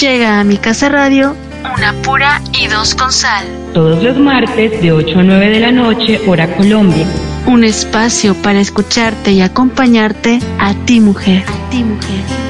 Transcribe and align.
Llega 0.00 0.38
a 0.38 0.44
mi 0.44 0.58
casa 0.58 0.88
radio 0.88 1.34
una 1.76 1.92
pura 2.02 2.40
y 2.52 2.68
dos 2.68 2.94
con 2.94 3.10
sal. 3.10 3.44
Todos 3.74 4.00
los 4.00 4.16
martes 4.16 4.80
de 4.80 4.92
8 4.92 5.18
a 5.18 5.22
9 5.24 5.50
de 5.50 5.58
la 5.58 5.72
noche, 5.72 6.20
hora 6.28 6.56
Colombia. 6.56 7.04
Un 7.46 7.64
espacio 7.64 8.34
para 8.34 8.60
escucharte 8.60 9.32
y 9.32 9.40
acompañarte 9.40 10.38
a 10.60 10.74
ti 10.86 11.00
mujer. 11.00 11.42
A 11.48 11.70
ti 11.70 11.82
mujer. 11.82 12.47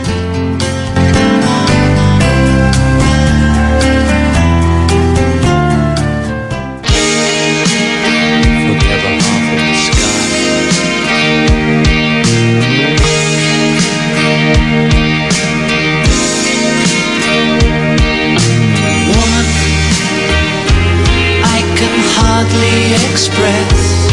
express 23.18 24.12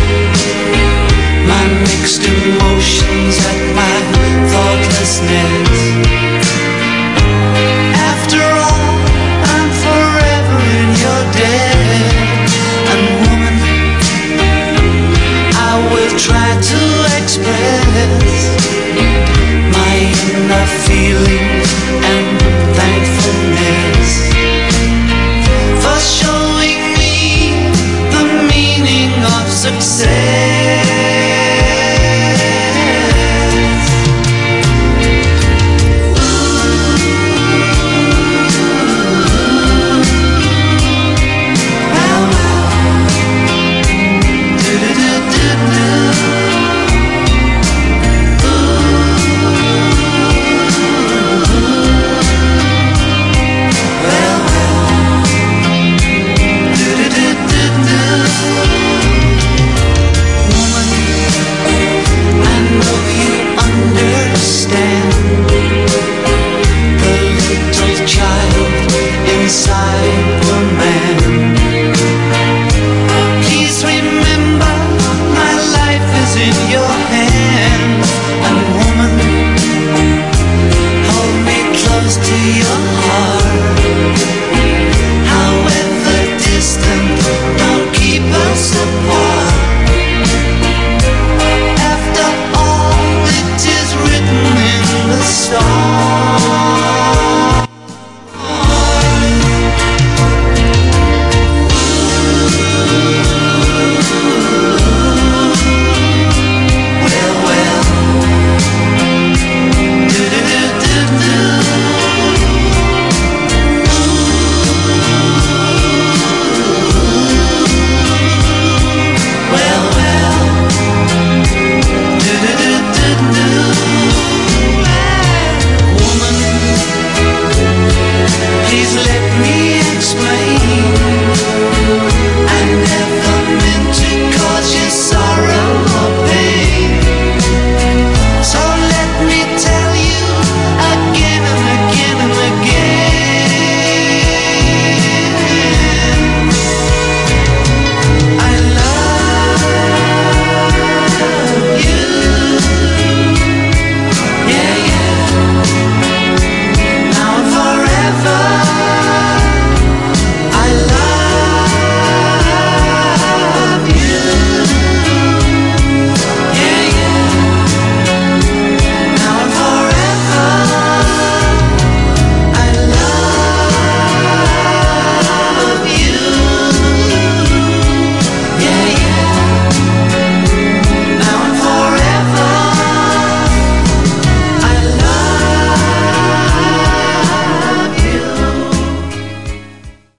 my 1.45 1.63
mixed 1.81 2.23
emotions 2.23 3.37
at 3.37 3.75
my 3.75 3.97
thoughtlessness. 4.49 5.64
success. 29.65 30.84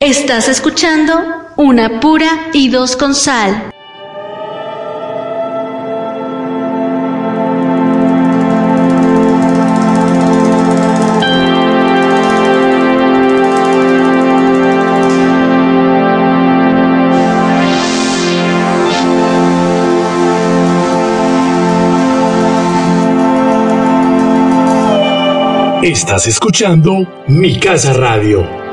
Estás 0.09 0.49
escuchando 0.49 1.51
Una 1.57 1.99
pura 1.99 2.29
y 2.53 2.69
dos 2.69 2.95
con 2.95 3.13
sal. 3.13 3.73
Estás 25.83 26.29
escuchando 26.29 27.25
Mi 27.27 27.59
Casa 27.59 27.93
Radio. 27.93 28.66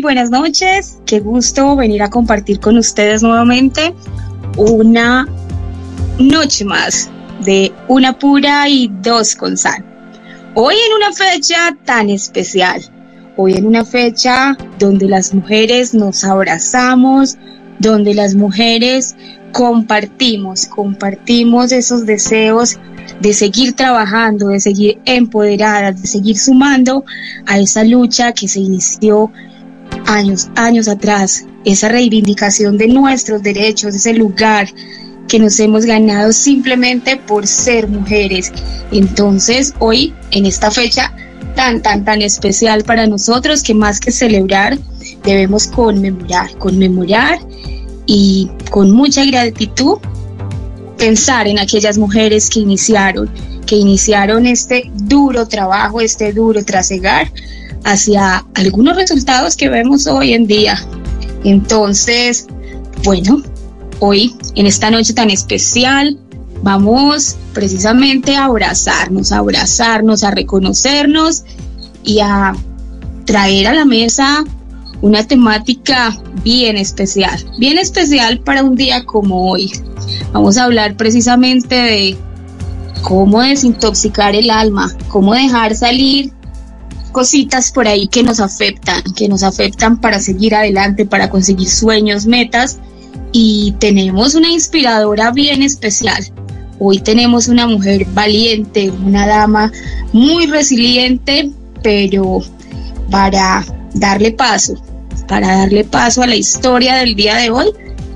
Buenas 0.00 0.30
noches. 0.30 0.98
Qué 1.04 1.20
gusto 1.20 1.76
venir 1.76 2.02
a 2.02 2.10
compartir 2.10 2.58
con 2.60 2.78
ustedes 2.78 3.22
nuevamente 3.22 3.94
una 4.56 5.28
noche 6.18 6.64
más 6.64 7.10
de 7.44 7.72
una 7.88 8.18
pura 8.18 8.68
y 8.68 8.90
dos 9.02 9.34
con 9.34 9.56
sal. 9.56 9.84
Hoy 10.54 10.74
en 10.74 10.96
una 10.96 11.12
fecha 11.12 11.76
tan 11.84 12.08
especial, 12.10 12.82
hoy 13.36 13.54
en 13.54 13.66
una 13.66 13.84
fecha 13.84 14.56
donde 14.78 15.06
las 15.06 15.34
mujeres 15.34 15.92
nos 15.94 16.24
abrazamos, 16.24 17.36
donde 17.78 18.14
las 18.14 18.34
mujeres 18.34 19.16
compartimos, 19.52 20.66
compartimos 20.66 21.72
esos 21.72 22.06
deseos 22.06 22.78
de 23.20 23.34
seguir 23.34 23.74
trabajando, 23.74 24.48
de 24.48 24.60
seguir 24.60 25.00
empoderadas, 25.04 26.00
de 26.00 26.08
seguir 26.08 26.38
sumando 26.38 27.04
a 27.46 27.58
esa 27.58 27.84
lucha 27.84 28.32
que 28.32 28.48
se 28.48 28.60
inició 28.60 29.30
años, 30.10 30.48
años 30.56 30.88
atrás, 30.88 31.46
esa 31.64 31.88
reivindicación 31.88 32.76
de 32.76 32.88
nuestros 32.88 33.42
derechos, 33.42 33.94
ese 33.94 34.12
lugar 34.14 34.68
que 35.28 35.38
nos 35.38 35.60
hemos 35.60 35.84
ganado 35.84 36.32
simplemente 36.32 37.16
por 37.16 37.46
ser 37.46 37.86
mujeres. 37.86 38.52
Entonces, 38.90 39.72
hoy, 39.78 40.12
en 40.32 40.46
esta 40.46 40.70
fecha 40.70 41.14
tan, 41.54 41.80
tan, 41.82 42.04
tan 42.04 42.22
especial 42.22 42.82
para 42.82 43.06
nosotros, 43.06 43.62
que 43.62 43.74
más 43.74 44.00
que 44.00 44.10
celebrar, 44.10 44.78
debemos 45.22 45.68
conmemorar, 45.68 46.56
conmemorar 46.58 47.38
y 48.06 48.50
con 48.70 48.90
mucha 48.90 49.24
gratitud 49.24 49.98
pensar 50.98 51.46
en 51.46 51.58
aquellas 51.60 51.96
mujeres 51.96 52.50
que 52.50 52.60
iniciaron, 52.60 53.30
que 53.64 53.76
iniciaron 53.76 54.46
este 54.46 54.90
duro 54.94 55.46
trabajo, 55.46 56.00
este 56.00 56.32
duro 56.32 56.64
trasegar 56.64 57.30
hacia 57.84 58.44
algunos 58.54 58.96
resultados 58.96 59.56
que 59.56 59.68
vemos 59.68 60.06
hoy 60.06 60.34
en 60.34 60.46
día. 60.46 60.82
Entonces, 61.44 62.46
bueno, 63.04 63.42
hoy, 64.00 64.34
en 64.54 64.66
esta 64.66 64.90
noche 64.90 65.14
tan 65.14 65.30
especial, 65.30 66.18
vamos 66.62 67.36
precisamente 67.54 68.36
a 68.36 68.44
abrazarnos, 68.44 69.32
a 69.32 69.38
abrazarnos, 69.38 70.24
a 70.24 70.30
reconocernos 70.30 71.44
y 72.04 72.20
a 72.20 72.54
traer 73.24 73.68
a 73.68 73.74
la 73.74 73.84
mesa 73.84 74.44
una 75.02 75.26
temática 75.26 76.16
bien 76.44 76.76
especial, 76.76 77.42
bien 77.58 77.78
especial 77.78 78.40
para 78.40 78.62
un 78.62 78.76
día 78.76 79.04
como 79.04 79.50
hoy, 79.50 79.72
Vamos 80.32 80.58
a 80.58 80.64
hablar 80.64 80.96
precisamente 80.96 81.74
de 81.74 82.16
cómo 83.02 83.42
desintoxicar 83.42 84.34
el 84.34 84.50
alma, 84.50 84.94
cómo 85.08 85.34
dejar 85.34 85.74
salir 85.74 86.32
cositas 87.10 87.70
por 87.70 87.86
ahí 87.86 88.08
que 88.08 88.22
nos 88.22 88.40
afectan, 88.40 89.02
que 89.16 89.28
nos 89.28 89.42
afectan 89.42 90.00
para 90.00 90.20
seguir 90.20 90.54
adelante, 90.54 91.06
para 91.06 91.30
conseguir 91.30 91.68
sueños, 91.68 92.26
metas. 92.26 92.78
Y 93.32 93.74
tenemos 93.78 94.34
una 94.34 94.50
inspiradora 94.50 95.30
bien 95.30 95.62
especial. 95.62 96.24
Hoy 96.78 97.00
tenemos 97.00 97.48
una 97.48 97.66
mujer 97.66 98.06
valiente, 98.12 98.90
una 98.90 99.26
dama 99.26 99.70
muy 100.12 100.46
resiliente, 100.46 101.50
pero 101.82 102.40
para 103.10 103.64
darle 103.94 104.32
paso, 104.32 104.82
para 105.28 105.58
darle 105.58 105.84
paso 105.84 106.22
a 106.22 106.26
la 106.26 106.36
historia 106.36 106.96
del 106.96 107.14
día 107.14 107.36
de 107.36 107.50
hoy, 107.50 107.66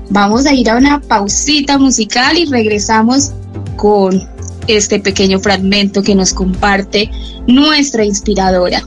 Vamos 0.09 0.45
a 0.45 0.53
ir 0.53 0.69
a 0.69 0.77
una 0.77 1.01
pausita 1.01 1.77
musical 1.77 2.37
y 2.37 2.45
regresamos 2.45 3.31
con 3.75 4.27
este 4.67 4.99
pequeño 4.99 5.39
fragmento 5.39 6.01
que 6.03 6.15
nos 6.15 6.33
comparte 6.33 7.09
nuestra 7.47 8.05
inspiradora. 8.05 8.81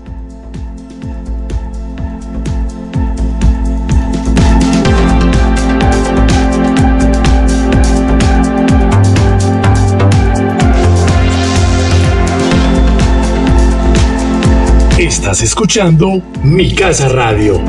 Estás 14.98 15.42
escuchando 15.42 16.22
Mi 16.42 16.74
Casa 16.74 17.08
Radio. 17.08 17.60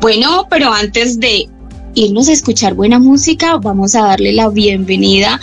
Bueno, 0.00 0.46
pero 0.50 0.72
antes 0.72 1.18
de 1.18 1.48
irnos 1.96 2.28
a 2.28 2.32
escuchar 2.32 2.74
buena 2.74 2.98
música, 2.98 3.56
vamos 3.56 3.94
a 3.94 4.02
darle 4.02 4.34
la 4.34 4.50
bienvenida 4.50 5.40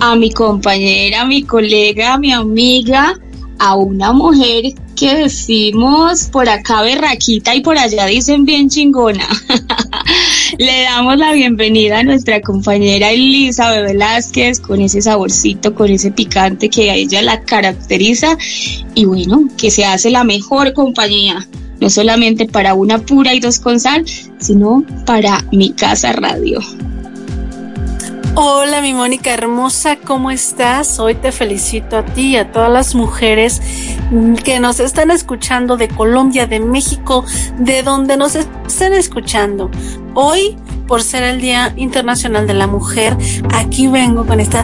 a 0.00 0.16
mi 0.16 0.30
compañera, 0.30 1.20
a 1.20 1.26
mi 1.26 1.42
colega, 1.42 2.14
a 2.14 2.18
mi 2.18 2.32
amiga, 2.32 3.20
a 3.58 3.76
una 3.76 4.14
mujer 4.14 4.72
que 4.96 5.14
decimos 5.14 6.28
por 6.32 6.48
acá 6.48 6.80
berraquita 6.80 7.54
y 7.54 7.60
por 7.60 7.76
allá 7.76 8.06
dicen 8.06 8.46
bien 8.46 8.70
chingona. 8.70 9.28
Le 10.58 10.82
damos 10.84 11.18
la 11.18 11.32
bienvenida 11.32 11.98
a 11.98 12.04
nuestra 12.04 12.40
compañera 12.40 13.10
Elizabeth 13.10 13.84
Velázquez 13.84 14.60
con 14.60 14.80
ese 14.80 15.02
saborcito, 15.02 15.74
con 15.74 15.90
ese 15.90 16.10
picante 16.10 16.70
que 16.70 16.90
a 16.90 16.94
ella 16.94 17.20
la 17.20 17.42
caracteriza 17.42 18.38
y 18.94 19.04
bueno, 19.04 19.46
que 19.58 19.70
se 19.70 19.84
hace 19.84 20.10
la 20.10 20.24
mejor 20.24 20.72
compañía 20.72 21.46
no 21.82 21.90
solamente 21.90 22.46
para 22.46 22.74
una 22.74 22.98
pura 22.98 23.34
y 23.34 23.40
dos 23.40 23.58
con 23.58 23.80
sal, 23.80 24.06
sino 24.38 24.84
para 25.04 25.44
mi 25.50 25.72
casa 25.72 26.12
radio. 26.12 26.60
Hola 28.36 28.80
mi 28.80 28.94
Mónica 28.94 29.34
hermosa, 29.34 29.96
¿cómo 29.96 30.30
estás? 30.30 31.00
Hoy 31.00 31.16
te 31.16 31.32
felicito 31.32 31.98
a 31.98 32.04
ti 32.04 32.28
y 32.28 32.36
a 32.36 32.52
todas 32.52 32.70
las 32.70 32.94
mujeres 32.94 33.60
que 34.44 34.60
nos 34.60 34.78
están 34.78 35.10
escuchando 35.10 35.76
de 35.76 35.88
Colombia, 35.88 36.46
de 36.46 36.60
México, 36.60 37.24
de 37.58 37.82
donde 37.82 38.16
nos 38.16 38.36
estén 38.36 38.92
escuchando. 38.92 39.68
Hoy, 40.14 40.56
por 40.86 41.02
ser 41.02 41.22
el 41.22 41.40
Día 41.40 41.72
Internacional 41.76 42.46
de 42.46 42.54
la 42.54 42.66
Mujer, 42.66 43.16
aquí 43.54 43.86
vengo 43.86 44.26
con 44.26 44.40
este 44.40 44.58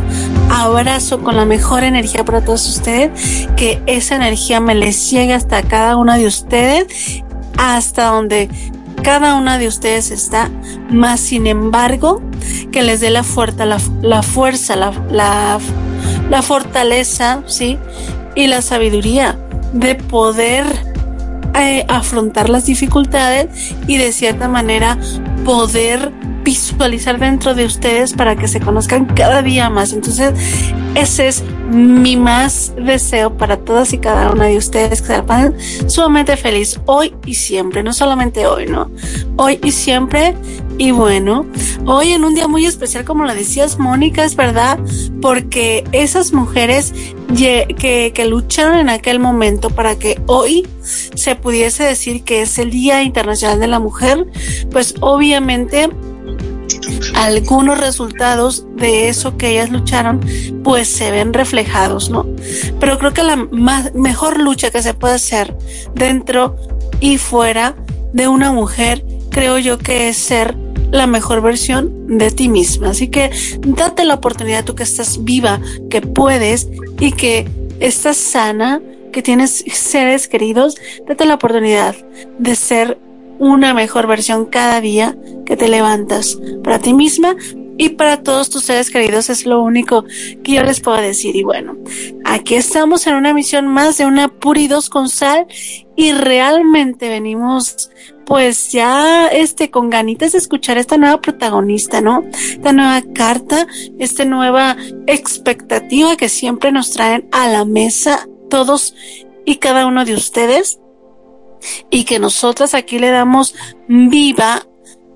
abrazo, 0.50 1.20
con 1.20 1.36
la 1.36 1.44
mejor 1.44 1.84
energía 1.84 2.24
para 2.24 2.44
todos 2.44 2.68
ustedes, 2.68 3.48
que 3.56 3.82
esa 3.86 4.16
energía 4.16 4.60
me 4.60 4.74
les 4.74 5.10
llegue 5.10 5.34
hasta 5.34 5.62
cada 5.62 5.96
una 5.96 6.16
de 6.16 6.26
ustedes, 6.26 7.22
hasta 7.56 8.06
donde 8.06 8.48
cada 9.02 9.36
una 9.36 9.58
de 9.58 9.68
ustedes 9.68 10.10
está, 10.10 10.50
más 10.90 11.20
sin 11.20 11.46
embargo, 11.46 12.20
que 12.72 12.82
les 12.82 13.00
dé 13.00 13.10
la, 13.10 13.22
fuerza, 13.22 13.64
la, 13.64 14.22
fuerza, 14.22 14.76
la, 14.76 14.92
la, 15.10 15.58
la 16.30 16.42
fortaleza, 16.42 17.42
¿sí? 17.46 17.78
Y 18.34 18.46
la 18.46 18.62
sabiduría 18.62 19.38
de 19.72 19.94
poder 19.94 20.87
eh, 21.60 21.84
afrontar 21.88 22.48
las 22.48 22.66
dificultades 22.66 23.74
y 23.86 23.96
de 23.96 24.12
cierta 24.12 24.48
manera 24.48 24.98
poder 25.44 26.12
visualizar 26.48 27.18
dentro 27.18 27.54
de 27.54 27.66
ustedes 27.66 28.14
para 28.14 28.34
que 28.34 28.48
se 28.48 28.58
conozcan 28.58 29.04
cada 29.04 29.42
día 29.42 29.68
más. 29.68 29.92
Entonces, 29.92 30.32
ese 30.94 31.28
es 31.28 31.44
mi 31.70 32.16
más 32.16 32.72
deseo 32.74 33.36
para 33.36 33.58
todas 33.58 33.92
y 33.92 33.98
cada 33.98 34.30
una 34.30 34.46
de 34.46 34.56
ustedes 34.56 35.02
que 35.02 35.08
se 35.08 35.90
sumamente 35.90 36.38
feliz 36.38 36.80
hoy 36.86 37.14
y 37.26 37.34
siempre, 37.34 37.82
no 37.82 37.92
solamente 37.92 38.46
hoy, 38.46 38.64
¿no? 38.64 38.90
Hoy 39.36 39.60
y 39.62 39.72
siempre. 39.72 40.34
Y 40.78 40.92
bueno, 40.92 41.44
hoy 41.84 42.12
en 42.12 42.24
un 42.24 42.34
día 42.34 42.48
muy 42.48 42.64
especial, 42.64 43.04
como 43.04 43.24
lo 43.24 43.34
decías, 43.34 43.78
Mónica, 43.78 44.24
es 44.24 44.34
verdad, 44.34 44.78
porque 45.20 45.84
esas 45.92 46.32
mujeres 46.32 46.94
que 47.36 48.26
lucharon 48.26 48.78
en 48.78 48.88
aquel 48.88 49.18
momento 49.18 49.68
para 49.68 49.98
que 49.98 50.18
hoy 50.26 50.66
se 50.82 51.34
pudiese 51.34 51.84
decir 51.84 52.24
que 52.24 52.40
es 52.40 52.58
el 52.58 52.70
Día 52.70 53.02
Internacional 53.02 53.60
de 53.60 53.66
la 53.66 53.80
Mujer, 53.80 54.26
pues 54.70 54.94
obviamente 55.00 55.90
algunos 57.14 57.78
resultados 57.78 58.66
de 58.76 59.08
eso 59.08 59.36
que 59.36 59.50
ellas 59.50 59.70
lucharon, 59.70 60.20
pues 60.62 60.88
se 60.88 61.10
ven 61.10 61.32
reflejados, 61.32 62.10
¿no? 62.10 62.26
Pero 62.80 62.98
creo 62.98 63.12
que 63.12 63.22
la 63.22 63.36
más, 63.36 63.94
mejor 63.94 64.40
lucha 64.40 64.70
que 64.70 64.82
se 64.82 64.94
puede 64.94 65.14
hacer 65.14 65.56
dentro 65.94 66.56
y 67.00 67.18
fuera 67.18 67.74
de 68.12 68.28
una 68.28 68.52
mujer, 68.52 69.04
creo 69.30 69.58
yo 69.58 69.78
que 69.78 70.08
es 70.08 70.16
ser 70.16 70.56
la 70.90 71.06
mejor 71.06 71.42
versión 71.42 72.18
de 72.18 72.30
ti 72.30 72.48
misma. 72.48 72.90
Así 72.90 73.08
que 73.08 73.30
date 73.60 74.04
la 74.04 74.14
oportunidad 74.14 74.64
tú 74.64 74.74
que 74.74 74.82
estás 74.82 75.24
viva, 75.24 75.60
que 75.90 76.00
puedes 76.00 76.68
y 76.98 77.12
que 77.12 77.46
estás 77.80 78.16
sana, 78.16 78.80
que 79.12 79.22
tienes 79.22 79.64
seres 79.72 80.28
queridos, 80.28 80.76
date 81.06 81.24
la 81.24 81.34
oportunidad 81.34 81.94
de 82.38 82.54
ser 82.54 82.98
una 83.38 83.72
mejor 83.72 84.06
versión 84.06 84.46
cada 84.46 84.80
día 84.80 85.16
que 85.48 85.56
te 85.56 85.66
levantas 85.66 86.38
para 86.62 86.78
ti 86.78 86.92
misma 86.92 87.34
y 87.78 87.88
para 87.90 88.22
todos 88.22 88.50
tus 88.50 88.64
seres 88.64 88.90
queridos 88.90 89.30
es 89.30 89.46
lo 89.46 89.62
único 89.62 90.04
que 90.44 90.52
yo 90.52 90.62
les 90.62 90.80
puedo 90.80 90.98
decir. 90.98 91.34
Y 91.36 91.42
bueno, 91.42 91.74
aquí 92.26 92.54
estamos 92.54 93.06
en 93.06 93.14
una 93.14 93.32
misión 93.32 93.66
más 93.66 93.96
de 93.96 94.04
una 94.04 94.28
Puridos 94.28 94.90
con 94.90 95.08
sal 95.08 95.46
y 95.96 96.12
realmente 96.12 97.08
venimos 97.08 97.90
pues 98.26 98.72
ya 98.72 99.28
este 99.28 99.70
con 99.70 99.88
ganitas 99.88 100.32
de 100.32 100.38
escuchar 100.38 100.76
esta 100.76 100.98
nueva 100.98 101.22
protagonista, 101.22 102.02
¿no? 102.02 102.24
Esta 102.30 102.74
nueva 102.74 103.02
carta, 103.14 103.66
esta 103.98 104.26
nueva 104.26 104.76
expectativa 105.06 106.14
que 106.16 106.28
siempre 106.28 106.72
nos 106.72 106.90
traen 106.90 107.26
a 107.32 107.48
la 107.48 107.64
mesa 107.64 108.28
todos 108.50 108.94
y 109.46 109.56
cada 109.56 109.86
uno 109.86 110.04
de 110.04 110.12
ustedes 110.12 110.78
y 111.90 112.04
que 112.04 112.18
nosotras 112.18 112.74
aquí 112.74 112.98
le 112.98 113.08
damos 113.08 113.54
viva 113.88 114.67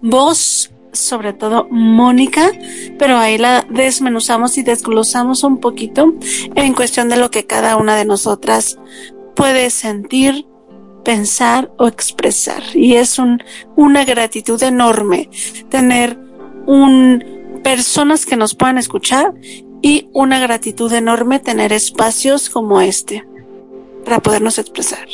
voz, 0.02 0.70
sobre 0.92 1.32
todo 1.32 1.66
Mónica, 1.70 2.52
pero 2.98 3.16
ahí 3.16 3.38
la 3.38 3.66
desmenuzamos 3.70 4.58
y 4.58 4.62
desglosamos 4.62 5.42
un 5.44 5.58
poquito 5.58 6.14
en 6.54 6.74
cuestión 6.74 7.08
de 7.08 7.16
lo 7.16 7.30
que 7.30 7.46
cada 7.46 7.76
una 7.76 7.96
de 7.96 8.04
nosotras 8.04 8.78
puede 9.34 9.70
sentir, 9.70 10.46
pensar 11.04 11.72
o 11.78 11.86
expresar. 11.86 12.62
Y 12.74 12.94
es 12.94 13.18
un, 13.18 13.42
una 13.76 14.04
gratitud 14.04 14.62
enorme 14.62 15.30
tener 15.70 16.18
un, 16.66 17.60
personas 17.62 18.26
que 18.26 18.36
nos 18.36 18.54
puedan 18.54 18.78
escuchar 18.78 19.32
y 19.80 20.08
una 20.12 20.38
gratitud 20.38 20.92
enorme 20.92 21.40
tener 21.40 21.72
espacios 21.72 22.50
como 22.50 22.80
este 22.80 23.24
para 24.04 24.20
podernos 24.20 24.58
expresar. 24.58 25.06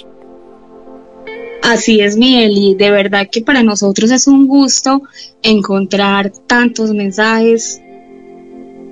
Así 1.63 2.01
es, 2.01 2.17
Miguel, 2.17 2.53
y 2.57 2.75
de 2.75 2.91
verdad 2.91 3.29
que 3.31 3.43
para 3.43 3.63
nosotros 3.63 4.11
es 4.11 4.27
un 4.27 4.47
gusto 4.47 5.03
encontrar 5.43 6.33
tantos 6.47 6.93
mensajes, 6.93 7.81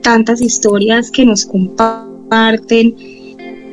tantas 0.03 0.41
historias 0.41 1.11
que 1.11 1.25
nos 1.25 1.47
comparten. 1.47 2.95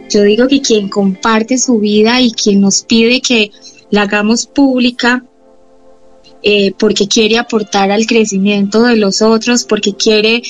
Yo 0.09 0.21
digo 0.21 0.47
que 0.47 0.61
quien 0.61 0.89
comparte 0.89 1.57
su 1.57 1.79
vida 1.79 2.21
y 2.21 2.31
quien 2.31 2.61
nos 2.61 2.83
pide 2.83 3.19
que 3.21 3.51
la 3.89 4.03
hagamos 4.03 4.45
pública, 4.45 5.25
eh, 6.41 6.73
porque 6.77 7.07
quiere 7.07 7.37
aportar 7.37 7.91
al 7.91 8.05
crecimiento 8.05 8.83
de 8.83 8.97
los 8.97 9.21
otros, 9.21 9.63
porque 9.63 9.93
quiere 9.95 10.43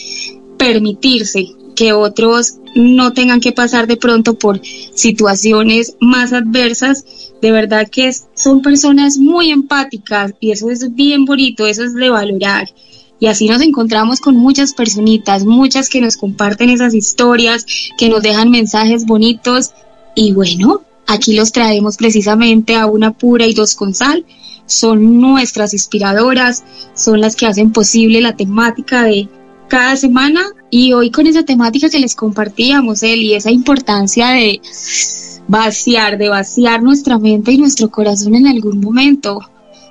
permitirse 0.58 1.48
que 1.76 1.94
otros 1.94 2.56
no 2.75 3.13
tengan 3.13 3.39
que 3.39 3.51
pasar 3.51 3.88
de 3.88 3.98
pronto 3.98 4.38
por 4.38 4.62
situaciones 4.63 5.96
más 6.00 6.34
adversas. 6.34 7.06
De 7.42 7.51
verdad 7.51 7.89
que 7.89 8.12
son 8.34 8.62
personas 8.62 9.18
muy 9.18 9.51
empáticas 9.51 10.34
y 10.39 10.51
eso 10.51 10.70
es 10.70 10.94
bien 10.96 11.25
bonito, 11.25 11.68
eso 11.68 11.84
es 11.84 11.94
de 11.94 12.10
valorar. 12.10 12.70
Y 13.20 13.27
así 13.27 13.48
nos 13.48 13.62
encontramos 13.62 14.20
con 14.20 14.36
muchas 14.36 14.74
personitas, 14.74 15.46
muchas 15.46 15.89
que 15.89 16.01
nos 16.01 16.18
comparten 16.18 16.70
esas 16.70 16.94
historias, 16.94 17.65
que 17.98 18.10
nos 18.10 18.22
dejan 18.22 18.50
mensajes 18.50 19.06
bonitos. 19.06 19.72
Y 20.15 20.34
bueno, 20.34 20.82
aquí 21.08 21.34
los 21.34 21.51
traemos 21.51 21.98
precisamente 21.98 22.75
a 22.75 22.86
una 22.86 23.12
pura 23.12 23.46
y 23.46 23.53
dos 23.53 23.75
con 23.75 23.94
sal. 23.94 24.25
Son 24.65 25.20
nuestras 25.20 25.74
inspiradoras, 25.74 26.63
son 26.96 27.22
las 27.22 27.36
que 27.36 27.46
hacen 27.46 27.72
posible 27.72 28.22
la 28.22 28.36
temática 28.36 29.03
de 29.03 29.30
cada 29.67 29.96
semana 29.96 30.41
y 30.70 30.93
hoy 30.93 31.12
con 31.12 31.27
esa 31.27 31.43
temática 31.43 31.89
que 31.89 32.00
les 32.00 32.15
compartíamos, 32.15 33.03
él 33.03 33.22
y 33.22 33.34
esa 33.34 33.51
importancia 33.51 34.29
de 34.29 34.62
vaciar, 35.48 36.17
de 36.17 36.29
vaciar 36.29 36.82
nuestra 36.84 37.20
mente 37.20 37.51
y 37.51 37.58
nuestro 37.58 37.89
corazón 37.89 38.36
en 38.36 38.48
algún 38.48 38.79
momento, 38.79 39.39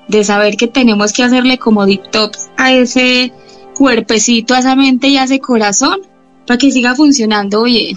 de 0.09 0.25
saber 0.25 0.57
que 0.57 0.69
tenemos 0.69 1.13
que 1.13 1.23
hacerle 1.23 1.59
como 1.59 1.87
detox 1.87 2.49
a 2.57 2.73
ese 2.73 3.33
cuerpecito, 3.75 4.55
a 4.55 4.61
esa 4.61 4.77
mente 4.77 5.09
y 5.09 5.17
a 5.17 5.25
ese 5.25 5.41
corazón 5.41 6.01
para 6.47 6.59
que 6.59 6.71
siga 6.71 6.95
funcionando 6.95 7.63
bien. 7.65 7.97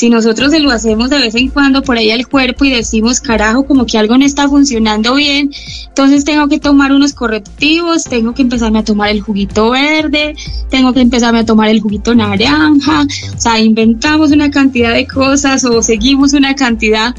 Si 0.00 0.08
nosotros 0.08 0.50
se 0.50 0.60
lo 0.60 0.70
hacemos 0.70 1.10
de 1.10 1.18
vez 1.18 1.34
en 1.34 1.50
cuando 1.50 1.82
por 1.82 1.98
ahí 1.98 2.10
al 2.10 2.26
cuerpo 2.26 2.64
y 2.64 2.70
decimos, 2.70 3.20
carajo, 3.20 3.66
como 3.66 3.84
que 3.84 3.98
algo 3.98 4.16
no 4.16 4.24
está 4.24 4.48
funcionando 4.48 5.14
bien, 5.14 5.50
entonces 5.88 6.24
tengo 6.24 6.48
que 6.48 6.58
tomar 6.58 6.90
unos 6.92 7.12
correctivos, 7.12 8.04
tengo 8.04 8.32
que 8.32 8.40
empezarme 8.40 8.78
a 8.78 8.82
tomar 8.82 9.10
el 9.10 9.20
juguito 9.20 9.68
verde, 9.68 10.34
tengo 10.70 10.94
que 10.94 11.02
empezarme 11.02 11.40
a 11.40 11.44
tomar 11.44 11.68
el 11.68 11.82
juguito 11.82 12.14
naranja, 12.14 13.02
o 13.02 13.38
sea, 13.38 13.60
inventamos 13.60 14.30
una 14.30 14.50
cantidad 14.50 14.94
de 14.94 15.06
cosas 15.06 15.66
o 15.66 15.82
seguimos 15.82 16.32
una 16.32 16.54
cantidad 16.54 17.14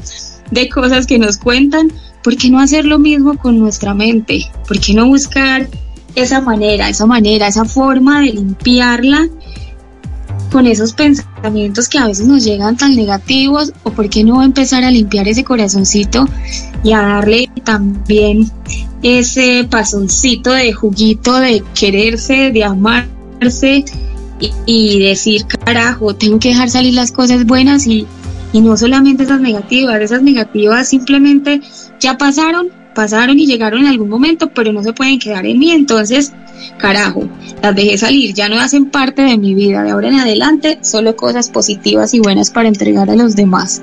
de 0.50 0.68
cosas 0.68 1.06
que 1.06 1.20
nos 1.20 1.38
cuentan, 1.38 1.92
¿por 2.24 2.36
qué 2.36 2.50
no 2.50 2.58
hacer 2.58 2.84
lo 2.84 2.98
mismo 2.98 3.38
con 3.38 3.60
nuestra 3.60 3.94
mente? 3.94 4.50
¿Por 4.66 4.80
qué 4.80 4.92
no 4.92 5.06
buscar 5.06 5.68
esa 6.16 6.40
manera, 6.40 6.88
esa 6.88 7.06
manera, 7.06 7.46
esa 7.46 7.64
forma 7.64 8.22
de 8.22 8.32
limpiarla 8.32 9.28
con 10.52 10.66
esos 10.66 10.92
pensamientos 10.92 11.88
que 11.88 11.98
a 11.98 12.06
veces 12.06 12.26
nos 12.26 12.44
llegan 12.44 12.76
tan 12.76 12.94
negativos 12.94 13.72
o 13.82 13.90
por 13.90 14.10
qué 14.10 14.22
no 14.22 14.42
empezar 14.42 14.84
a 14.84 14.90
limpiar 14.90 15.26
ese 15.26 15.44
corazoncito 15.44 16.28
y 16.84 16.92
a 16.92 17.00
darle 17.00 17.50
también 17.64 18.50
ese 19.02 19.66
pasoncito 19.68 20.52
de 20.52 20.72
juguito 20.72 21.40
de 21.40 21.64
quererse, 21.74 22.50
de 22.50 22.64
amarse 22.64 23.84
y, 24.66 24.98
decir, 25.00 25.46
carajo, 25.46 26.14
tengo 26.14 26.38
que 26.38 26.50
dejar 26.50 26.68
salir 26.68 26.94
las 26.94 27.12
cosas 27.12 27.46
buenas 27.46 27.86
y, 27.86 28.06
y 28.52 28.60
no 28.60 28.76
solamente 28.76 29.22
esas 29.22 29.40
negativas, 29.40 30.00
esas 30.00 30.22
negativas 30.22 30.88
simplemente 30.88 31.62
ya 31.98 32.18
pasaron, 32.18 32.68
pasaron 32.94 33.38
y 33.38 33.46
llegaron 33.46 33.80
en 33.80 33.86
algún 33.86 34.10
momento, 34.10 34.50
pero 34.52 34.72
no 34.72 34.82
se 34.82 34.92
pueden 34.92 35.18
quedar 35.18 35.46
en 35.46 35.58
mí, 35.58 35.70
entonces 35.70 36.32
carajo, 36.78 37.28
las 37.62 37.74
dejé 37.74 37.98
salir, 37.98 38.34
ya 38.34 38.48
no 38.48 38.60
hacen 38.60 38.90
parte 38.90 39.22
de 39.22 39.38
mi 39.38 39.54
vida, 39.54 39.82
de 39.82 39.90
ahora 39.90 40.08
en 40.08 40.20
adelante 40.20 40.78
solo 40.82 41.16
cosas 41.16 41.48
positivas 41.48 42.14
y 42.14 42.20
buenas 42.20 42.50
para 42.50 42.68
entregar 42.68 43.10
a 43.10 43.16
los 43.16 43.36
demás. 43.36 43.82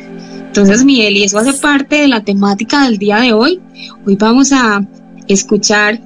Entonces, 0.49 0.83
Miguel, 0.83 1.15
y 1.15 1.23
eso 1.23 1.37
hace 1.37 1.53
parte 1.53 1.97
de 1.97 2.07
la 2.07 2.23
temática 2.23 2.83
del 2.83 2.97
día 2.97 3.17
de 3.17 3.33
hoy. 3.33 3.61
Hoy 4.05 4.15
vamos 4.15 4.51
a 4.51 4.83
escuchar 5.27 6.01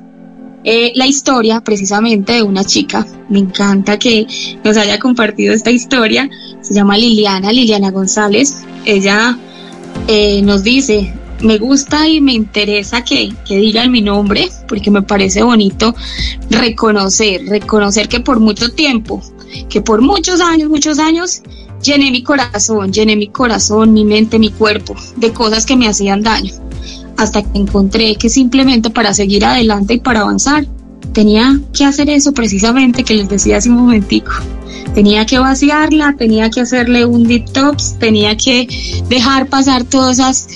eh, 0.65 0.91
la 0.95 1.07
historia 1.07 1.61
precisamente 1.61 2.33
de 2.33 2.43
una 2.43 2.63
chica. 2.63 3.05
Me 3.29 3.39
encanta 3.39 3.97
que 3.97 4.27
nos 4.63 4.75
haya 4.77 4.99
compartido 4.99 5.53
esta 5.53 5.71
historia. 5.71 6.29
Se 6.61 6.73
llama 6.73 6.97
Liliana, 6.97 7.51
Liliana 7.51 7.91
González. 7.91 8.63
Ella 8.85 9.37
eh, 10.07 10.41
nos 10.41 10.63
dice, 10.63 11.13
me 11.43 11.57
gusta 11.57 12.07
y 12.07 12.21
me 12.21 12.33
interesa 12.33 13.03
que, 13.03 13.33
que 13.45 13.57
digan 13.57 13.91
mi 13.91 14.01
nombre 14.01 14.49
porque 14.67 14.89
me 14.89 15.01
parece 15.01 15.43
bonito 15.43 15.93
reconocer, 16.49 17.45
reconocer 17.45 18.07
que 18.07 18.21
por 18.21 18.39
mucho 18.39 18.69
tiempo, 18.69 19.21
que 19.69 19.81
por 19.81 20.01
muchos 20.01 20.41
años, 20.41 20.69
muchos 20.69 20.99
años, 20.99 21.41
llené 21.83 22.11
mi 22.11 22.23
corazón, 22.23 22.91
llené 22.91 23.15
mi 23.15 23.27
corazón, 23.27 23.93
mi 23.93 24.05
mente, 24.05 24.39
mi 24.39 24.49
cuerpo 24.49 24.95
de 25.17 25.31
cosas 25.33 25.65
que 25.65 25.75
me 25.75 25.87
hacían 25.87 26.23
daño, 26.23 26.53
hasta 27.17 27.43
que 27.43 27.59
encontré 27.59 28.15
que 28.15 28.29
simplemente 28.29 28.89
para 28.89 29.13
seguir 29.13 29.45
adelante 29.45 29.95
y 29.95 29.99
para 29.99 30.21
avanzar, 30.21 30.65
tenía 31.13 31.59
que 31.73 31.85
hacer 31.85 32.09
eso 32.09 32.33
precisamente 32.33 33.03
que 33.03 33.13
les 33.13 33.29
decía 33.29 33.57
hace 33.57 33.69
un 33.69 33.75
momentico. 33.75 34.31
Tenía 34.95 35.25
que 35.25 35.39
vaciarla, 35.39 36.15
tenía 36.17 36.49
que 36.49 36.61
hacerle 36.61 37.05
un 37.05 37.23
detox, 37.23 37.97
tenía 37.99 38.37
que 38.37 38.67
dejar 39.09 39.47
pasar 39.47 39.83
todas 39.83 40.19
esas 40.19 40.47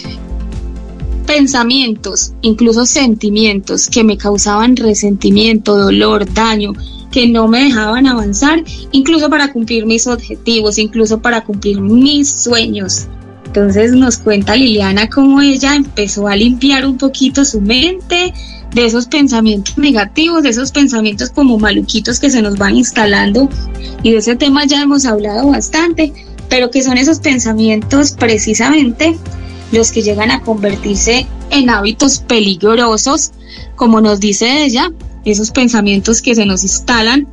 pensamientos, 1.28 2.34
incluso 2.42 2.88
sentimientos 2.88 3.88
que 3.88 4.04
me 4.04 4.18
causaban 4.18 4.76
resentimiento, 4.76 5.78
dolor, 5.78 6.26
daño, 6.34 6.74
que 7.12 7.28
no 7.28 7.48
me 7.48 7.66
dejaban 7.66 8.08
avanzar, 8.08 8.64
incluso 8.92 9.30
para 9.30 9.54
cumplir 9.54 9.86
mis 9.86 10.08
objetivos, 10.08 10.80
incluso 10.80 11.22
para 11.22 11.44
cumplir 11.44 11.80
mis 11.80 12.30
sueños. 12.32 13.08
Entonces 13.46 13.92
nos 13.92 14.18
cuenta 14.18 14.56
Liliana 14.56 15.10
cómo 15.10 15.42
ella 15.42 15.76
empezó 15.76 16.28
a 16.28 16.36
limpiar 16.36 16.86
un 16.86 16.98
poquito 16.98 17.46
su 17.46 17.62
mente 17.62 18.34
de 18.74 18.86
esos 18.86 19.06
pensamientos 19.06 19.78
negativos, 19.78 20.44
de 20.44 20.50
esos 20.50 20.72
pensamientos 20.72 21.30
como 21.30 21.58
maluquitos 21.58 22.20
que 22.20 22.30
se 22.30 22.42
nos 22.42 22.58
van 22.58 22.76
instalando. 22.76 23.50
Y 24.04 24.12
de 24.12 24.18
ese 24.18 24.36
tema 24.36 24.66
ya 24.66 24.82
hemos 24.82 25.06
hablado 25.06 25.48
bastante, 25.50 26.14
pero 26.50 26.72
que 26.72 26.84
son 26.84 26.98
esos 26.98 27.20
pensamientos 27.20 28.12
precisamente 28.12 29.18
los 29.72 29.92
que 29.92 30.02
llegan 30.02 30.32
a 30.32 30.42
convertirse 30.42 31.28
en 31.50 31.70
hábitos 31.70 32.20
peligrosos, 32.20 33.32
como 33.76 34.02
nos 34.02 34.20
dice 34.20 34.64
ella, 34.64 34.92
esos 35.26 35.52
pensamientos 35.52 36.22
que 36.22 36.36
se 36.36 36.46
nos 36.46 36.64
instalan 36.64 37.28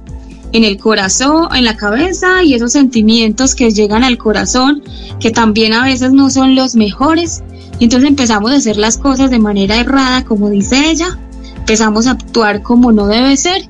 en 0.53 0.64
el 0.64 0.79
corazón, 0.79 1.49
en 1.55 1.64
la 1.64 1.76
cabeza 1.76 2.43
y 2.45 2.55
esos 2.55 2.73
sentimientos 2.73 3.55
que 3.55 3.71
llegan 3.71 4.05
al 4.05 4.19
corazón, 4.19 4.83
que 5.19 5.31
también 5.31 5.73
a 5.73 5.85
veces 5.85 6.12
no 6.12 6.31
son 6.31 6.55
los 6.55 6.76
mejores. 6.76 7.43
Entonces 7.81 8.09
empezamos 8.09 8.53
a 8.53 8.57
hacer 8.57 8.76
las 8.76 8.99
cosas 8.99 9.31
de 9.31 9.41
manera 9.41 9.81
errada, 9.81 10.25
como 10.25 10.50
dice 10.50 10.91
ella, 10.91 11.19
empezamos 11.57 12.07
a 12.07 12.12
actuar 12.12 12.62
como 12.62 12.93
no 12.93 13.07
debe 13.07 13.37
ser 13.37 13.69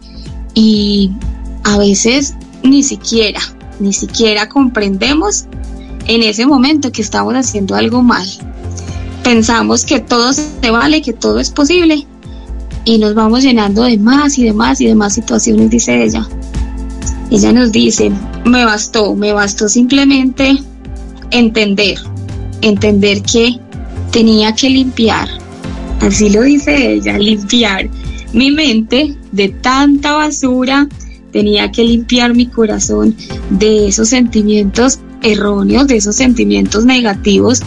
y 0.52 1.10
a 1.64 1.78
veces 1.78 2.34
ni 2.62 2.82
siquiera, 2.82 3.40
ni 3.80 3.92
siquiera 3.92 4.48
comprendemos 4.48 5.46
en 6.06 6.22
ese 6.22 6.46
momento 6.46 6.92
que 6.92 7.00
estamos 7.00 7.34
haciendo 7.34 7.74
algo 7.76 8.02
mal 8.02 8.26
pensamos 9.24 9.84
que 9.84 9.98
todo 9.98 10.32
se 10.32 10.70
vale, 10.70 11.02
que 11.02 11.14
todo 11.14 11.40
es 11.40 11.50
posible 11.50 12.06
y 12.84 12.98
nos 12.98 13.14
vamos 13.14 13.42
llenando 13.42 13.82
de 13.82 13.98
más 13.98 14.38
y 14.38 14.44
de 14.44 14.52
más 14.52 14.80
y 14.80 14.86
de 14.86 14.94
más 14.94 15.14
situaciones, 15.14 15.70
dice 15.70 16.04
ella. 16.04 16.28
Ella 17.30 17.52
nos 17.52 17.72
dice, 17.72 18.12
me 18.44 18.64
bastó, 18.64 19.16
me 19.16 19.32
bastó 19.32 19.68
simplemente 19.68 20.56
entender, 21.30 21.98
entender 22.60 23.22
que 23.22 23.58
tenía 24.12 24.54
que 24.54 24.68
limpiar, 24.68 25.28
así 26.00 26.28
lo 26.28 26.42
dice 26.42 26.92
ella, 26.92 27.18
limpiar 27.18 27.88
mi 28.34 28.50
mente 28.50 29.16
de 29.32 29.48
tanta 29.48 30.12
basura, 30.12 30.86
tenía 31.32 31.72
que 31.72 31.82
limpiar 31.82 32.34
mi 32.34 32.46
corazón 32.46 33.16
de 33.50 33.88
esos 33.88 34.10
sentimientos 34.10 35.00
erróneos, 35.22 35.88
de 35.88 35.96
esos 35.96 36.14
sentimientos 36.14 36.84
negativos 36.84 37.62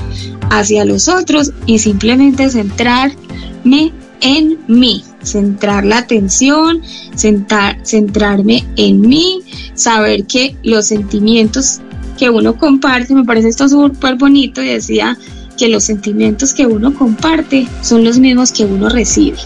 hacia 0.49 0.85
los 0.85 1.07
otros 1.07 1.51
y 1.65 1.79
simplemente 1.79 2.49
centrarme 2.49 3.91
en 4.21 4.57
mí, 4.67 5.03
centrar 5.23 5.85
la 5.85 5.99
atención, 5.99 6.81
centrarme 7.15 8.65
en 8.75 9.01
mí, 9.01 9.41
saber 9.73 10.25
que 10.25 10.55
los 10.63 10.87
sentimientos 10.87 11.81
que 12.17 12.29
uno 12.29 12.57
comparte, 12.57 13.13
me 13.13 13.25
parece 13.25 13.49
esto 13.49 13.69
súper 13.69 14.15
bonito 14.15 14.61
y 14.63 14.67
decía 14.67 15.17
que 15.57 15.67
los 15.67 15.83
sentimientos 15.83 16.53
que 16.53 16.65
uno 16.65 16.93
comparte 16.93 17.67
son 17.81 18.03
los 18.03 18.17
mismos 18.19 18.51
que 18.51 18.65
uno 18.65 18.89
recibe. 18.89 19.37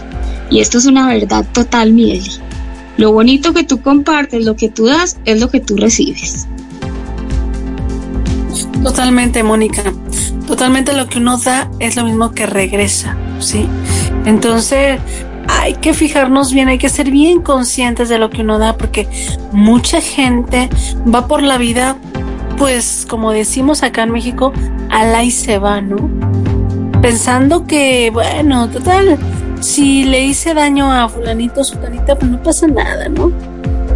Y 0.50 0.60
esto 0.60 0.78
es 0.78 0.86
una 0.86 1.08
verdad 1.08 1.46
total, 1.54 1.94
Mieli. 1.94 2.30
Lo 2.98 3.14
bonito 3.14 3.54
que 3.54 3.64
tú 3.64 3.82
compartes, 3.82 4.46
lo 4.46 4.56
que 4.56 4.70
tú 4.70 4.86
das, 4.86 5.18
es 5.26 5.40
lo 5.40 5.50
que 5.50 5.62
tú 5.62 5.78
recibes. 5.78 6.48
Totalmente, 8.84 9.44
Mónica. 9.44 9.94
Totalmente 10.52 10.92
lo 10.92 11.08
que 11.08 11.20
uno 11.20 11.38
da 11.38 11.72
es 11.80 11.96
lo 11.96 12.04
mismo 12.04 12.32
que 12.34 12.46
regresa, 12.46 13.16
¿sí? 13.40 13.70
Entonces, 14.26 15.00
hay 15.48 15.76
que 15.76 15.94
fijarnos 15.94 16.52
bien, 16.52 16.68
hay 16.68 16.78
que 16.78 16.90
ser 16.90 17.10
bien 17.10 17.42
conscientes 17.42 18.10
de 18.10 18.18
lo 18.18 18.30
que 18.30 18.42
uno 18.42 18.60
da, 18.60 18.76
porque 18.76 19.08
mucha 19.54 20.02
gente 20.02 20.70
va 21.08 21.26
por 21.26 21.42
la 21.42 21.58
vida, 21.58 21.96
pues, 22.58 23.08
como 23.10 23.32
decimos 23.32 23.82
acá 23.82 24.04
en 24.04 24.12
México, 24.12 24.52
a 24.90 25.24
y 25.24 25.32
se 25.32 25.58
va, 25.58 25.80
¿no? 25.80 26.10
Pensando 27.02 27.66
que, 27.66 28.10
bueno, 28.12 28.70
total, 28.70 29.18
si 29.62 30.04
le 30.04 30.26
hice 30.26 30.54
daño 30.54 30.92
a 30.92 31.08
fulanito 31.08 31.62
o 31.62 31.64
pues 31.64 32.24
no 32.30 32.44
pasa 32.44 32.68
nada, 32.68 33.08
¿no? 33.08 33.32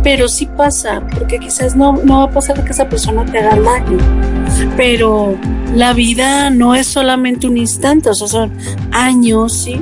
Pero 0.05 0.27
sí 0.27 0.45
pasa, 0.45 1.01
porque 1.17 1.39
quizás 1.39 1.75
no, 1.75 1.93
no 2.03 2.19
va 2.19 2.23
a 2.25 2.29
pasar 2.29 2.63
que 2.63 2.71
esa 2.71 2.87
persona 2.87 3.25
te 3.25 3.39
haga 3.39 3.59
daño. 3.59 3.97
Pero 4.77 5.35
la 5.73 5.93
vida 5.93 6.51
no 6.51 6.75
es 6.75 6.85
solamente 6.85 7.47
un 7.47 7.57
instante, 7.57 8.11
o 8.11 8.13
sea, 8.13 8.27
son 8.27 8.53
años, 8.91 9.51
¿sí? 9.51 9.81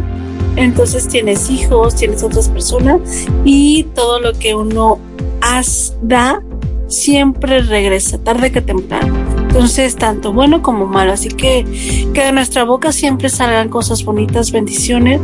Entonces 0.56 1.10
tienes 1.10 1.50
hijos, 1.50 1.96
tienes 1.96 2.24
otras 2.24 2.48
personas 2.48 3.02
y 3.44 3.84
todo 3.96 4.22
lo 4.22 4.32
que 4.32 4.56
uno 4.56 4.98
has, 5.42 5.94
da 6.02 6.42
siempre 6.88 7.62
regresa, 7.62 8.18
tarde 8.18 8.54
que 8.54 8.62
temprano. 8.62 9.14
Entonces, 9.42 9.98
tanto 9.98 10.32
bueno 10.32 10.62
como 10.62 10.86
malo. 10.86 11.12
Así 11.12 11.28
que 11.28 11.66
que 12.14 12.24
de 12.24 12.32
nuestra 12.32 12.64
boca 12.64 12.94
siempre 12.94 13.28
salgan 13.28 13.68
cosas 13.68 14.06
bonitas, 14.06 14.54
bendiciones 14.54 15.20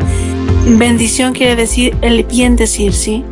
Bendición 0.66 1.34
quiere 1.34 1.56
decir 1.56 1.96
el 2.02 2.24
bien 2.24 2.56
decir, 2.56 2.94
¿sí? 2.94 3.24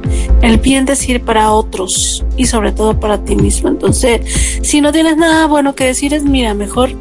El 0.41 0.57
bien 0.57 0.85
decir 0.85 1.21
para 1.21 1.51
otros 1.51 2.25
y 2.35 2.45
sobre 2.45 2.71
todo 2.71 2.99
para 2.99 3.23
ti 3.23 3.35
mismo. 3.35 3.69
Entonces, 3.69 4.21
si 4.61 4.81
no 4.81 4.91
tienes 4.91 5.17
nada 5.17 5.47
bueno 5.47 5.75
que 5.75 5.85
decir, 5.85 6.13
es 6.13 6.23
mira, 6.23 6.53
mejor 6.53 6.91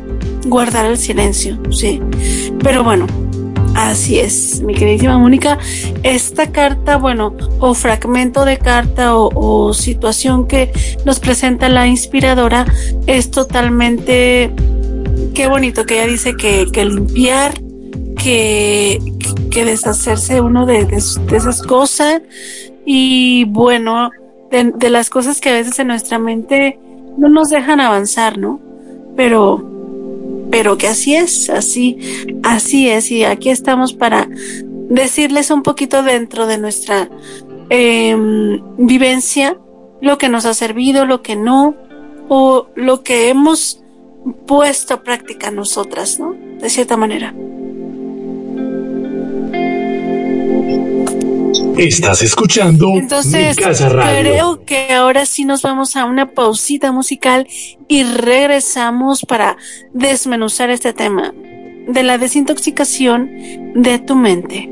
guardar 0.47 0.87
el 0.87 0.99
silencio, 0.99 1.59
¿sí? 1.71 2.01
Pero 2.63 2.85
bueno, 2.85 3.07
Así 3.77 4.19
es, 4.19 4.63
mi 4.63 4.73
queridísima 4.73 5.19
Mónica. 5.19 5.59
Esta 6.03 6.51
carta, 6.51 6.97
bueno, 6.97 7.37
o 7.61 7.75
fragmento 7.75 8.47
de 8.47 8.57
carta 8.57 9.15
o, 9.15 9.75
situación 9.75 10.49
que 10.49 10.73
nos 11.05 11.21
presenta 11.21 11.69
la 11.69 11.87
inspiradora 11.87 12.65
es 13.07 13.31
totalmente, 13.31 14.51
qué 15.35 15.47
bonito 15.49 15.85
que 15.85 15.99
ella 15.99 16.07
dice 16.07 16.35
que, 16.37 16.67
que 16.73 16.87
limpiar, 16.87 17.61
que, 18.17 18.99
que 19.57 19.65
deshacerse 19.65 20.43
uno 20.43 20.67
de, 20.67 20.87
esas 21.33 21.63
cosas 21.63 22.21
y 22.85 23.45
bueno, 23.45 24.11
de, 24.51 24.91
las 24.91 25.09
cosas 25.09 25.41
que 25.41 25.49
a 25.49 25.55
veces 25.55 25.79
en 25.79 25.87
nuestra 25.87 26.19
mente 26.19 26.79
no 27.17 27.31
nos 27.31 27.49
dejan 27.49 27.81
avanzar, 27.81 28.37
¿no? 28.37 28.61
Pero, 29.17 29.65
pero 30.51 30.77
que 30.77 30.89
así 30.89 31.15
es, 31.15 31.49
así, 31.49 31.97
así 32.43 32.91
es 32.91 33.11
y 33.11 33.25
aquí 33.25 33.49
estamos 33.49 33.95
para 33.95 34.29
decirles 34.91 35.51
un 35.51 35.63
poquito 35.63 36.03
dentro 36.03 36.47
de 36.47 36.59
nuestra 36.59 37.09
em, 37.71 38.61
vivencia 38.77 39.57
lo 40.03 40.19
que 40.19 40.29
nos 40.29 40.45
ha 40.45 40.53
servido, 40.53 41.07
lo 41.07 41.23
que 41.23 41.35
no, 41.35 41.75
o 42.29 42.67
lo 42.75 43.03
que 43.03 43.31
hemos 43.31 43.83
puesto 44.47 44.93
a 44.93 45.03
práctica 45.03 45.51
nosotras, 45.51 46.21
¿no? 46.21 46.37
De 46.61 46.69
cierta 46.69 46.99
manera. 46.99 47.35
Estás 51.79 52.23
escuchando 52.23 52.93
Entonces, 52.95 53.57
Casa 53.57 53.91
Radio. 53.91 54.21
Creo 54.21 54.65
que 54.65 54.95
ahora 54.95 55.27
sí 55.27 55.45
nos 55.45 55.61
vamos 55.61 55.95
a 55.95 56.07
una 56.07 56.31
pausita 56.31 56.91
musical 56.91 57.47
y 57.87 58.03
regresamos 58.03 59.23
para 59.27 59.59
desmenuzar 59.93 60.71
este 60.71 60.95
tema 60.95 61.35
de 61.87 62.03
la 62.03 62.17
desintoxicación 62.17 63.31
de 63.75 63.99
tu 63.99 64.17
mente. 64.17 64.71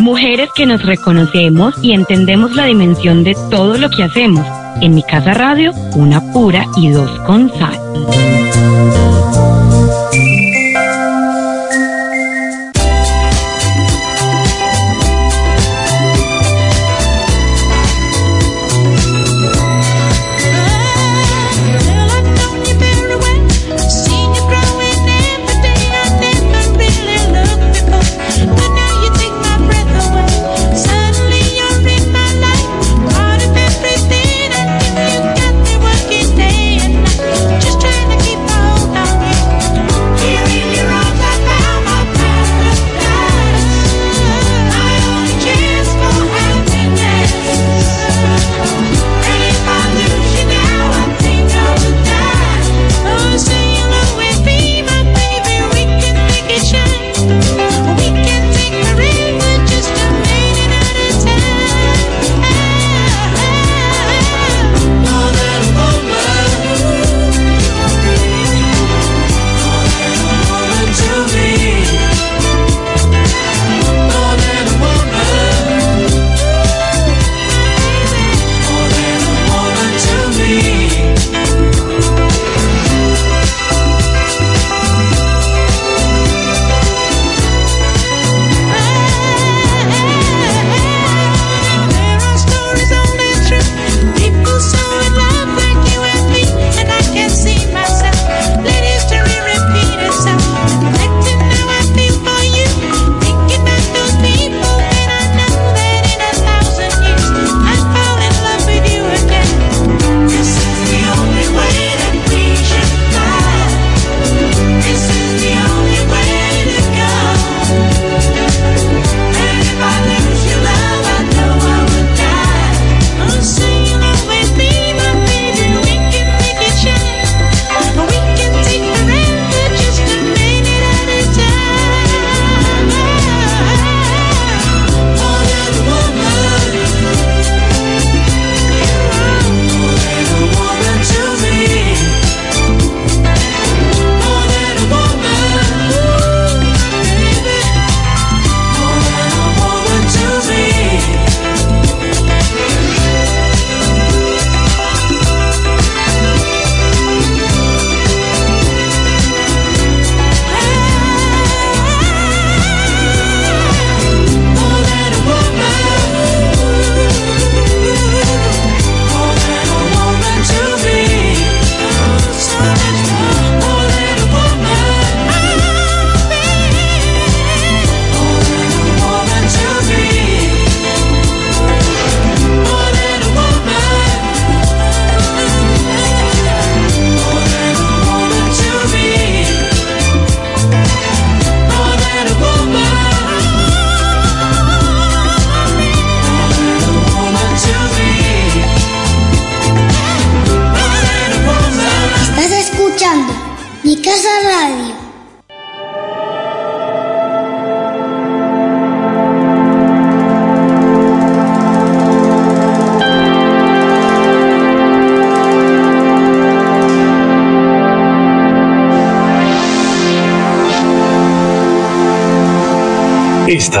Mujeres 0.00 0.48
que 0.56 0.64
nos 0.64 0.82
reconocemos 0.82 1.74
y 1.82 1.92
entendemos 1.92 2.52
la 2.56 2.64
dimensión 2.64 3.22
de 3.22 3.36
todo 3.50 3.76
lo 3.76 3.90
que 3.90 4.02
hacemos. 4.02 4.46
En 4.80 4.94
mi 4.94 5.02
casa 5.02 5.34
radio, 5.34 5.72
una 5.94 6.32
pura 6.32 6.66
y 6.76 6.88
dos 6.88 7.10
con 7.26 7.50
sal. 7.50 7.78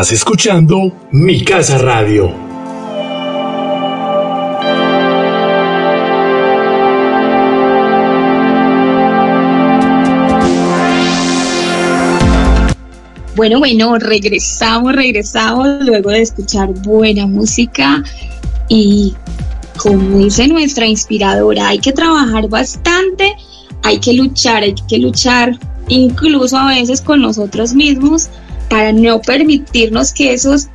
Estás 0.02 0.18
escuchando 0.18 0.92
Mi 1.12 1.44
Casa 1.44 1.78
Radio. 1.78 2.34
Bueno, 13.36 13.60
bueno, 13.60 13.96
regresamos, 14.00 14.92
regresamos 14.92 15.68
luego 15.84 16.10
de 16.10 16.22
escuchar 16.22 16.70
buena 16.82 17.28
música 17.28 18.02
y 18.68 19.14
como 19.76 20.18
dice 20.18 20.48
nuestra 20.48 20.84
inspiradora, 20.84 21.68
hay 21.68 21.78
que 21.78 21.92
trabajar 21.92 22.48
bastante, 22.48 23.36
hay 23.84 24.00
que 24.00 24.14
luchar, 24.14 24.64
hay 24.64 24.74
que 24.74 24.98
luchar 24.98 25.56
incluso 25.86 26.56
a 26.58 26.66
veces 26.66 27.00
con 27.00 27.22
nosotros 27.22 27.72
mismos 27.72 28.30
para 28.68 28.92
no 28.92 29.20
permitirnos 29.20 30.12
que 30.12 30.32
esos 30.32 30.68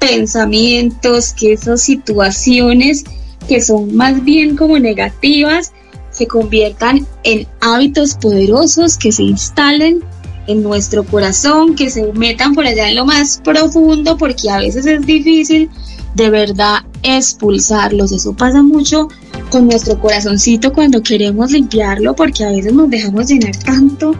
pensamientos, 0.00 1.32
que 1.32 1.52
esas 1.52 1.82
situaciones 1.82 3.04
que 3.48 3.62
son 3.62 3.94
más 3.94 4.24
bien 4.24 4.56
como 4.56 4.78
negativas, 4.78 5.72
se 6.10 6.26
conviertan 6.26 7.06
en 7.24 7.46
hábitos 7.60 8.14
poderosos 8.14 8.96
que 8.96 9.12
se 9.12 9.24
instalen 9.24 10.02
en 10.46 10.62
nuestro 10.62 11.04
corazón, 11.04 11.74
que 11.74 11.90
se 11.90 12.12
metan 12.12 12.54
por 12.54 12.66
allá 12.66 12.88
en 12.88 12.96
lo 12.96 13.04
más 13.04 13.40
profundo, 13.42 14.16
porque 14.16 14.50
a 14.50 14.58
veces 14.58 14.86
es 14.86 15.04
difícil 15.04 15.70
de 16.14 16.30
verdad 16.30 16.80
expulsarlos. 17.02 18.12
Eso 18.12 18.34
pasa 18.34 18.62
mucho 18.62 19.08
con 19.50 19.66
nuestro 19.66 19.98
corazoncito 19.98 20.72
cuando 20.72 21.02
queremos 21.02 21.50
limpiarlo, 21.50 22.14
porque 22.14 22.44
a 22.44 22.50
veces 22.50 22.72
nos 22.72 22.90
dejamos 22.90 23.28
llenar 23.28 23.56
tanto 23.56 24.14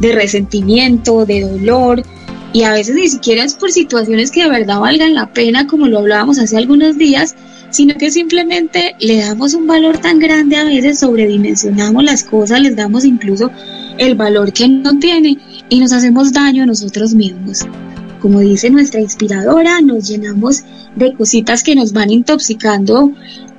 de 0.00 0.12
resentimiento, 0.12 1.24
de 1.24 1.40
dolor, 1.40 2.02
y 2.52 2.64
a 2.64 2.72
veces 2.72 2.94
ni 2.94 3.08
siquiera 3.08 3.44
es 3.44 3.54
por 3.54 3.72
situaciones 3.72 4.30
que 4.30 4.44
de 4.44 4.50
verdad 4.50 4.80
valgan 4.80 5.14
la 5.14 5.32
pena, 5.32 5.66
como 5.66 5.86
lo 5.86 5.98
hablábamos 5.98 6.38
hace 6.38 6.56
algunos 6.56 6.98
días, 6.98 7.34
sino 7.70 7.94
que 7.94 8.10
simplemente 8.10 8.94
le 9.00 9.18
damos 9.18 9.54
un 9.54 9.66
valor 9.66 9.98
tan 9.98 10.18
grande 10.18 10.56
a 10.56 10.64
veces, 10.64 10.98
sobredimensionamos 10.98 12.04
las 12.04 12.24
cosas, 12.24 12.60
les 12.60 12.76
damos 12.76 13.04
incluso 13.04 13.50
el 13.96 14.14
valor 14.14 14.52
que 14.52 14.68
no 14.68 14.98
tiene 14.98 15.38
y 15.68 15.80
nos 15.80 15.92
hacemos 15.92 16.32
daño 16.32 16.64
a 16.64 16.66
nosotros 16.66 17.14
mismos. 17.14 17.66
Como 18.20 18.40
dice 18.40 18.70
nuestra 18.70 19.00
inspiradora, 19.00 19.80
nos 19.80 20.06
llenamos 20.06 20.62
de 20.94 21.14
cositas 21.14 21.62
que 21.62 21.74
nos 21.74 21.92
van 21.92 22.10
intoxicando 22.10 23.12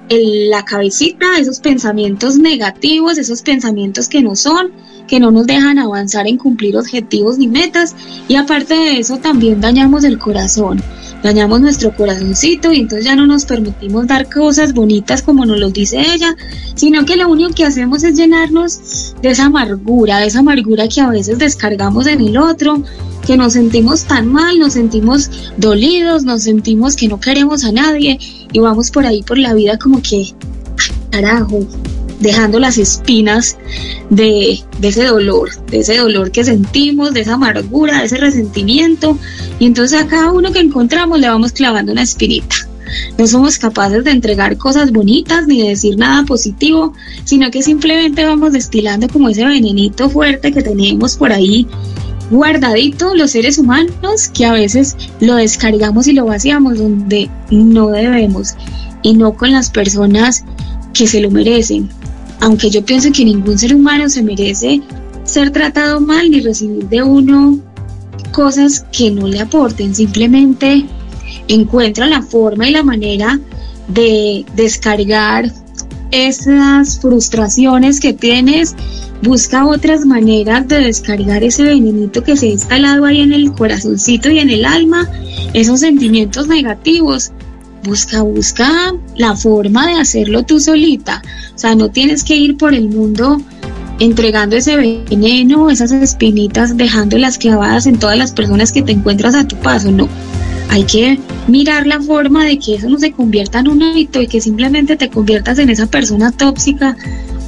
la 0.10 0.64
cabecita, 0.64 1.38
esos 1.40 1.60
pensamientos 1.60 2.38
negativos, 2.38 3.18
esos 3.18 3.42
pensamientos 3.42 4.10
que 4.10 4.22
no 4.22 4.36
son, 4.36 4.72
que 5.14 5.20
no 5.20 5.30
nos 5.30 5.46
dejan 5.46 5.78
avanzar 5.78 6.26
en 6.26 6.40
cumplir 6.40 6.76
objetivos 6.76 7.38
ni 7.38 7.48
metas 7.48 7.96
y 8.28 8.34
aparte 8.34 8.74
de 8.74 8.98
eso 8.98 9.18
también 9.18 9.62
dañamos 9.62 10.04
el 10.06 10.18
corazón, 10.18 10.82
dañamos 11.22 11.62
nuestro 11.62 11.96
corazoncito 11.96 12.74
y 12.74 12.80
entonces 12.80 13.06
ya 13.06 13.16
no 13.16 13.28
nos 13.28 13.46
permitimos 13.46 14.08
dar 14.08 14.28
cosas 14.28 14.74
bonitas 14.74 15.22
como 15.22 15.46
nos 15.46 15.60
lo 15.60 15.70
dice 15.70 16.02
ella, 16.02 16.36
sino 16.74 17.06
que 17.06 17.16
lo 17.16 17.30
único 17.30 17.54
que 17.54 17.64
hacemos 17.64 18.04
es 18.04 18.18
llenarnos 18.18 19.14
de 19.22 19.30
esa 19.30 19.46
amargura, 19.46 20.18
de 20.18 20.26
esa 20.26 20.40
amargura 20.40 20.88
que 20.88 21.02
a 21.02 21.10
veces 21.10 21.38
descargamos 21.38 22.08
en 22.08 22.20
el 22.20 22.36
otro, 22.36 22.82
que 23.24 23.38
nos 23.38 23.54
sentimos 23.54 24.06
tan 24.06 24.32
mal, 24.32 24.58
nos 24.58 24.74
sentimos 24.74 25.30
dolidos, 25.58 26.24
nos 26.24 26.42
sentimos 26.42 26.96
que 26.96 27.08
no 27.08 27.20
queremos 27.20 27.66
a 27.66 27.72
nadie 27.72 28.18
y 28.52 28.58
vamos 28.58 28.90
por 28.90 29.06
ahí 29.06 29.22
por 29.22 29.38
la 29.38 29.54
vida 29.54 29.78
como 29.78 30.02
que, 30.02 30.34
carajo, 31.12 31.68
dejando 32.24 32.58
las 32.58 32.78
espinas 32.78 33.58
de, 34.10 34.64
ese 34.82 35.04
dolor, 35.04 35.50
de 35.68 35.80
ese 35.80 35.98
dolor 35.98 36.32
que 36.32 36.46
sentimos, 36.46 37.14
de 37.14 37.22
esa 37.22 37.34
amargura, 37.34 38.00
de 38.00 38.06
ese 38.06 38.18
resentimiento. 38.18 39.18
Y 39.60 39.66
entonces 39.66 40.02
a 40.02 40.08
cada 40.08 40.32
uno 40.32 40.52
que 40.52 40.60
encontramos 40.60 41.20
le 41.20 41.28
vamos 41.28 41.52
clavando 41.52 41.92
una 41.92 42.02
espinita. 42.02 42.56
No 43.18 43.28
somos 43.28 43.58
capaces 43.58 44.04
de 44.04 44.12
entregar 44.12 44.58
cosas 44.58 44.92
bonitas 44.92 45.48
ni 45.48 45.62
de 45.62 45.70
decir 45.70 45.98
nada 45.98 46.24
positivo, 46.26 46.94
sino 47.26 47.52
que 47.52 47.62
simplemente 47.62 48.24
vamos 48.24 48.54
destilando 48.54 49.10
como 49.10 49.30
ese 49.30 49.46
venenito 49.46 50.10
fuerte 50.10 50.54
que 50.54 50.62
tenemos 50.62 51.18
por 51.18 51.32
ahí 51.34 51.68
guardadito 52.30 53.14
los 53.16 53.32
seres 53.32 53.58
humanos 53.58 54.30
que 54.34 54.46
a 54.46 54.54
veces 54.54 54.96
lo 55.20 55.36
descargamos 55.36 56.08
y 56.08 56.14
lo 56.14 56.26
vaciamos 56.26 56.78
donde 56.78 57.30
no 57.52 57.90
debemos 57.90 58.56
y 59.02 59.14
no 59.14 59.34
con 59.34 59.52
las 59.52 59.70
personas 59.70 60.46
que 60.94 61.08
se 61.08 61.20
lo 61.20 61.30
merecen, 61.30 61.90
aunque 62.44 62.70
yo 62.70 62.84
pienso 62.84 63.10
que 63.14 63.24
ningún 63.24 63.58
ser 63.58 63.74
humano 63.74 64.10
se 64.10 64.22
merece 64.22 64.82
ser 65.24 65.52
tratado 65.52 66.02
mal 66.02 66.30
ni 66.30 66.42
recibir 66.42 66.90
de 66.90 67.02
uno 67.02 67.58
cosas 68.34 68.86
que 68.92 69.12
no 69.12 69.28
le 69.28 69.40
aporten, 69.40 69.96
simplemente 69.96 70.86
encuentra 71.48 72.06
la 72.06 72.22
forma 72.22 72.68
y 72.68 72.74
la 72.74 72.84
manera 72.84 73.40
de 73.88 74.46
descargar 74.58 75.54
esas 76.12 77.00
frustraciones 77.00 78.02
que 78.02 78.12
tienes, 78.12 78.76
busca 79.22 79.66
otras 79.66 80.06
maneras 80.06 80.68
de 80.68 80.82
descargar 80.82 81.46
ese 81.46 81.64
venenito 81.64 82.24
que 82.24 82.36
se 82.36 82.48
ha 82.48 82.50
instalado 82.50 83.06
ahí 83.06 83.22
en 83.22 83.32
el 83.32 83.54
corazoncito 83.54 84.30
y 84.30 84.40
en 84.40 84.50
el 84.50 84.66
alma, 84.66 85.10
esos 85.54 85.80
sentimientos 85.80 86.50
negativos 86.50 87.32
busca, 87.84 88.22
busca 88.22 88.94
la 89.16 89.36
forma 89.36 89.88
de 89.88 89.94
hacerlo 89.94 90.44
tú 90.44 90.60
solita. 90.60 91.22
O 91.56 91.58
sea, 91.58 91.76
no 91.76 91.90
tienes 91.90 92.24
que 92.24 92.36
ir 92.36 92.58
por 92.58 92.74
el 92.74 92.90
mundo 92.90 93.42
entregando 94.00 94.56
ese 94.56 94.76
veneno, 94.76 95.70
esas 95.70 95.92
espinitas, 95.92 96.78
dejándolas 96.78 97.38
clavadas 97.38 97.86
en 97.86 98.00
todas 98.00 98.18
las 98.18 98.32
personas 98.32 98.72
que 98.72 98.82
te 98.82 98.92
encuentras 98.92 99.36
a 99.36 99.48
tu 99.48 99.56
paso. 99.58 99.92
No, 99.92 100.10
hay 100.70 100.84
que 100.84 101.20
mirar 101.48 101.86
la 101.86 102.02
forma 102.02 102.46
de 102.46 102.58
que 102.58 102.76
eso 102.76 102.90
no 102.90 102.98
se 102.98 103.12
convierta 103.12 103.60
en 103.60 103.68
un 103.68 103.84
hábito 103.84 104.22
y 104.22 104.28
que 104.28 104.42
simplemente 104.42 104.96
te 104.96 105.10
conviertas 105.10 105.60
en 105.60 105.70
esa 105.70 105.86
persona 105.86 106.32
tóxica 106.32 106.98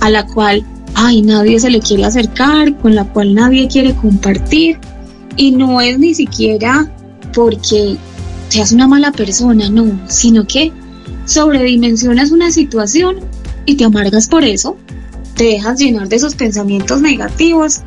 a 0.02 0.10
la 0.10 0.26
cual, 0.26 0.64
ay, 0.94 1.22
nadie 1.22 1.60
se 1.60 1.70
le 1.70 1.80
quiere 1.80 2.06
acercar, 2.06 2.78
con 2.78 2.96
la 2.96 3.06
cual 3.06 3.34
nadie 3.34 3.68
quiere 3.68 3.96
compartir. 3.96 4.78
Y 5.38 5.52
no 5.52 5.82
es 5.82 6.00
ni 6.00 6.14
siquiera 6.14 6.90
porque 7.34 7.98
seas 8.56 8.72
una 8.72 8.88
mala 8.88 9.12
persona, 9.12 9.70
no, 9.70 10.00
sino 10.08 10.48
que 10.48 10.72
sobredimensionas 11.26 12.32
una 12.32 12.52
situación 12.52 13.18
y 13.66 13.76
te 13.76 13.84
amargas 13.84 14.30
por 14.30 14.46
eso, 14.46 14.78
te 15.36 15.44
dejas 15.44 15.78
llenar 15.78 16.08
de 16.08 16.16
esos 16.16 16.36
pensamientos 16.36 17.02
negativos 17.02 17.82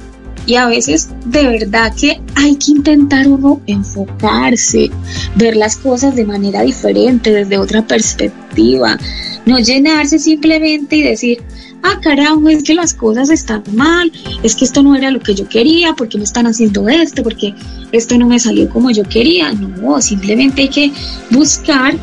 y 0.45 0.57
a 0.57 0.67
veces 0.67 1.09
de 1.25 1.45
verdad 1.47 1.95
que 1.95 2.21
hay 2.35 2.57
que 2.57 2.73
intentar 2.73 3.29
uno 3.29 3.63
enfocarse, 3.67 4.91
ver 5.37 5.57
las 5.57 5.77
cosas 5.77 6.15
de 6.15 6.27
manera 6.27 6.61
diferente, 6.61 7.33
desde 7.33 7.57
otra 7.57 7.87
perspectiva, 7.87 8.99
no 9.47 9.59
llenarse 9.59 10.19
simplemente 10.19 10.97
y 10.97 11.03
decir, 11.03 11.39
ah, 11.83 11.99
carajo, 12.01 12.49
es 12.49 12.63
que 12.63 12.75
las 12.75 12.95
cosas 12.95 13.31
están 13.31 13.63
mal, 13.73 14.11
es 14.43 14.55
que 14.55 14.65
esto 14.65 14.83
no 14.83 14.95
era 14.95 15.11
lo 15.11 15.21
que 15.21 15.35
yo 15.35 15.49
quería, 15.49 15.95
porque 15.95 16.19
me 16.19 16.25
están 16.25 16.47
haciendo 16.47 16.89
esto, 16.89 17.23
porque 17.23 17.55
esto 17.93 18.17
no 18.19 18.27
me 18.27 18.39
salió 18.39 18.69
como 18.69 18.91
yo 18.91 19.05
quería. 19.05 19.53
No, 19.53 20.01
simplemente 20.01 20.63
hay 20.63 20.69
que 20.69 20.93
buscar 21.31 21.95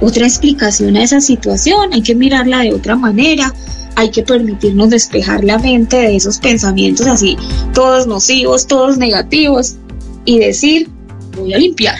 otra 0.00 0.26
explicación 0.26 0.96
a 0.96 1.02
esa 1.02 1.20
situación, 1.20 1.92
hay 1.92 2.02
que 2.02 2.14
mirarla 2.14 2.60
de 2.60 2.74
otra 2.74 2.96
manera, 2.96 3.52
hay 3.94 4.10
que 4.10 4.22
permitirnos 4.22 4.90
despejar 4.90 5.44
la 5.44 5.58
mente 5.58 5.96
de 5.96 6.16
esos 6.16 6.38
pensamientos 6.38 7.06
así, 7.06 7.36
todos 7.72 8.06
nocivos, 8.06 8.66
todos 8.66 8.98
negativos, 8.98 9.76
y 10.24 10.38
decir, 10.38 10.88
voy 11.36 11.54
a 11.54 11.58
limpiar, 11.58 11.96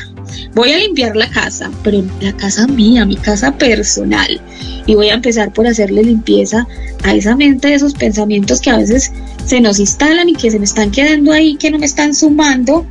voy 0.55 0.73
a 0.73 0.79
limpiar 0.79 1.17
la 1.17 1.29
casa, 1.31 1.71
pero 1.83 2.03
la 2.21 2.33
casa 2.37 2.67
mía, 2.67 3.05
mi 3.05 3.17
casa 3.17 3.57
personal, 3.57 4.41
y 4.87 4.95
voy 4.95 5.11
a 5.11 5.15
empezar 5.15 5.53
por 5.53 5.67
hacerle 5.67 6.03
limpieza 6.03 6.67
a 7.05 7.15
esa 7.15 7.37
mente 7.37 7.69
de 7.69 7.75
esos 7.75 7.95
pensamientos 7.95 8.61
que 8.61 8.71
a 8.71 8.77
veces 8.77 9.13
se 9.45 9.61
nos 9.61 9.79
instalan 9.79 10.29
y 10.29 10.35
que 10.35 10.51
se 10.51 10.59
me 10.59 10.65
están 10.65 10.91
quedando 10.91 11.33
ahí, 11.33 11.57
que 11.57 11.71
no 11.71 11.79
me 11.79 11.87
están 11.87 12.15
sumando 12.15 12.87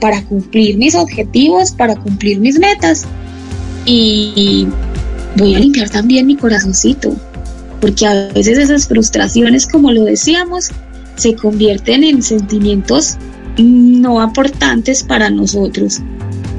para 0.00 0.24
cumplir 0.24 0.76
mis 0.78 0.94
objetivos, 0.94 1.72
para 1.72 1.96
cumplir 1.96 2.40
mis 2.40 2.58
metas. 2.58 3.04
Y 3.84 4.66
voy 5.36 5.54
a 5.54 5.58
limpiar 5.58 5.90
también 5.90 6.26
mi 6.26 6.36
corazoncito, 6.36 7.14
porque 7.80 8.06
a 8.06 8.28
veces 8.32 8.58
esas 8.58 8.86
frustraciones, 8.86 9.66
como 9.66 9.92
lo 9.92 10.04
decíamos, 10.04 10.70
se 11.16 11.34
convierten 11.34 12.04
en 12.04 12.22
sentimientos 12.22 13.16
no 13.58 14.20
aportantes 14.20 15.02
para 15.02 15.30
nosotros. 15.30 16.00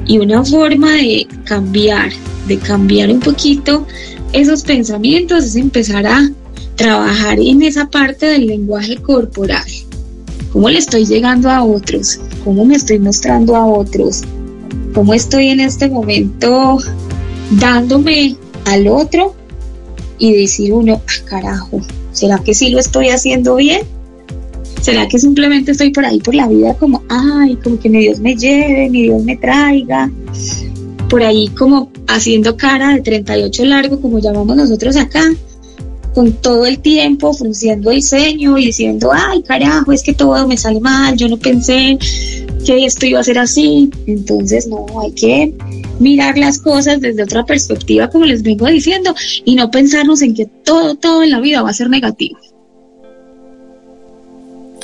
Y 0.06 0.18
una 0.18 0.44
forma 0.44 0.92
de 0.92 1.26
cambiar, 1.44 2.10
de 2.46 2.58
cambiar 2.58 3.10
un 3.10 3.20
poquito 3.20 3.86
esos 4.32 4.62
pensamientos 4.62 5.44
es 5.44 5.56
empezar 5.56 6.06
a 6.06 6.30
trabajar 6.76 7.38
en 7.40 7.62
esa 7.62 7.90
parte 7.90 8.26
del 8.26 8.46
lenguaje 8.46 8.96
corporal. 8.96 9.64
cómo 10.52 10.68
le 10.68 10.78
estoy 10.78 11.06
llegando 11.06 11.48
a 11.48 11.62
otros, 11.62 12.20
cómo 12.44 12.64
me 12.64 12.74
estoy 12.74 12.98
mostrando 12.98 13.54
a 13.54 13.66
otros, 13.66 14.22
cómo 14.94 15.14
estoy 15.14 15.48
en 15.48 15.60
este 15.60 15.88
momento 15.88 16.78
dándome 17.52 18.36
al 18.64 18.88
otro 18.88 19.34
y 20.18 20.32
decir 20.34 20.72
uno, 20.72 21.00
ah, 21.06 21.24
carajo, 21.24 21.80
¿será 22.12 22.38
que 22.38 22.54
sí 22.54 22.70
lo 22.70 22.80
estoy 22.80 23.10
haciendo 23.10 23.56
bien? 23.56 23.82
¿Será 24.80 25.06
que 25.06 25.18
simplemente 25.18 25.72
estoy 25.72 25.90
por 25.90 26.04
ahí 26.04 26.20
por 26.20 26.34
la 26.34 26.48
vida 26.48 26.74
como, 26.74 27.02
ay, 27.08 27.56
como 27.56 27.78
que 27.78 27.88
mi 27.88 28.00
Dios 28.00 28.18
me 28.18 28.34
lleve, 28.34 28.88
mi 28.90 29.02
Dios 29.02 29.22
me 29.22 29.36
traiga? 29.36 30.10
Por 31.10 31.22
ahí 31.22 31.48
como 31.48 31.90
haciendo 32.06 32.56
cara 32.56 32.94
de 32.94 33.02
38 33.02 33.64
largo, 33.66 34.00
como 34.00 34.20
llamamos 34.20 34.56
nosotros 34.56 34.96
acá, 34.96 35.24
con 36.14 36.32
todo 36.32 36.66
el 36.66 36.78
tiempo 36.78 37.32
frunciendo 37.32 37.90
el 37.90 38.02
ceño 38.02 38.58
y 38.58 38.66
diciendo, 38.66 39.10
ay, 39.12 39.42
carajo, 39.42 39.92
es 39.92 40.02
que 40.02 40.12
todo 40.12 40.46
me 40.46 40.56
sale 40.56 40.80
mal, 40.80 41.16
yo 41.16 41.28
no 41.28 41.36
pensé 41.36 41.98
que 42.64 42.84
esto 42.84 43.06
iba 43.06 43.20
a 43.20 43.24
ser 43.24 43.38
así. 43.38 43.90
Entonces, 44.06 44.66
no, 44.66 44.86
hay 45.00 45.12
que 45.12 45.54
mirar 45.98 46.36
las 46.38 46.58
cosas 46.58 47.00
desde 47.00 47.22
otra 47.22 47.44
perspectiva, 47.44 48.08
como 48.08 48.24
les 48.24 48.42
vengo 48.42 48.66
diciendo, 48.66 49.14
y 49.44 49.54
no 49.54 49.70
pensarnos 49.70 50.22
en 50.22 50.34
que 50.34 50.46
todo, 50.46 50.94
todo 50.94 51.22
en 51.22 51.30
la 51.30 51.40
vida 51.40 51.62
va 51.62 51.70
a 51.70 51.74
ser 51.74 51.90
negativo. 51.90 52.38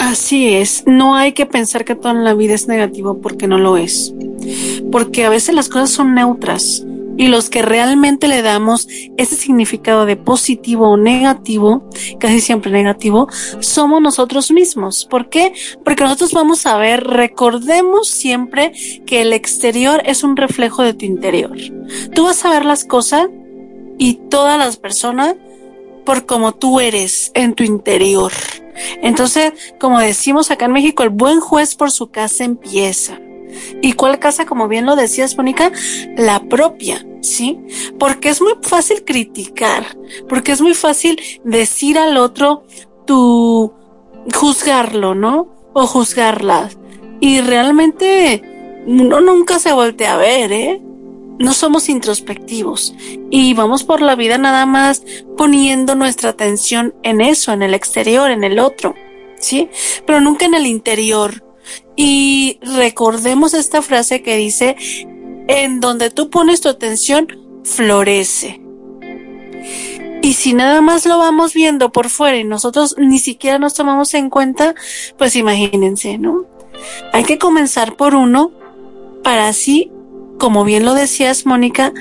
Así 0.07 0.55
es, 0.55 0.85
no 0.87 1.17
hay 1.17 1.33
que 1.33 1.47
pensar 1.47 1.85
que 1.85 1.97
todo 1.97 2.13
en 2.13 2.23
la 2.23 2.33
vida 2.33 2.55
es 2.55 2.69
negativo 2.69 3.21
porque 3.21 3.49
no 3.49 3.59
lo 3.59 3.77
es. 3.77 4.15
Porque 4.93 5.25
a 5.25 5.31
veces 5.31 5.53
las 5.53 5.69
cosas 5.69 5.91
son 5.91 6.15
neutras 6.15 6.87
y 7.17 7.27
los 7.27 7.51
que 7.51 7.61
realmente 7.61 8.29
le 8.29 8.41
damos 8.41 8.87
ese 9.17 9.35
significado 9.35 10.07
de 10.07 10.15
positivo 10.15 10.91
o 10.91 10.97
negativo, 10.97 11.91
casi 12.21 12.41
siempre 12.41 12.71
negativo, 12.71 13.29
somos 13.59 14.01
nosotros 14.01 14.53
mismos. 14.53 15.07
¿Por 15.11 15.29
qué? 15.29 15.53
Porque 15.85 16.05
nosotros 16.05 16.33
vamos 16.33 16.67
a 16.67 16.77
ver, 16.77 17.03
recordemos 17.03 18.09
siempre 18.09 18.75
que 19.07 19.23
el 19.23 19.33
exterior 19.33 20.03
es 20.07 20.23
un 20.23 20.37
reflejo 20.37 20.85
de 20.85 20.95
tu 20.95 21.05
interior. 21.05 21.57
Tú 22.15 22.27
vas 22.27 22.45
a 22.45 22.51
ver 22.51 22.65
las 22.65 22.85
cosas 22.85 23.27
y 23.99 24.21
todas 24.31 24.57
las 24.57 24.77
personas 24.77 25.35
por 26.05 26.27
como 26.27 26.53
tú 26.53 26.79
eres 26.79 27.33
en 27.35 27.55
tu 27.55 27.65
interior. 27.65 28.31
Entonces, 29.03 29.53
como 29.79 29.99
decimos 30.01 30.51
acá 30.51 30.67
en 30.67 30.73
México, 30.73 31.03
el 31.03 31.11
buen 31.11 31.41
juez 31.41 31.75
por 31.75 31.91
su 31.91 32.11
casa 32.11 32.45
empieza. 32.45 33.19
¿Y 33.81 33.93
cuál 33.93 34.19
casa, 34.19 34.47
como 34.47 34.69
bien 34.69 34.87
lo 34.87 34.97
decías, 34.97 35.37
Mónica? 35.37 35.73
La 36.17 36.41
propia, 36.41 37.05
¿sí? 37.23 37.59
Porque 37.99 38.29
es 38.29 38.41
muy 38.41 38.55
fácil 38.63 39.05
criticar, 39.05 39.85
porque 40.29 40.53
es 40.53 40.61
muy 40.61 40.75
fácil 40.75 41.21
decir 41.45 41.99
al 41.99 42.17
otro 42.17 42.65
tu 43.07 43.73
juzgarlo, 44.35 45.15
¿no? 45.15 45.49
O 45.73 45.87
juzgarla. 45.87 46.69
Y 47.21 47.41
realmente 47.41 48.43
uno 48.87 49.21
nunca 49.21 49.59
se 49.59 49.73
voltea 49.73 50.15
a 50.15 50.19
ver, 50.19 50.53
¿eh? 50.53 50.83
No 51.39 51.53
somos 51.53 51.89
introspectivos 51.89 52.95
y 53.31 53.55
vamos 53.55 53.85
por 53.85 54.01
la 54.01 54.15
vida 54.15 54.39
nada 54.39 54.67
más 54.67 55.03
poniendo 55.37 55.95
nuestra 55.95 56.31
atención 56.31 56.95
en 57.03 57.21
eso, 57.21 57.53
en 57.53 57.63
el 57.63 57.75
exterior, 57.75 58.31
en 58.31 58.45
el 58.45 58.59
otro, 58.59 58.95
¿sí? 59.39 59.69
Pero 60.07 60.21
nunca 60.21 60.47
en 60.47 60.55
el 60.55 60.67
interior. 60.67 61.43
Y 61.97 62.59
recordemos 62.63 63.55
esta 63.55 63.83
frase 63.83 64.23
que 64.23 64.37
dice, 64.37 64.77
en 65.49 65.81
donde 65.81 66.11
tú 66.11 66.31
pones 66.31 66.61
tu 66.61 66.69
atención, 66.69 67.27
florece. 67.65 68.61
Y 70.23 70.33
si 70.35 70.55
nada 70.55 70.81
más 70.81 71.07
lo 71.07 71.19
vamos 71.19 71.55
viendo 71.55 71.93
por 71.93 72.09
fuera 72.09 72.37
y 72.37 72.45
nosotros 72.45 72.97
ni 72.99 73.19
siquiera 73.19 73.59
nos 73.59 73.75
tomamos 73.75 74.15
en 74.15 74.31
cuenta, 74.31 74.75
pues 75.19 75.37
imagínense, 75.37 76.19
¿no? 76.19 76.47
Hay 77.13 77.25
que 77.25 77.39
comenzar 77.39 77.97
por 77.97 78.15
uno 78.15 78.53
para 79.23 79.49
así 79.49 79.91
como 80.39 80.65
bien 80.65 80.85
lo 80.85 80.95
decías, 80.95 81.47
Mónica, 81.47 81.93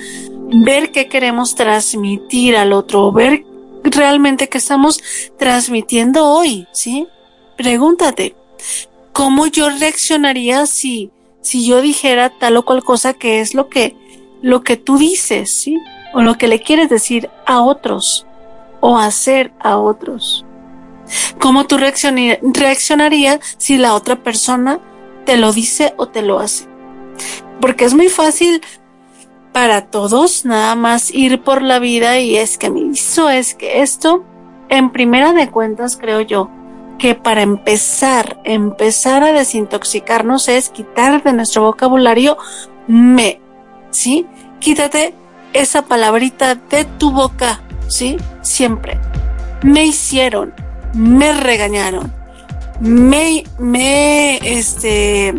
ver 0.63 0.91
qué 0.91 1.07
queremos 1.07 1.55
transmitir 1.55 2.55
al 2.55 2.73
otro, 2.73 3.11
ver 3.11 3.45
realmente 3.83 4.49
qué 4.49 4.57
estamos 4.57 5.01
transmitiendo 5.37 6.25
hoy, 6.25 6.67
¿sí? 6.71 7.07
Pregúntate, 7.57 8.35
¿cómo 9.13 9.47
yo 9.47 9.69
reaccionaría 9.69 10.65
si, 10.65 11.11
si 11.41 11.65
yo 11.65 11.81
dijera 11.81 12.29
tal 12.29 12.57
o 12.57 12.65
cual 12.65 12.83
cosa 12.83 13.13
que 13.13 13.39
es 13.39 13.53
lo 13.53 13.69
que, 13.69 13.95
lo 14.41 14.63
que 14.63 14.77
tú 14.77 14.97
dices, 14.97 15.51
¿sí? 15.51 15.77
O 16.13 16.21
lo 16.21 16.37
que 16.37 16.47
le 16.47 16.61
quieres 16.61 16.89
decir 16.89 17.29
a 17.45 17.61
otros 17.61 18.25
o 18.87 18.99
hacer 18.99 19.51
a 19.59 19.77
otros. 19.77 20.45
¿Cómo 21.39 21.65
tú 21.65 21.77
reaccionarías 21.77 23.39
si 23.57 23.77
la 23.77 23.95
otra 23.95 24.21
persona 24.21 24.79
te 25.25 25.37
lo 25.37 25.51
dice 25.53 25.95
o 25.97 26.07
te 26.07 26.21
lo 26.21 26.39
hace? 26.39 26.67
Porque 27.61 27.85
es 27.85 27.93
muy 27.93 28.09
fácil 28.09 28.61
para 29.51 29.85
todos 29.85 30.43
nada 30.43 30.75
más 30.75 31.13
ir 31.13 31.41
por 31.41 31.61
la 31.61 31.79
vida 31.79 32.19
y 32.19 32.35
es 32.35 32.57
que 32.57 32.69
me 32.69 32.81
hizo, 32.81 33.29
es 33.29 33.55
que 33.55 33.81
esto, 33.81 34.25
en 34.69 34.91
primera 34.91 35.31
de 35.31 35.49
cuentas 35.49 35.97
creo 35.97 36.21
yo, 36.21 36.49
que 36.97 37.15
para 37.15 37.41
empezar, 37.41 38.39
empezar 38.43 39.23
a 39.23 39.31
desintoxicarnos 39.31 40.47
es 40.47 40.69
quitar 40.69 41.23
de 41.23 41.33
nuestro 41.33 41.63
vocabulario 41.63 42.37
me, 42.87 43.39
¿sí? 43.91 44.25
Quítate 44.59 45.13
esa 45.53 45.83
palabrita 45.83 46.55
de 46.55 46.85
tu 46.85 47.11
boca, 47.11 47.61
¿sí? 47.87 48.17
Siempre. 48.41 48.99
Me 49.63 49.85
hicieron, 49.85 50.53
me 50.93 51.33
regañaron, 51.33 52.13
me, 52.79 53.45
me, 53.57 54.37
este, 54.37 55.33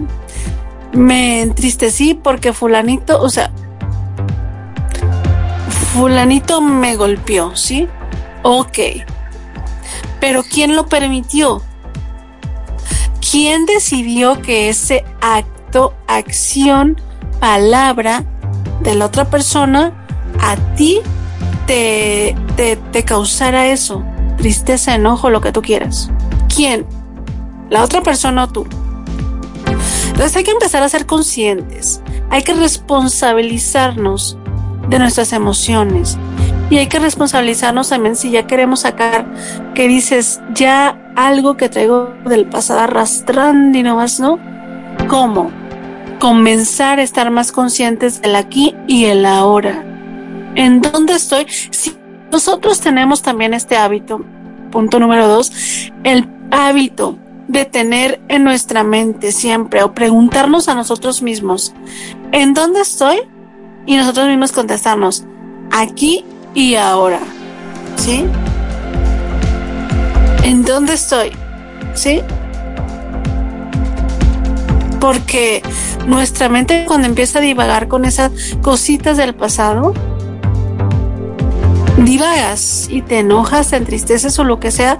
me 0.97 1.43
entristecí 1.43 2.15
porque 2.15 2.53
fulanito, 2.53 3.21
o 3.21 3.29
sea, 3.29 3.51
fulanito 5.93 6.61
me 6.61 6.97
golpeó, 6.97 7.55
¿sí? 7.55 7.87
Ok. 8.43 8.79
Pero 10.21 10.43
¿quién 10.43 10.75
lo 10.75 10.87
permitió? 10.87 11.63
¿Quién 13.31 13.67
decidió 13.67 14.41
que 14.41 14.69
ese 14.69 15.05
acto, 15.21 15.95
acción, 16.07 17.01
palabra 17.41 18.25
de 18.83 18.95
la 18.95 19.07
otra 19.07 19.27
persona 19.27 19.93
a 20.41 20.57
ti 20.75 21.01
te, 21.67 22.35
te, 22.57 22.77
te 22.77 23.05
causara 23.05 23.69
eso? 23.69 24.03
Tristeza, 24.39 24.95
enojo, 24.95 25.31
lo 25.31 25.41
que 25.41 25.53
tú 25.53 25.63
quieras. 25.63 26.11
¿Quién? 26.55 26.87
¿La 27.69 27.83
otra 27.83 28.03
persona 28.03 28.45
o 28.45 28.49
tú? 28.49 28.67
Entonces 30.17 30.35
hay 30.35 30.45
que 30.45 30.53
empezar 30.53 30.83
a 30.83 30.89
ser 30.89 31.05
conscientes, 31.05 32.01
hay 32.31 32.43
que 32.43 32.55
responsabilizarnos 32.55 34.39
de 34.89 34.99
nuestras 34.99 35.35
emociones 35.35 36.17
y 36.71 36.79
hay 36.79 36.87
que 36.87 36.99
responsabilizarnos 36.99 37.91
también 37.91 38.17
si 38.17 38.31
ya 38.31 38.47
queremos 38.47 38.81
sacar 38.81 39.27
que 39.75 39.87
dices 39.87 40.41
ya 40.55 41.13
algo 41.17 41.59
que 41.59 41.69
traigo 41.69 42.15
del 42.25 42.47
pasado 42.47 42.81
arrastrando 42.81 43.77
y 43.77 43.83
no 43.83 43.97
más, 43.97 44.19
¿no? 44.19 44.39
¿Cómo? 45.07 45.51
Comenzar 46.19 46.99
a 46.99 47.03
estar 47.03 47.31
más 47.31 47.53
conscientes 47.53 48.23
del 48.23 48.37
aquí 48.37 48.75
y 48.87 49.05
el 49.05 49.27
ahora. 49.27 49.85
¿En 50.55 50.81
dónde 50.81 51.13
estoy? 51.13 51.47
Si 51.71 51.95
nosotros 52.33 52.81
tenemos 52.81 53.21
también 53.21 53.53
este 53.53 53.77
hábito, 53.77 54.25
punto 54.71 54.99
número 54.99 55.29
dos, 55.29 55.53
el 56.05 56.27
hábito 56.51 57.19
de 57.49 57.65
tener 57.65 58.21
en 58.29 58.45
nuestra 58.45 58.83
mente 58.83 59.33
siempre 59.33 59.83
o 59.83 59.93
preguntarnos 59.93 60.69
a 60.69 60.75
nosotros 60.75 61.23
mismos, 61.23 61.75
¿en 62.33 62.55
dónde 62.55 62.81
estoy? 62.81 63.19
Y 63.87 63.97
nosotros 63.97 64.27
mismos 64.27 64.53
contestarnos, 64.53 65.25
aquí 65.71 66.25
y 66.55 66.75
ahora. 66.75 67.21
¿Sí? 67.97 68.25
¿En 70.43 70.65
dónde 70.65 70.95
estoy? 70.95 71.31
¿Sí? 71.95 72.21
Porque 75.01 75.63
nuestra 76.07 76.49
mente 76.49 76.85
cuando 76.87 77.07
empieza 77.07 77.39
a 77.39 77.43
divagar 77.43 77.89
con 77.89 78.05
esas 78.05 78.33
cositas 78.63 79.17
del 79.17 79.35
pasado, 79.35 79.95
divagas 81.97 82.89
y 82.91 83.03
te 83.03 83.21
enojas, 83.21 83.71
te 83.71 83.77
entristeces 83.77 84.39
o 84.39 84.45
lo 84.45 84.61
que 84.61 84.71
sea, 84.71 84.99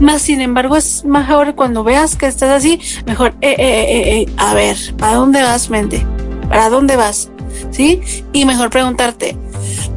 más 0.00 0.22
sin 0.22 0.40
embargo 0.40 0.76
es 0.76 1.04
mejor 1.04 1.54
cuando 1.54 1.84
veas 1.84 2.16
que 2.16 2.26
estás 2.26 2.50
así, 2.50 2.80
mejor, 3.04 3.34
eh, 3.40 3.56
eh, 3.58 3.58
eh, 3.58 4.20
eh, 4.20 4.26
a 4.36 4.54
ver, 4.54 4.76
¿para 4.96 5.16
dónde 5.16 5.42
vas, 5.42 5.70
mente? 5.70 6.06
¿Para 6.48 6.70
dónde 6.70 6.96
vas? 6.96 7.30
¿Sí? 7.70 8.00
Y 8.32 8.44
mejor 8.44 8.70
preguntarte, 8.70 9.36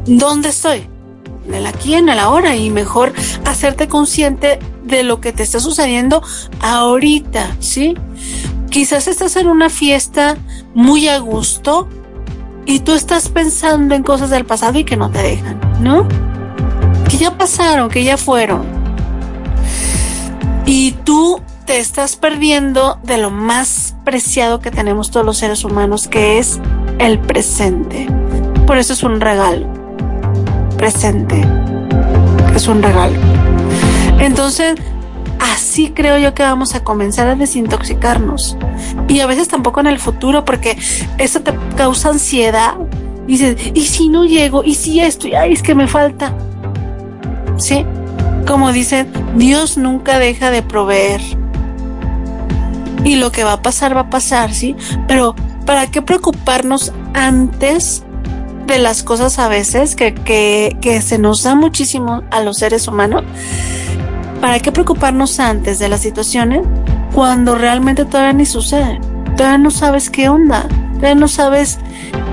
¿dónde 0.06 0.48
estoy? 0.48 0.88
En 1.46 1.54
el 1.54 1.66
aquí, 1.66 1.94
en 1.94 2.08
el 2.08 2.18
ahora, 2.18 2.56
y 2.56 2.70
mejor 2.70 3.12
hacerte 3.44 3.88
consciente 3.88 4.58
de 4.84 5.02
lo 5.02 5.20
que 5.20 5.32
te 5.32 5.42
está 5.42 5.60
sucediendo 5.60 6.22
ahorita, 6.60 7.56
¿sí? 7.60 7.96
Quizás 8.70 9.08
estás 9.08 9.36
en 9.36 9.48
una 9.48 9.68
fiesta 9.68 10.36
muy 10.74 11.08
a 11.08 11.18
gusto 11.18 11.88
y 12.66 12.80
tú 12.80 12.92
estás 12.92 13.28
pensando 13.28 13.94
en 13.94 14.02
cosas 14.02 14.30
del 14.30 14.44
pasado 14.44 14.78
y 14.78 14.84
que 14.84 14.96
no 14.96 15.10
te 15.10 15.22
dejan, 15.22 15.60
¿no? 15.80 16.06
Ya 17.20 17.36
pasaron, 17.36 17.90
que 17.90 18.02
ya 18.02 18.16
fueron. 18.16 18.62
Y 20.64 20.92
tú 21.04 21.40
te 21.66 21.78
estás 21.78 22.16
perdiendo 22.16 22.98
de 23.02 23.18
lo 23.18 23.30
más 23.30 23.94
preciado 24.04 24.60
que 24.60 24.70
tenemos 24.70 25.10
todos 25.10 25.26
los 25.26 25.36
seres 25.36 25.64
humanos, 25.64 26.08
que 26.08 26.38
es 26.38 26.58
el 26.98 27.18
presente. 27.18 28.08
Por 28.66 28.78
eso 28.78 28.94
es 28.94 29.02
un 29.02 29.20
regalo. 29.20 29.66
Presente. 30.78 31.46
Es 32.54 32.66
un 32.66 32.82
regalo. 32.82 33.16
Entonces, 34.18 34.76
así 35.38 35.90
creo 35.90 36.18
yo 36.18 36.34
que 36.34 36.42
vamos 36.42 36.74
a 36.74 36.82
comenzar 36.82 37.28
a 37.28 37.34
desintoxicarnos. 37.34 38.56
Y 39.08 39.20
a 39.20 39.26
veces 39.26 39.48
tampoco 39.48 39.80
en 39.80 39.88
el 39.88 39.98
futuro, 39.98 40.44
porque 40.44 40.78
eso 41.18 41.40
te 41.40 41.52
causa 41.76 42.08
ansiedad. 42.08 42.74
Dices, 43.26 43.56
¿y 43.74 43.82
si 43.82 44.08
no 44.08 44.24
llego? 44.24 44.64
¿Y 44.64 44.74
si 44.74 45.00
esto? 45.00 45.28
Ay, 45.38 45.52
es 45.52 45.62
que 45.62 45.74
me 45.74 45.86
falta. 45.86 46.34
¿Sí? 47.60 47.84
Como 48.46 48.72
dicen, 48.72 49.12
Dios 49.36 49.76
nunca 49.76 50.18
deja 50.18 50.50
de 50.50 50.62
proveer. 50.62 51.20
Y 53.04 53.16
lo 53.16 53.30
que 53.30 53.44
va 53.44 53.54
a 53.54 53.62
pasar, 53.62 53.96
va 53.96 54.02
a 54.02 54.10
pasar, 54.10 54.52
¿sí? 54.52 54.76
Pero, 55.06 55.34
¿para 55.66 55.86
qué 55.90 56.02
preocuparnos 56.02 56.92
antes 57.14 58.02
de 58.66 58.78
las 58.78 59.02
cosas 59.02 59.38
a 59.38 59.48
veces 59.48 59.94
que, 59.94 60.14
que, 60.14 60.76
que 60.80 61.00
se 61.02 61.18
nos 61.18 61.42
da 61.42 61.54
muchísimo 61.54 62.22
a 62.30 62.40
los 62.40 62.58
seres 62.58 62.88
humanos? 62.88 63.24
¿Para 64.40 64.58
qué 64.60 64.72
preocuparnos 64.72 65.38
antes 65.38 65.78
de 65.78 65.88
las 65.88 66.00
situaciones 66.00 66.62
cuando 67.14 67.56
realmente 67.56 68.04
todavía 68.04 68.32
ni 68.32 68.46
sucede? 68.46 69.00
Todavía 69.36 69.58
no 69.58 69.70
sabes 69.70 70.08
qué 70.08 70.28
onda, 70.28 70.66
todavía 70.94 71.14
no 71.14 71.28
sabes 71.28 71.78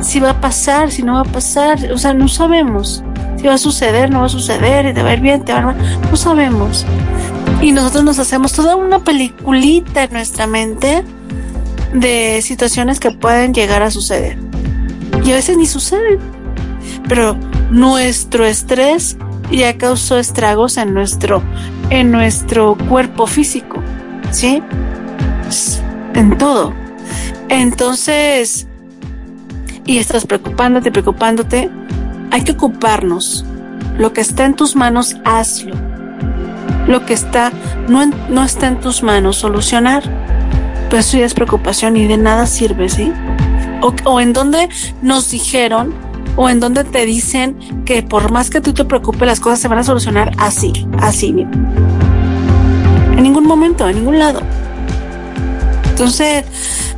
si 0.02 0.20
va 0.20 0.32
a 0.32 0.42
pasar, 0.42 0.90
si 0.92 1.04
no 1.04 1.14
va 1.14 1.22
a 1.22 1.26
pasar, 1.26 1.92
o 1.92 1.98
sea, 1.98 2.14
no 2.14 2.28
sabemos 2.28 3.04
si 3.38 3.44
va 3.48 3.54
a 3.54 3.58
suceder, 3.58 4.10
no 4.10 4.22
va 4.22 4.26
a 4.26 4.30
suceder, 4.30 4.94
te 4.94 5.04
va 5.04 5.10
a 5.10 5.14
ir 5.14 5.22
bien, 5.22 5.46
te 5.46 5.54
va 5.54 5.60
a 5.60 5.62
ir 5.62 5.66
mal, 5.68 6.02
no 6.10 6.18
sabemos. 6.18 6.86
Y 7.62 7.72
nosotros 7.72 8.04
nos 8.04 8.20
hacemos 8.20 8.54
toda 8.54 8.76
una 8.76 9.00
peliculita 9.00 10.04
en 10.04 10.14
nuestra 10.14 10.48
mente 10.48 11.04
de 11.94 12.42
situaciones 12.42 13.00
que 13.00 13.12
pueden 13.12 13.54
llegar 13.54 13.84
a 13.84 13.92
suceder. 13.92 14.38
Y 15.24 15.32
a 15.32 15.36
veces 15.36 15.58
ni 15.58 15.66
suceden. 15.66 16.20
Pero 17.08 17.38
nuestro 17.72 18.46
estrés 18.46 19.18
ya 19.52 19.78
causó 19.78 20.18
estragos 20.18 20.78
en 20.78 20.94
nuestro 20.94 21.42
en 21.90 22.12
nuestro 22.12 22.78
cuerpo 22.90 23.28
físico, 23.28 23.82
¿sí? 24.32 24.62
En 26.14 26.38
todo. 26.38 26.74
Entonces, 27.50 28.68
y 29.86 29.98
estás 29.98 30.26
preocupándote, 30.26 30.92
preocupándote, 30.92 31.70
hay 32.32 32.42
que 32.44 32.54
ocuparnos. 32.54 33.46
Lo 33.98 34.14
que 34.14 34.22
está 34.22 34.46
en 34.46 34.56
tus 34.56 34.76
manos, 34.76 35.16
hazlo. 35.26 35.76
Lo 36.88 37.06
que 37.06 37.14
está, 37.14 37.52
no, 37.88 38.06
no 38.06 38.44
está 38.44 38.68
en 38.68 38.80
tus 38.80 39.04
manos, 39.04 39.38
solucionar. 39.38 40.04
Pues 40.90 41.08
eso 41.08 41.18
ya 41.18 41.26
es 41.26 41.34
preocupación 41.34 41.98
y 41.98 42.08
de 42.08 42.18
nada 42.18 42.46
sirve, 42.46 42.90
¿sí? 42.90 43.12
O, 43.82 43.94
o 44.06 44.22
en 44.22 44.34
donde 44.34 44.70
nos 45.02 45.30
dijeron 45.30 45.94
o 46.38 46.50
en 46.50 46.60
donde 46.60 46.84
te 46.84 47.06
dicen 47.06 47.84
que 47.84 48.04
por 48.04 48.32
más 48.32 48.50
que 48.50 48.62
tú 48.62 48.74
te 48.74 48.86
preocupes, 48.86 49.28
las 49.28 49.40
cosas 49.40 49.60
se 49.60 49.68
van 49.68 49.80
a 49.80 49.84
solucionar 49.84 50.32
así, 50.38 50.88
así. 51.00 51.30
En 53.18 53.24
ningún 53.24 53.46
momento, 53.46 53.90
en 53.90 53.96
ningún 53.98 54.20
lado. 54.20 54.42
Entonces, 55.90 56.46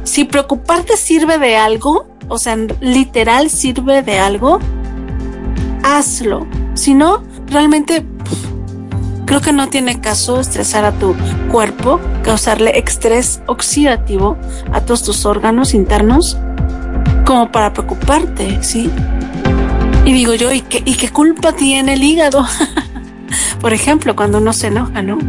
si 0.04 0.26
preocuparte 0.26 0.98
sirve 0.98 1.38
de 1.38 1.56
algo, 1.56 2.06
o 2.28 2.38
sea, 2.38 2.58
literal 2.82 3.50
sirve 3.50 4.04
de 4.04 4.20
algo, 4.20 4.60
hazlo. 5.97 6.47
Si 6.73 6.93
no, 6.93 7.23
realmente 7.47 8.06
creo 9.25 9.41
que 9.41 9.54
no 9.54 9.69
tiene 9.69 10.02
caso 10.02 10.39
estresar 10.39 10.86
a 10.86 10.91
tu 10.91 11.15
cuerpo, 11.52 11.99
causarle 12.23 12.78
estrés 12.80 13.41
oxidativo 13.45 14.38
a 14.71 14.82
todos 14.82 15.04
tus 15.04 15.25
órganos 15.25 15.73
internos 15.73 16.38
como 17.25 17.52
para 17.52 17.73
preocuparte, 17.73 18.63
¿sí? 18.63 18.89
Y 20.06 20.13
digo 20.13 20.34
yo, 20.34 20.52
¿y 20.52 20.62
qué, 20.62 20.82
y 20.84 20.95
qué 20.95 21.10
culpa 21.10 21.52
tiene 21.52 21.93
el 21.93 22.04
hígado? 22.04 22.43
Por 23.62 23.73
ejemplo, 23.73 24.15
cuando 24.15 24.39
uno 24.39 24.54
se 24.54 24.67
enoja, 24.67 25.02
¿no? 25.04 25.19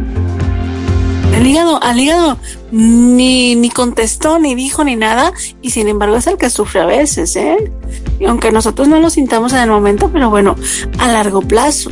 El 1.33 1.47
hígado, 1.47 1.81
al 1.81 1.99
hígado 1.99 2.37
ni, 2.71 3.55
ni 3.55 3.69
contestó, 3.69 4.39
ni 4.39 4.55
dijo, 4.55 4.83
ni 4.83 4.95
nada, 4.95 5.33
y 5.61 5.71
sin 5.71 5.87
embargo 5.87 6.15
es 6.15 6.27
el 6.27 6.37
que 6.37 6.49
sufre 6.49 6.81
a 6.81 6.85
veces, 6.85 7.35
¿eh? 7.35 7.71
Y 8.19 8.25
aunque 8.25 8.51
nosotros 8.51 8.87
no 8.87 8.99
lo 8.99 9.09
sintamos 9.09 9.53
en 9.53 9.59
el 9.59 9.69
momento, 9.69 10.09
pero 10.11 10.29
bueno, 10.29 10.55
a 10.99 11.07
largo 11.11 11.41
plazo. 11.41 11.89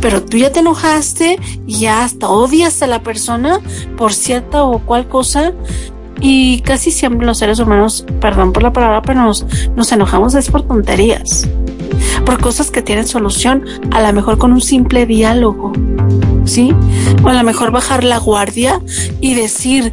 Pero 0.00 0.22
tú 0.22 0.38
ya 0.38 0.50
te 0.50 0.60
enojaste 0.60 1.38
y 1.66 1.80
ya 1.80 2.04
hasta 2.04 2.28
odias 2.28 2.82
a 2.82 2.86
la 2.86 3.02
persona 3.02 3.60
por 3.96 4.14
cierta 4.14 4.64
o 4.64 4.78
cual 4.80 5.08
cosa, 5.08 5.52
y 6.20 6.60
casi 6.60 6.90
siempre 6.90 7.26
los 7.26 7.38
seres 7.38 7.58
humanos, 7.58 8.04
perdón 8.20 8.52
por 8.52 8.62
la 8.62 8.72
palabra, 8.72 9.02
pero 9.02 9.22
nos, 9.22 9.46
nos 9.74 9.90
enojamos 9.92 10.34
es 10.34 10.50
por 10.50 10.62
tonterías, 10.62 11.46
por 12.24 12.40
cosas 12.40 12.70
que 12.70 12.82
tienen 12.82 13.06
solución, 13.06 13.64
a 13.90 14.02
lo 14.02 14.12
mejor 14.12 14.38
con 14.38 14.52
un 14.52 14.60
simple 14.60 15.06
diálogo, 15.06 15.72
¿sí? 16.50 16.74
O 17.22 17.28
a 17.28 17.34
lo 17.34 17.42
mejor 17.42 17.70
bajar 17.70 18.04
la 18.04 18.18
guardia 18.18 18.80
y 19.20 19.34
decir, 19.34 19.92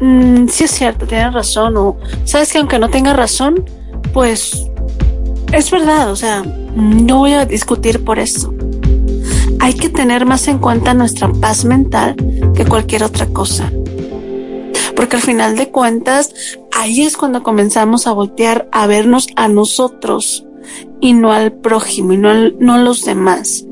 mmm, 0.00 0.46
sí 0.48 0.64
es 0.64 0.70
cierto, 0.70 1.06
tienes 1.06 1.32
razón, 1.32 1.76
o 1.76 1.96
sabes 2.24 2.52
que 2.52 2.58
aunque 2.58 2.78
no 2.78 2.88
tenga 2.88 3.12
razón, 3.12 3.64
pues 4.12 4.66
es 5.52 5.70
verdad, 5.70 6.10
o 6.10 6.16
sea, 6.16 6.42
no 6.74 7.18
voy 7.18 7.32
a 7.32 7.46
discutir 7.46 8.04
por 8.04 8.18
eso. 8.18 8.54
Hay 9.60 9.74
que 9.74 9.88
tener 9.88 10.24
más 10.24 10.48
en 10.48 10.58
cuenta 10.58 10.94
nuestra 10.94 11.30
paz 11.32 11.64
mental 11.64 12.16
que 12.54 12.64
cualquier 12.64 13.04
otra 13.04 13.26
cosa 13.26 13.70
porque 15.00 15.16
al 15.16 15.22
final 15.22 15.56
de 15.56 15.70
cuentas 15.70 16.58
ahí 16.76 17.00
es 17.00 17.16
cuando 17.16 17.42
comenzamos 17.42 18.06
a 18.06 18.12
voltear 18.12 18.68
a 18.70 18.86
vernos 18.86 19.28
a 19.34 19.48
nosotros 19.48 20.44
y 21.00 21.14
no 21.14 21.32
al 21.32 21.52
prójimo 21.52 22.12
y 22.12 22.18
no, 22.18 22.34
no 22.58 22.74
a 22.74 22.78
los 22.78 23.06
demás. 23.06 23.64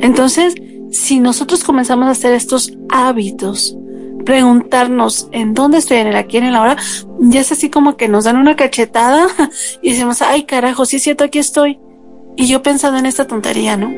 Entonces, 0.00 0.56
si 0.94 1.20
nosotros 1.20 1.64
comenzamos 1.64 2.06
a 2.06 2.12
hacer 2.12 2.32
estos 2.32 2.72
hábitos, 2.88 3.76
preguntarnos 4.24 5.28
en 5.32 5.52
dónde 5.52 5.78
estoy, 5.78 5.98
en 5.98 6.06
el 6.06 6.16
aquí, 6.16 6.38
en 6.38 6.44
el 6.44 6.54
ahora, 6.54 6.76
ya 7.20 7.40
es 7.40 7.52
así 7.52 7.68
como 7.68 7.96
que 7.96 8.08
nos 8.08 8.24
dan 8.24 8.36
una 8.36 8.56
cachetada 8.56 9.26
y 9.82 9.90
decimos, 9.90 10.22
ay 10.22 10.44
carajo, 10.44 10.86
sí 10.86 10.96
es 10.96 11.02
cierto, 11.02 11.24
aquí 11.24 11.38
estoy. 11.38 11.78
Y 12.36 12.46
yo 12.46 12.62
pensando 12.62 12.98
en 12.98 13.06
esta 13.06 13.26
tontería, 13.26 13.76
¿no? 13.76 13.92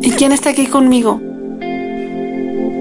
¿Y 0.00 0.10
quién 0.12 0.32
está 0.32 0.50
aquí 0.50 0.66
conmigo? 0.66 1.20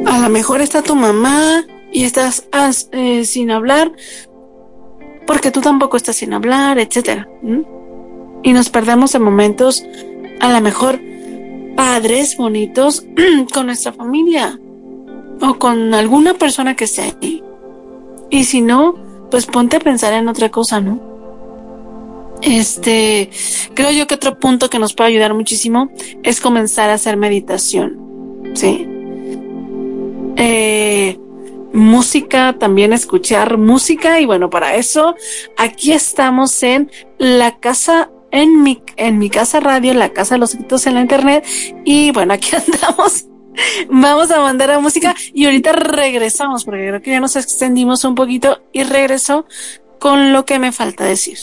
A 0.06 0.20
lo 0.20 0.30
mejor 0.30 0.62
está 0.62 0.82
tu 0.82 0.96
mamá, 0.96 1.64
y 1.94 2.04
estás 2.04 2.50
eh, 2.92 3.24
sin 3.24 3.52
hablar 3.52 3.92
porque 5.26 5.52
tú 5.52 5.62
tampoco 5.62 5.96
estás 5.96 6.18
sin 6.18 6.34
hablar, 6.34 6.80
etcétera. 6.80 7.30
Y 8.44 8.52
nos 8.52 8.70
perdemos 8.70 9.16
en 9.16 9.22
momentos, 9.22 9.86
a 10.42 10.52
lo 10.52 10.60
mejor, 10.60 11.00
padres 11.76 12.38
bonitos 12.38 13.06
con 13.54 13.68
nuestra 13.68 13.94
familia 13.94 14.60
o 15.42 15.56
con 15.56 15.94
alguna 15.94 16.34
persona 16.36 16.76
que 16.76 16.86
esté 16.86 17.02
ahí. 17.02 17.44
Y 18.30 18.46
si 18.46 18.62
no, 18.62 18.96
pues 19.30 19.46
ponte 19.46 19.78
a 19.78 19.80
pensar 19.80 20.14
en 20.14 20.28
otra 20.28 20.50
cosa, 20.50 20.80
¿no? 20.80 21.14
Este, 22.42 23.30
creo 23.74 23.92
yo 23.92 24.06
que 24.06 24.16
otro 24.16 24.38
punto 24.38 24.70
que 24.70 24.80
nos 24.80 24.94
puede 24.94 25.12
ayudar 25.12 25.34
muchísimo 25.34 25.90
es 26.24 26.42
comenzar 26.42 26.90
a 26.90 26.96
hacer 26.96 27.16
meditación, 27.16 28.52
¿sí? 28.54 28.86
Eh, 30.36 31.18
música, 31.74 32.56
también 32.60 32.92
escuchar 32.92 33.58
música 33.58 34.20
y 34.20 34.26
bueno, 34.26 34.50
para 34.50 34.76
eso 34.76 35.16
aquí 35.58 35.94
estamos 35.94 36.62
en 36.64 36.92
la 37.18 37.60
casa 37.60 38.12
en 38.34 38.64
mi, 38.64 38.82
en 38.98 39.20
mi 39.20 39.30
casa 39.30 39.62
radio, 39.62 39.94
la 39.94 40.10
casa 40.10 40.36
de 40.36 40.40
los 40.40 40.56
gritos 40.56 40.86
en 40.88 40.96
la 40.96 41.02
internet 41.02 41.46
y 41.86 42.12
bueno, 42.12 42.34
aquí 42.34 42.50
andamos. 42.56 43.26
Vamos 43.88 44.32
a 44.32 44.40
mandar 44.40 44.72
a 44.72 44.80
música 44.80 45.16
y 45.32 45.46
ahorita 45.46 45.74
regresamos 45.74 46.66
porque 46.66 46.88
creo 46.88 47.02
que 47.02 47.12
ya 47.12 47.20
nos 47.20 47.36
extendimos 47.36 48.04
un 48.04 48.16
poquito 48.16 48.62
y 48.74 48.84
regreso 48.84 49.46
con 50.00 50.34
lo 50.34 50.44
que 50.44 50.58
me 50.58 50.72
falta 50.72 51.06
decir. 51.06 51.38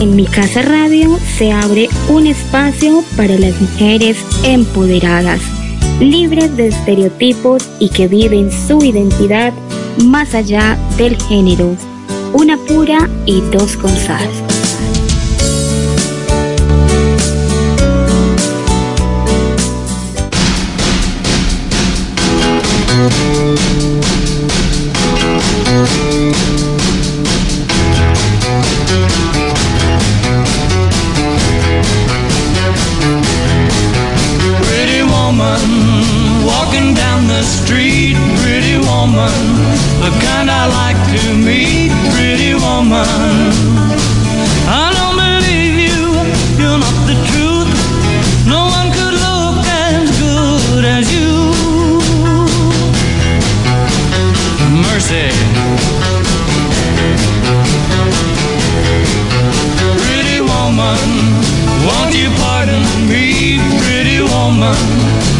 En 0.00 0.14
mi 0.14 0.26
casa 0.26 0.62
radio 0.62 1.18
se 1.36 1.50
abre 1.50 1.88
un 2.08 2.28
espacio 2.28 3.02
para 3.16 3.36
las 3.36 3.60
mujeres 3.60 4.24
empoderadas, 4.44 5.40
libres 6.00 6.56
de 6.56 6.68
estereotipos 6.68 7.68
y 7.78 7.88
que 7.88 8.08
viven 8.08 8.50
su 8.50 8.82
identidad 8.84 9.52
más 10.04 10.34
allá 10.34 10.76
del 10.96 11.16
género. 11.22 11.76
Una 12.32 12.56
pura 12.56 13.08
y 13.26 13.40
dos 13.52 13.76
con 13.76 13.94
sal. 13.96 14.53
street, 37.44 38.16
pretty 38.40 38.76
woman, 38.78 39.32
the 40.00 40.10
kind 40.24 40.50
I 40.50 40.66
like 40.80 41.00
to 41.14 41.22
meet, 41.36 41.92
pretty 42.12 42.54
woman. 42.54 43.06
I 44.66 44.90
don't 44.96 45.16
believe 45.16 45.76
you, 45.88 46.00
you're 46.60 46.78
not 46.78 46.96
the 47.06 47.16
truth. 47.30 47.70
No 48.46 48.66
one 48.76 48.88
could 48.96 49.16
look 49.26 49.64
as 49.66 50.10
good 50.18 50.84
as 50.84 51.04
you. 51.12 51.30
Mercy. 54.82 55.93
Woman, 60.84 61.08
won't 61.86 62.14
you 62.14 62.28
pardon 62.44 62.82
me, 63.08 63.58
pretty 63.80 64.20
woman? 64.20 64.76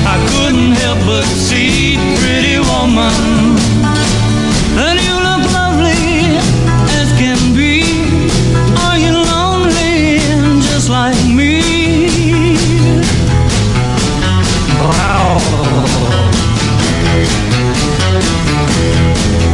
I 0.06 0.16
couldn't 0.30 0.72
help 0.82 0.98
but 1.06 1.24
see, 1.24 1.96
pretty 2.20 2.58
woman. 2.72 3.18
And 4.84 4.96
you 5.06 5.14
look 5.26 5.44
lovely 5.52 6.38
as 6.98 7.08
can 7.20 7.40
be. 7.54 7.74
Are 8.84 8.98
you 8.98 9.12
lonely 9.12 10.18
just 10.62 10.88
like 10.88 11.20
me? 11.26 11.74
Pretty 18.64 19.53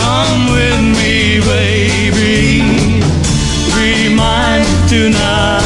Come 0.00 0.46
with 0.46 0.80
me, 0.96 1.40
baby. 1.40 2.62
Be 3.74 4.14
mine 4.14 4.64
tonight. 4.86 5.64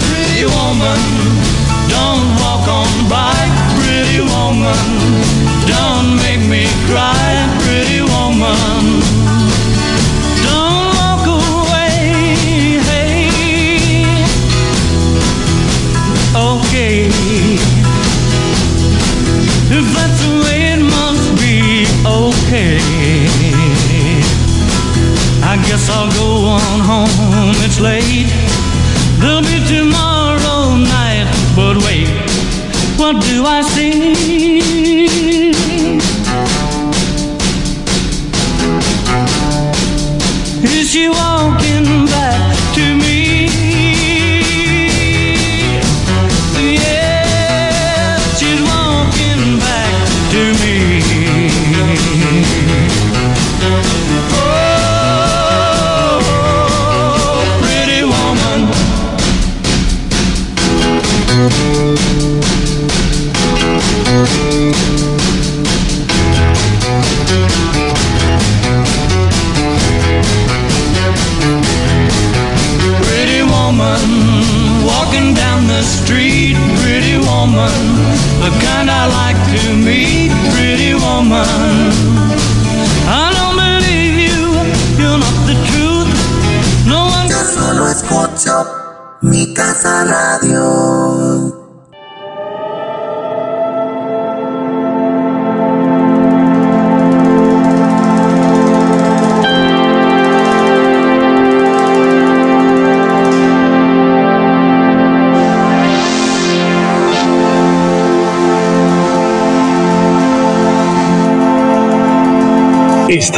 Pretty 0.00 0.44
woman, 0.44 1.00
don't 1.88 2.26
walk 2.42 2.66
on 2.66 3.08
by 3.08 3.38
pretty 3.78 4.20
woman, 4.20 5.23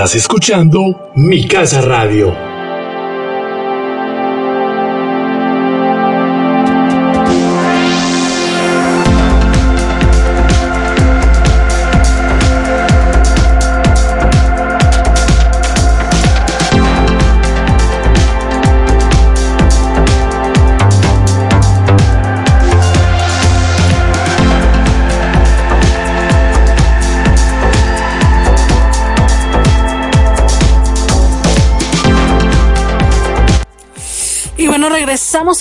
Estás 0.06 0.22
escuchando 0.22 1.10
Mi 1.16 1.48
Casa 1.48 1.80
Radio. 1.80 2.55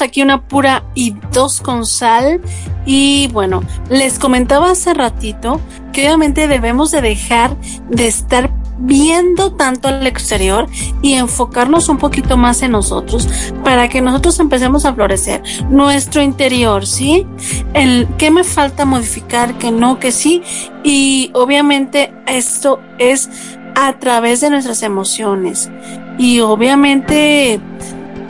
Aquí 0.02 0.22
una 0.22 0.42
pura 0.42 0.84
y 0.96 1.16
dos 1.32 1.62
con 1.62 1.86
sal. 1.86 2.42
Y 2.86 3.30
bueno, 3.34 3.64
les 3.90 4.20
comentaba 4.20 4.72
hace 4.72 4.94
ratito 4.94 5.60
que 5.92 6.08
obviamente 6.08 6.48
debemos 6.48 6.92
de 6.92 7.02
dejar 7.02 7.56
de 7.90 8.08
estar 8.08 8.52
viendo 8.78 9.54
tanto 9.54 9.88
al 9.88 10.06
exterior 10.06 10.68
y 11.02 11.14
enfocarnos 11.14 11.90
un 11.90 11.98
poquito 11.98 12.38
más 12.38 12.62
en 12.62 12.72
nosotros 12.72 13.28
para 13.64 13.88
que 13.90 14.02
nosotros 14.02 14.40
empecemos 14.40 14.86
a 14.86 14.94
florecer 14.94 15.42
nuestro 15.70 16.22
interior, 16.22 16.86
¿sí? 16.86 17.26
El 17.74 18.08
qué 18.18 18.32
me 18.32 18.44
falta 18.44 18.86
modificar, 18.86 19.58
que 19.58 19.72
no, 19.72 20.00
que 20.00 20.12
sí. 20.12 20.42
Y 20.84 21.32
obviamente 21.34 22.14
esto 22.28 22.82
es 23.00 23.30
a 23.76 23.94
través 24.00 24.42
de 24.42 24.50
nuestras 24.50 24.84
emociones. 24.84 25.70
Y 26.18 26.40
obviamente, 26.40 27.60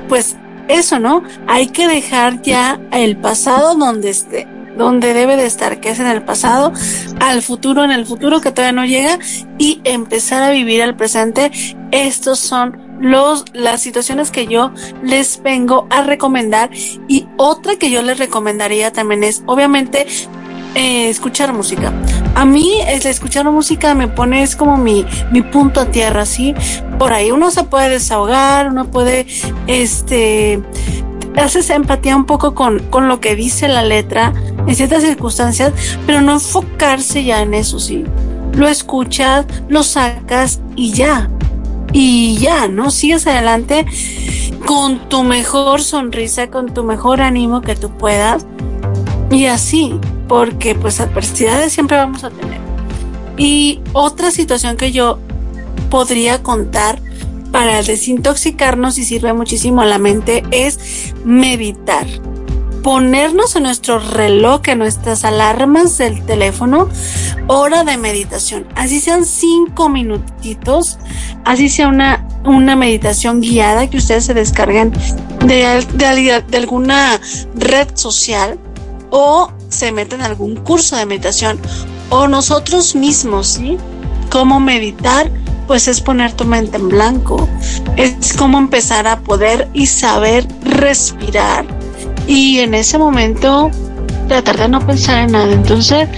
pues 0.09 0.37
eso, 0.67 0.99
¿no? 0.99 1.23
Hay 1.47 1.67
que 1.67 1.87
dejar 1.87 2.41
ya 2.41 2.79
el 2.91 3.17
pasado 3.17 3.75
donde 3.75 4.09
esté, 4.09 4.47
donde 4.77 5.13
debe 5.13 5.37
de 5.37 5.45
estar, 5.45 5.79
que 5.79 5.89
es 5.89 5.99
en 5.99 6.07
el 6.07 6.23
pasado, 6.23 6.73
al 7.19 7.41
futuro, 7.41 7.83
en 7.83 7.91
el 7.91 8.05
futuro 8.05 8.41
que 8.41 8.51
todavía 8.51 8.73
no 8.73 8.85
llega, 8.85 9.19
y 9.57 9.81
empezar 9.83 10.43
a 10.43 10.51
vivir 10.51 10.81
el 10.81 10.95
presente. 10.95 11.51
Estos 11.91 12.39
son 12.39 12.97
los, 12.99 13.45
las 13.53 13.81
situaciones 13.81 14.31
que 14.31 14.47
yo 14.47 14.71
les 15.03 15.41
vengo 15.41 15.87
a 15.89 16.01
recomendar. 16.01 16.69
Y 17.07 17.27
otra 17.37 17.77
que 17.77 17.89
yo 17.89 18.01
les 18.01 18.19
recomendaría 18.19 18.91
también 18.91 19.23
es, 19.23 19.43
obviamente, 19.45 20.07
eh, 20.75 21.09
escuchar 21.09 21.53
música. 21.53 21.93
A 22.35 22.45
mí 22.45 22.81
escuchar 22.85 23.49
música 23.49 23.95
me 23.95 24.07
pone, 24.07 24.43
es 24.43 24.55
como 24.55 24.77
mi, 24.77 25.05
mi 25.31 25.41
punto 25.41 25.79
a 25.81 25.85
tierra, 25.85 26.25
¿sí? 26.25 26.53
Por 26.99 27.13
ahí 27.13 27.31
uno 27.31 27.49
se 27.49 27.63
puede 27.63 27.89
desahogar, 27.89 28.67
uno 28.67 28.91
puede, 28.91 29.25
este, 29.67 30.61
haces 31.37 31.69
empatía 31.69 32.15
un 32.15 32.25
poco 32.25 32.53
con, 32.55 32.79
con 32.89 33.07
lo 33.07 33.19
que 33.19 33.35
dice 33.35 33.67
la 33.67 33.83
letra 33.83 34.33
en 34.67 34.75
ciertas 34.75 35.03
circunstancias, 35.03 35.73
pero 36.05 36.21
no 36.21 36.33
enfocarse 36.33 37.23
ya 37.23 37.41
en 37.41 37.53
eso, 37.53 37.79
¿sí? 37.79 38.03
Lo 38.53 38.67
escuchas, 38.67 39.45
lo 39.67 39.83
sacas 39.83 40.61
y 40.75 40.91
ya. 40.91 41.29
Y 41.93 42.37
ya, 42.37 42.67
¿no? 42.67 42.91
Sigues 42.91 43.25
adelante 43.27 43.85
con 44.65 45.07
tu 45.07 45.23
mejor 45.23 45.81
sonrisa, 45.81 46.47
con 46.47 46.73
tu 46.73 46.83
mejor 46.83 47.21
ánimo 47.21 47.61
que 47.61 47.75
tú 47.75 47.91
puedas. 47.91 48.45
Y 49.31 49.45
así, 49.45 49.99
porque 50.27 50.75
pues 50.75 50.99
adversidades 50.99 51.73
siempre 51.73 51.97
vamos 51.97 52.23
a 52.23 52.29
tener. 52.29 52.59
Y 53.37 53.81
otra 53.93 54.31
situación 54.31 54.77
que 54.77 54.91
yo 54.91 55.19
podría 55.89 56.41
contar 56.41 56.99
para 57.51 57.81
desintoxicarnos 57.81 58.97
y 58.97 59.05
sirve 59.05 59.33
muchísimo 59.33 59.81
a 59.81 59.85
la 59.85 59.97
mente 59.97 60.43
es 60.51 61.13
meditar. 61.23 62.05
Ponernos 62.83 63.55
en 63.55 63.63
nuestro 63.63 63.97
reloj, 63.97 64.61
en 64.67 64.79
nuestras 64.79 65.23
alarmas 65.25 65.97
del 65.97 66.23
teléfono, 66.25 66.89
hora 67.47 67.83
de 67.83 67.97
meditación. 67.97 68.67
Así 68.75 68.99
sean 68.99 69.25
cinco 69.25 69.89
minutitos, 69.89 70.99
así 71.45 71.69
sea 71.69 71.87
una, 71.87 72.27
una 72.43 72.75
meditación 72.75 73.41
guiada 73.41 73.89
que 73.89 73.97
ustedes 73.97 74.25
se 74.25 74.33
descarguen 74.33 74.91
de, 75.45 75.85
de, 75.93 76.43
de 76.47 76.57
alguna 76.57 77.19
red 77.55 77.87
social 77.95 78.59
o 79.09 79.51
se 79.75 79.91
meten 79.91 80.21
en 80.21 80.25
algún 80.25 80.55
curso 80.55 80.95
de 80.95 81.05
meditación 81.05 81.59
o 82.09 82.27
nosotros 82.27 82.95
mismos, 82.95 83.47
¿sí? 83.47 83.77
Cómo 84.29 84.59
meditar, 84.59 85.29
pues 85.67 85.87
es 85.87 86.01
poner 86.01 86.33
tu 86.33 86.45
mente 86.45 86.77
en 86.77 86.89
blanco, 86.89 87.47
es 87.95 88.33
como 88.33 88.57
empezar 88.57 89.07
a 89.07 89.19
poder 89.19 89.69
y 89.73 89.85
saber 89.85 90.47
respirar 90.63 91.65
y 92.27 92.59
en 92.59 92.73
ese 92.73 92.97
momento 92.97 93.69
tratar 94.27 94.57
de 94.57 94.69
no 94.69 94.85
pensar 94.85 95.19
en 95.19 95.31
nada. 95.33 95.51
Entonces 95.51 96.09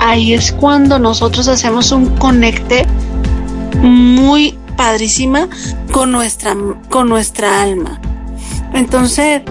ahí 0.00 0.34
es 0.34 0.52
cuando 0.52 0.98
nosotros 0.98 1.48
hacemos 1.48 1.92
un 1.92 2.06
conecte 2.16 2.86
muy 3.80 4.58
padrísima 4.76 5.48
con 5.92 6.12
nuestra, 6.12 6.56
con 6.88 7.08
nuestra 7.08 7.62
alma. 7.62 8.00
Entonces, 8.74 9.42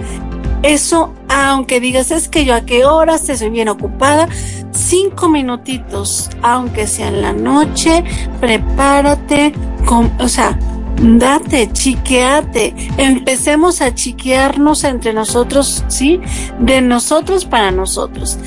eso, 0.73 1.13
aunque 1.29 1.79
digas 1.79 2.11
es 2.11 2.27
que 2.27 2.43
yo 2.43 2.55
a 2.55 2.61
qué 2.61 2.85
horas 2.85 3.29
estoy 3.29 3.49
bien 3.49 3.69
ocupada, 3.69 4.27
cinco 4.71 5.29
minutitos, 5.29 6.29
aunque 6.41 6.87
sea 6.87 7.09
en 7.09 7.21
la 7.21 7.33
noche, 7.33 8.03
prepárate, 8.39 9.53
con, 9.85 10.11
o 10.19 10.27
sea, 10.27 10.57
date, 10.99 11.69
chiqueate, 11.71 12.73
empecemos 12.97 13.81
a 13.81 13.93
chiquearnos 13.93 14.83
entre 14.83 15.13
nosotros, 15.13 15.83
¿sí? 15.87 16.19
De 16.59 16.81
nosotros 16.81 17.45
para 17.45 17.71
nosotros. 17.71 18.39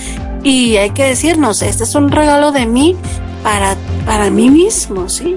Y 0.43 0.77
hay 0.77 0.91
que 0.91 1.05
decirnos, 1.05 1.62
este 1.62 1.85
es 1.85 1.95
un 1.95 2.11
regalo 2.11 2.53
de 2.53 2.66
mí 2.66 2.97
para, 3.43 3.77
para 4.05 4.31
mí 4.31 4.51
mismo, 4.51 5.09
¿sí? 5.09 5.37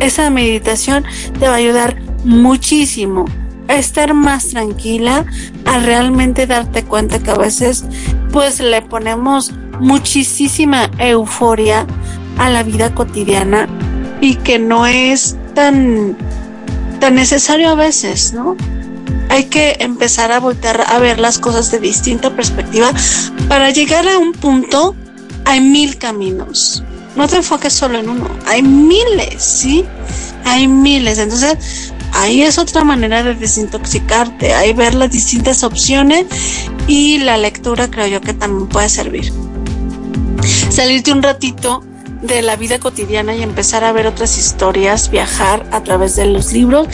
Esa 0.00 0.30
meditación 0.30 1.04
te 1.38 1.46
va 1.46 1.54
a 1.54 1.58
ayudar 1.58 1.96
muchísimo 2.24 3.26
a 3.70 3.76
estar 3.76 4.14
más 4.14 4.48
tranquila, 4.48 5.24
a 5.64 5.78
realmente 5.78 6.46
darte 6.46 6.84
cuenta 6.84 7.20
que 7.20 7.30
a 7.30 7.36
veces 7.36 7.84
pues 8.32 8.58
le 8.60 8.82
ponemos 8.82 9.52
muchísima 9.78 10.90
euforia 10.98 11.86
a 12.38 12.50
la 12.50 12.64
vida 12.64 12.94
cotidiana 12.94 13.68
y 14.20 14.34
que 14.34 14.58
no 14.58 14.86
es 14.86 15.36
tan, 15.54 16.16
tan 16.98 17.14
necesario 17.14 17.70
a 17.70 17.74
veces, 17.76 18.32
¿no? 18.32 18.56
Hay 19.28 19.44
que 19.44 19.76
empezar 19.78 20.32
a 20.32 20.40
voltear 20.40 20.84
a 20.88 20.98
ver 20.98 21.20
las 21.20 21.38
cosas 21.38 21.70
de 21.70 21.78
distinta 21.78 22.34
perspectiva. 22.34 22.90
Para 23.48 23.70
llegar 23.70 24.08
a 24.08 24.18
un 24.18 24.32
punto 24.32 24.96
hay 25.44 25.60
mil 25.60 25.96
caminos. 25.96 26.82
No 27.14 27.28
te 27.28 27.36
enfoques 27.36 27.72
solo 27.72 27.98
en 27.98 28.08
uno. 28.08 28.28
Hay 28.46 28.62
miles, 28.62 29.42
¿sí? 29.42 29.84
Hay 30.44 30.66
miles. 30.66 31.18
Entonces, 31.18 31.92
ahí 32.12 32.42
es 32.42 32.58
otra 32.58 32.84
manera 32.84 33.22
de 33.22 33.34
desintoxicarte, 33.34 34.54
ahí 34.54 34.72
ver 34.72 34.94
las 34.94 35.10
distintas 35.10 35.62
opciones 35.64 36.26
y 36.86 37.18
la 37.18 37.36
lectura 37.36 37.90
creo 37.90 38.06
yo 38.06 38.20
que 38.20 38.34
también 38.34 38.68
puede 38.68 38.88
servir. 38.88 39.32
Salirte 40.70 41.12
un 41.12 41.22
ratito 41.22 41.84
de 42.22 42.42
la 42.42 42.56
vida 42.56 42.78
cotidiana 42.78 43.34
y 43.34 43.42
empezar 43.42 43.82
a 43.84 43.92
ver 43.92 44.06
otras 44.06 44.36
historias, 44.38 45.10
viajar 45.10 45.66
a 45.72 45.82
través 45.82 46.16
de 46.16 46.26
los 46.26 46.52
libros, 46.52 46.86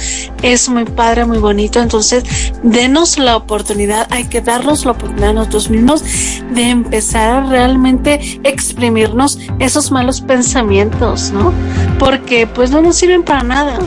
es 0.43 0.69
muy 0.69 0.85
padre, 0.85 1.25
muy 1.25 1.39
bonito. 1.39 1.81
Entonces, 1.81 2.25
denos 2.63 3.19
la 3.19 3.37
oportunidad, 3.37 4.07
hay 4.11 4.25
que 4.25 4.41
darnos 4.41 4.85
la 4.85 4.93
oportunidad 4.93 5.31
a 5.31 5.33
nosotros 5.35 5.71
mismos 5.71 6.05
de 6.53 6.71
empezar 6.71 7.31
a 7.31 7.47
realmente 7.49 8.41
exprimirnos 8.45 9.39
esos 9.59 9.91
malos 9.91 10.21
pensamientos, 10.21 11.33
¿no? 11.33 11.53
Porque 11.99 12.47
pues 12.47 12.71
no 12.71 12.81
nos 12.81 12.97
sirven 12.97 13.25
para 13.25 13.43
nada 13.43 13.79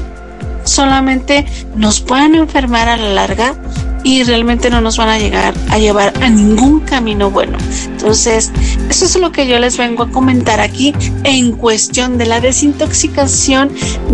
solamente 0.69 1.45
nos 1.75 1.99
pueden 1.99 2.35
enfermar 2.35 2.87
a 2.87 2.97
la 2.97 3.09
larga 3.09 3.55
y 4.03 4.23
realmente 4.23 4.69
no 4.69 4.81
nos 4.81 4.97
van 4.97 5.09
a 5.09 5.19
llegar 5.19 5.53
a 5.69 5.77
llevar 5.77 6.13
a 6.23 6.29
ningún 6.29 6.79
camino 6.81 7.29
bueno. 7.29 7.57
Entonces, 7.85 8.51
eso 8.89 9.05
es 9.05 9.15
lo 9.17 9.31
que 9.31 9.47
yo 9.47 9.59
les 9.59 9.77
vengo 9.77 10.03
a 10.03 10.09
comentar 10.09 10.59
aquí 10.61 10.93
en 11.23 11.51
cuestión 11.53 12.17
de 12.17 12.25
la 12.25 12.39
desintoxicación 12.39 13.71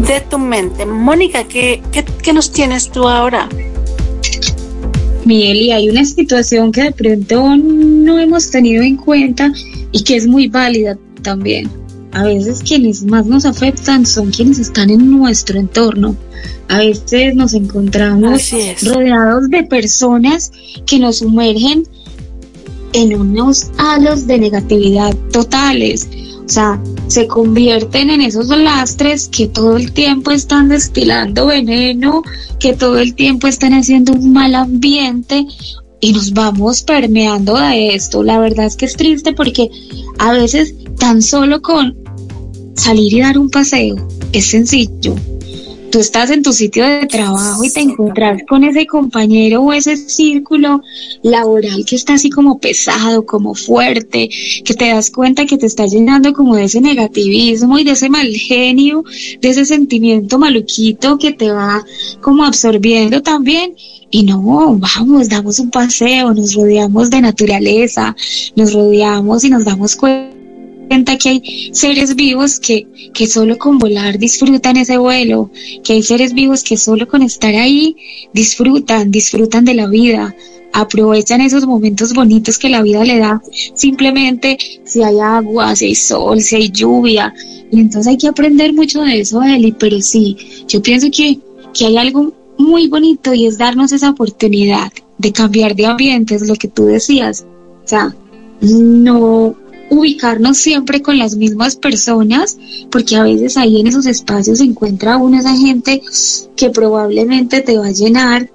de 0.08 0.22
tu 0.22 0.40
mente. 0.40 0.86
Mónica, 0.86 1.44
¿qué, 1.44 1.82
qué, 1.92 2.34
nos 2.34 2.52
tienes 2.52 2.92
tú 2.92 3.08
ahora? 3.08 3.48
Miguel, 5.24 5.58
y 5.58 5.72
hay 5.72 5.90
una 5.90 6.06
situación 6.06 6.72
que 6.72 6.84
de 6.84 6.92
pronto 6.92 7.56
no 7.58 8.20
hemos 8.20 8.52
tenido 8.52 8.84
en 8.84 8.98
cuenta 8.98 9.52
y 9.92 10.04
que 10.04 10.16
es 10.16 10.28
muy 10.28 10.48
válida 10.48 10.98
también. 11.22 11.85
A 12.16 12.24
veces 12.24 12.64
quienes 12.64 13.04
más 13.04 13.28
nos 13.28 13.46
afectan 13.46 14.06
son 14.06 14.32
quienes 14.32 14.58
están 14.58 14.90
en 14.90 15.12
nuestro 15.12 15.60
entorno 15.60 16.16
a 16.68 16.80
veces 16.80 17.36
nos 17.36 17.54
encontramos 17.54 18.52
rodeados 18.82 19.50
de 19.50 19.64
personas 19.64 20.52
que 20.86 21.00
nos 21.00 21.20
sumergen 21.20 21.88
en 22.94 23.20
unos 23.20 23.68
halos 23.78 24.26
de 24.26 24.40
negatividad 24.40 25.16
totales. 25.32 26.08
O 26.44 26.50
sea, 26.50 26.82
se 27.08 27.28
convierten 27.28 28.10
en 28.10 28.22
esos 28.22 28.48
lastres 28.48 29.30
que 29.30 29.48
todo 29.48 29.78
el 29.78 29.92
tiempo 29.92 30.32
están 30.32 30.70
destilando 30.70 31.48
veneno, 31.48 32.24
que 32.60 32.74
todo 32.74 33.00
el 33.00 33.16
tiempo 33.16 33.48
están 33.48 33.74
haciendo 33.74 34.14
un 34.14 34.34
mal 34.34 34.56
ambiente 34.56 35.46
y 36.00 36.14
nos 36.14 36.34
vamos 36.34 36.82
permeando 36.84 37.58
de 37.58 37.96
esto. 37.96 38.24
La 38.24 38.40
verdad 38.40 38.66
es 38.66 38.76
que 38.76 38.86
es 38.86 38.96
triste 38.96 39.34
porque 39.34 39.70
a 40.20 40.32
veces 40.32 40.74
tan 40.98 41.22
solo 41.22 41.62
con 41.62 42.05
salir 42.76 43.14
y 43.14 43.22
dar 43.22 43.38
un 43.38 43.50
paseo 43.50 43.96
es 44.32 44.48
sencillo, 44.48 45.16
tú 45.96 46.02
estás 46.02 46.30
en 46.30 46.44
tu 46.44 46.52
sitio 46.52 46.86
de 46.86 47.08
trabajo 47.08 47.64
y 47.64 47.72
te 47.72 47.80
encuentras 47.80 48.42
con 48.50 48.66
ese 48.66 48.86
compañero 48.86 49.62
o 49.62 49.72
ese 49.72 49.96
círculo 49.96 50.82
laboral 51.24 51.86
que 51.86 51.96
está 51.96 52.16
así 52.16 52.30
como 52.30 52.60
pesado, 52.60 53.26
como 53.26 53.56
fuerte, 53.56 54.30
que 54.66 54.74
te 54.74 54.90
das 54.90 55.10
cuenta 55.10 55.46
que 55.46 55.58
te 55.58 55.68
está 55.68 55.86
llenando 55.86 56.34
como 56.34 56.58
de 56.58 56.66
ese 56.66 56.82
negativismo 56.82 57.80
y 57.80 57.86
de 57.86 57.92
ese 57.92 58.10
mal 58.10 58.28
genio, 58.28 59.06
de 59.40 59.50
ese 59.50 59.64
sentimiento 59.64 60.38
maluquito 60.38 61.18
que 61.18 61.32
te 61.32 61.50
va 61.50 61.86
como 62.20 62.44
absorbiendo 62.44 63.22
también. 63.22 63.74
Y 64.12 64.24
no, 64.24 64.78
vamos, 64.78 65.30
damos 65.30 65.60
un 65.60 65.72
paseo, 65.72 66.34
nos 66.34 66.56
rodeamos 66.56 67.10
de 67.10 67.22
naturaleza, 67.22 68.14
nos 68.58 68.74
rodeamos 68.74 69.46
y 69.46 69.50
nos 69.50 69.64
damos 69.64 69.96
cuenta 69.96 70.35
cuenta 70.88 71.18
que 71.18 71.30
hay 71.30 71.70
seres 71.74 72.16
vivos 72.16 72.60
que, 72.60 72.88
que 73.14 73.28
solo 73.28 73.58
con 73.58 73.78
volar 73.78 74.18
disfrutan 74.18 74.78
ese 74.78 74.98
vuelo, 74.98 75.52
que 75.84 75.94
hay 75.94 76.04
seres 76.04 76.34
vivos 76.34 76.64
que 76.64 76.78
solo 76.78 77.08
con 77.08 77.22
estar 77.22 77.54
ahí 77.56 77.96
disfrutan, 78.34 79.12
disfrutan 79.12 79.66
de 79.66 79.74
la 79.74 79.88
vida, 79.88 80.36
aprovechan 80.74 81.42
esos 81.42 81.66
momentos 81.66 82.14
bonitos 82.14 82.58
que 82.58 82.70
la 82.70 82.82
vida 82.82 83.04
le 83.04 83.18
da, 83.18 83.42
simplemente 83.76 84.58
si 84.84 85.04
hay 85.04 85.20
agua, 85.20 85.76
si 85.76 85.86
hay 85.86 85.96
sol, 85.96 86.42
si 86.42 86.56
hay 86.58 86.70
lluvia, 86.70 87.34
y 87.72 87.80
entonces 87.80 88.08
hay 88.08 88.18
que 88.18 88.28
aprender 88.28 88.74
mucho 88.74 89.02
de 89.02 89.22
eso, 89.22 89.42
Eli, 89.42 89.72
pero 89.72 90.02
sí, 90.02 90.38
yo 90.68 90.82
pienso 90.82 91.08
que, 91.12 91.40
que 91.74 91.86
hay 91.86 91.98
algo 91.98 92.34
muy 92.58 92.88
bonito 92.88 93.34
y 93.34 93.46
es 93.46 93.58
darnos 93.58 93.92
esa 93.92 94.10
oportunidad 94.10 94.92
de 95.18 95.32
cambiar 95.32 95.76
de 95.76 95.86
ambiente, 95.86 96.36
es 96.36 96.48
lo 96.48 96.56
que 96.56 96.68
tú 96.68 96.86
decías, 96.86 97.46
o 97.84 97.88
sea, 97.88 98.16
no 98.62 99.56
ubicarnos 99.90 100.58
siempre 100.58 101.02
con 101.02 101.18
las 101.18 101.36
mismas 101.36 101.76
personas, 101.76 102.58
porque 102.92 103.16
a 103.16 103.24
veces 103.24 103.58
ahí 103.58 103.80
en 103.80 103.88
esos 103.88 104.06
espacios 104.06 104.58
se 104.58 104.64
encuentra 104.64 105.18
uno 105.18 105.40
esa 105.40 105.56
gente 105.56 106.02
que 106.56 106.70
probablemente 106.70 107.62
te 107.62 107.78
va 107.78 107.88
a 107.88 107.92
llenar 107.92 108.50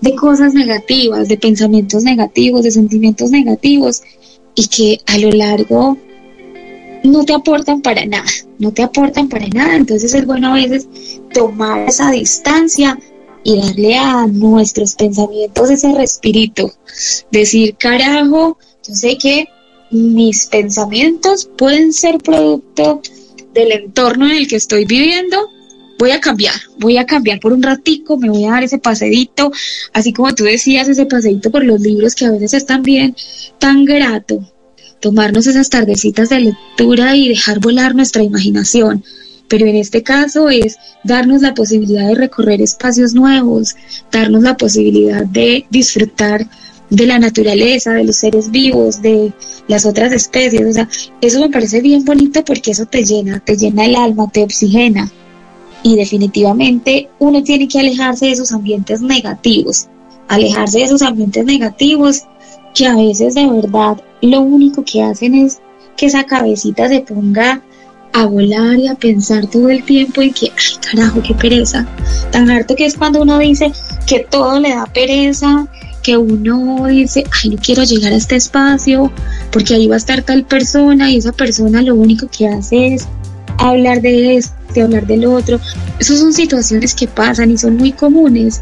de 0.00 0.14
cosas 0.14 0.52
negativas, 0.52 1.28
de 1.28 1.38
pensamientos 1.38 2.04
negativos, 2.04 2.62
de 2.62 2.70
sentimientos 2.70 3.30
negativos, 3.30 4.02
y 4.54 4.66
que 4.68 5.00
a 5.06 5.18
lo 5.18 5.30
largo 5.30 5.96
no 7.04 7.24
te 7.24 7.34
aportan 7.34 7.82
para 7.82 8.04
nada, 8.06 8.30
no 8.58 8.72
te 8.72 8.82
aportan 8.82 9.28
para 9.28 9.46
nada. 9.48 9.76
Entonces 9.76 10.14
es 10.14 10.26
bueno 10.26 10.48
a 10.48 10.54
veces 10.54 10.88
tomar 11.32 11.88
esa 11.88 12.10
distancia 12.10 12.98
y 13.42 13.56
darle 13.56 13.96
a 13.96 14.26
nuestros 14.26 14.94
pensamientos 14.94 15.70
ese 15.70 15.92
respirito. 15.94 16.72
Decir, 17.30 17.76
carajo, 17.76 18.58
yo 18.86 18.94
sé 18.94 19.18
que 19.18 19.46
mis 19.94 20.46
pensamientos 20.46 21.48
pueden 21.56 21.92
ser 21.92 22.18
producto 22.18 23.00
del 23.54 23.70
entorno 23.70 24.26
en 24.26 24.32
el 24.32 24.48
que 24.48 24.56
estoy 24.56 24.84
viviendo, 24.84 25.50
voy 26.00 26.10
a 26.10 26.20
cambiar, 26.20 26.54
voy 26.80 26.96
a 26.96 27.06
cambiar 27.06 27.38
por 27.38 27.52
un 27.52 27.62
ratico, 27.62 28.16
me 28.16 28.28
voy 28.28 28.44
a 28.44 28.50
dar 28.50 28.64
ese 28.64 28.78
paseíto, 28.78 29.52
así 29.92 30.12
como 30.12 30.34
tú 30.34 30.42
decías, 30.42 30.88
ese 30.88 31.06
paseíto 31.06 31.52
por 31.52 31.64
los 31.64 31.80
libros 31.80 32.16
que 32.16 32.24
a 32.24 32.32
veces 32.32 32.54
es 32.54 32.66
también 32.66 33.14
tan 33.60 33.84
grato, 33.84 34.40
tomarnos 35.00 35.46
esas 35.46 35.70
tardecitas 35.70 36.28
de 36.28 36.40
lectura 36.40 37.14
y 37.14 37.28
dejar 37.28 37.60
volar 37.60 37.94
nuestra 37.94 38.24
imaginación. 38.24 39.04
Pero 39.46 39.66
en 39.66 39.76
este 39.76 40.02
caso 40.02 40.48
es 40.48 40.76
darnos 41.04 41.42
la 41.42 41.54
posibilidad 41.54 42.08
de 42.08 42.14
recorrer 42.16 42.60
espacios 42.62 43.14
nuevos, 43.14 43.76
darnos 44.10 44.42
la 44.42 44.56
posibilidad 44.56 45.24
de 45.24 45.66
disfrutar 45.70 46.48
de 46.90 47.06
la 47.06 47.18
naturaleza, 47.18 47.92
de 47.92 48.04
los 48.04 48.16
seres 48.16 48.50
vivos, 48.50 49.02
de 49.02 49.32
las 49.68 49.86
otras 49.86 50.12
especies. 50.12 50.66
O 50.66 50.72
sea, 50.72 50.88
eso 51.20 51.40
me 51.40 51.50
parece 51.50 51.80
bien 51.80 52.04
bonito 52.04 52.44
porque 52.44 52.72
eso 52.72 52.86
te 52.86 53.04
llena, 53.04 53.40
te 53.40 53.56
llena 53.56 53.84
el 53.86 53.96
alma, 53.96 54.30
te 54.32 54.42
oxigena 54.42 55.10
y 55.84 55.96
definitivamente 55.96 57.10
uno 57.18 57.42
tiene 57.42 57.68
que 57.68 57.78
alejarse 57.78 58.26
de 58.26 58.32
esos 58.32 58.52
ambientes 58.52 59.02
negativos, 59.02 59.86
alejarse 60.28 60.78
de 60.78 60.84
esos 60.84 61.02
ambientes 61.02 61.44
negativos 61.44 62.22
que 62.74 62.86
a 62.86 62.96
veces 62.96 63.34
de 63.34 63.46
verdad 63.46 64.02
lo 64.22 64.40
único 64.40 64.82
que 64.82 65.02
hacen 65.02 65.34
es 65.34 65.60
que 65.96 66.06
esa 66.06 66.24
cabecita 66.24 66.88
se 66.88 67.00
ponga 67.00 67.62
a 68.14 68.26
volar 68.26 68.78
y 68.78 68.88
a 68.88 68.94
pensar 68.94 69.46
todo 69.46 69.68
el 69.68 69.84
tiempo 69.84 70.22
y 70.22 70.30
que, 70.30 70.46
ay 70.46 70.78
carajo, 70.80 71.20
qué 71.22 71.34
pereza. 71.34 71.86
Tan 72.30 72.50
harto 72.50 72.74
que 72.74 72.86
es 72.86 72.96
cuando 72.96 73.20
uno 73.20 73.38
dice 73.38 73.70
que 74.06 74.20
todo 74.20 74.58
le 74.60 74.70
da 74.70 74.86
pereza, 74.86 75.66
que 76.04 76.16
uno 76.16 76.86
dice, 76.86 77.24
ay, 77.42 77.50
no 77.50 77.56
quiero 77.56 77.82
llegar 77.82 78.12
a 78.12 78.16
este 78.16 78.36
espacio 78.36 79.10
porque 79.50 79.74
ahí 79.74 79.88
va 79.88 79.94
a 79.94 79.98
estar 79.98 80.22
tal 80.22 80.44
persona 80.44 81.10
y 81.10 81.16
esa 81.16 81.32
persona 81.32 81.82
lo 81.82 81.96
único 81.96 82.28
que 82.28 82.46
hace 82.46 82.94
es 82.94 83.08
hablar 83.58 84.00
de 84.00 84.36
esto 84.36 84.54
de 84.74 84.82
hablar 84.82 85.06
del 85.06 85.24
otro. 85.24 85.58
Esas 85.98 86.18
son 86.18 86.32
situaciones 86.32 86.94
que 86.94 87.08
pasan 87.08 87.50
y 87.50 87.58
son 87.58 87.76
muy 87.76 87.92
comunes, 87.92 88.60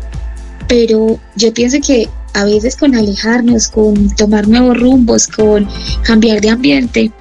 pero 0.68 1.18
yo 1.34 1.52
pienso 1.52 1.78
que 1.84 2.08
a 2.34 2.44
veces 2.44 2.76
con 2.76 2.94
alejarnos, 2.94 3.68
con 3.68 4.14
tomar 4.14 4.48
nuevos 4.48 4.78
rumbos, 4.78 5.26
con 5.26 5.68
cambiar 6.02 6.40
de 6.40 6.50
ambiente, 6.50 7.12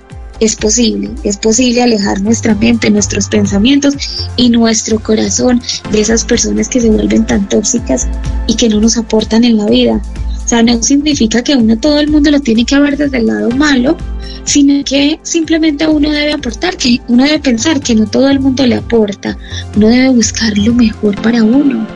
es 0.42 0.56
posible, 0.56 1.12
es 1.24 1.38
posible 1.38 1.84
alejar 1.84 2.20
nuestra 2.22 2.56
mente, 2.56 2.90
nuestros 2.90 3.28
pensamientos 3.28 3.96
y 4.36 4.50
nuestro 4.50 5.00
corazón 5.00 5.62
de 5.92 6.02
esas 6.02 6.26
personas 6.26 6.68
que 6.68 6.82
se 6.82 6.90
vuelven 6.90 7.28
tan 7.28 7.48
tóxicas 7.48 8.08
y 8.48 8.56
que 8.56 8.68
no 8.68 8.82
nos 8.82 8.98
aportan 8.98 9.44
en 9.44 9.58
la 9.58 9.68
vida. 9.68 10.02
O 10.44 10.48
sea, 10.48 10.64
no 10.64 10.82
significa 10.82 11.44
que 11.44 11.56
uno 11.56 11.78
todo 11.78 12.00
el 12.00 12.10
mundo 12.10 12.32
lo 12.32 12.40
tiene 12.40 12.66
que 12.66 12.80
ver 12.80 12.98
desde 12.98 13.20
el 13.20 13.28
lado 13.28 13.52
malo, 13.52 13.96
sino 14.44 14.84
que 14.84 15.20
simplemente 15.22 15.88
uno 15.88 16.10
debe 16.10 16.34
aportar, 16.34 16.76
que 16.76 17.00
uno 17.08 17.24
debe 17.24 17.40
pensar 17.40 17.80
que 17.80 17.94
no 17.94 18.08
todo 18.08 18.28
el 18.28 18.40
mundo 18.40 18.66
le 18.66 18.76
aporta, 18.76 19.38
uno 19.78 19.90
debe 19.90 20.10
buscar 20.10 20.58
lo 20.58 20.74
mejor 20.74 21.22
para 21.22 21.44
uno. 21.44 21.88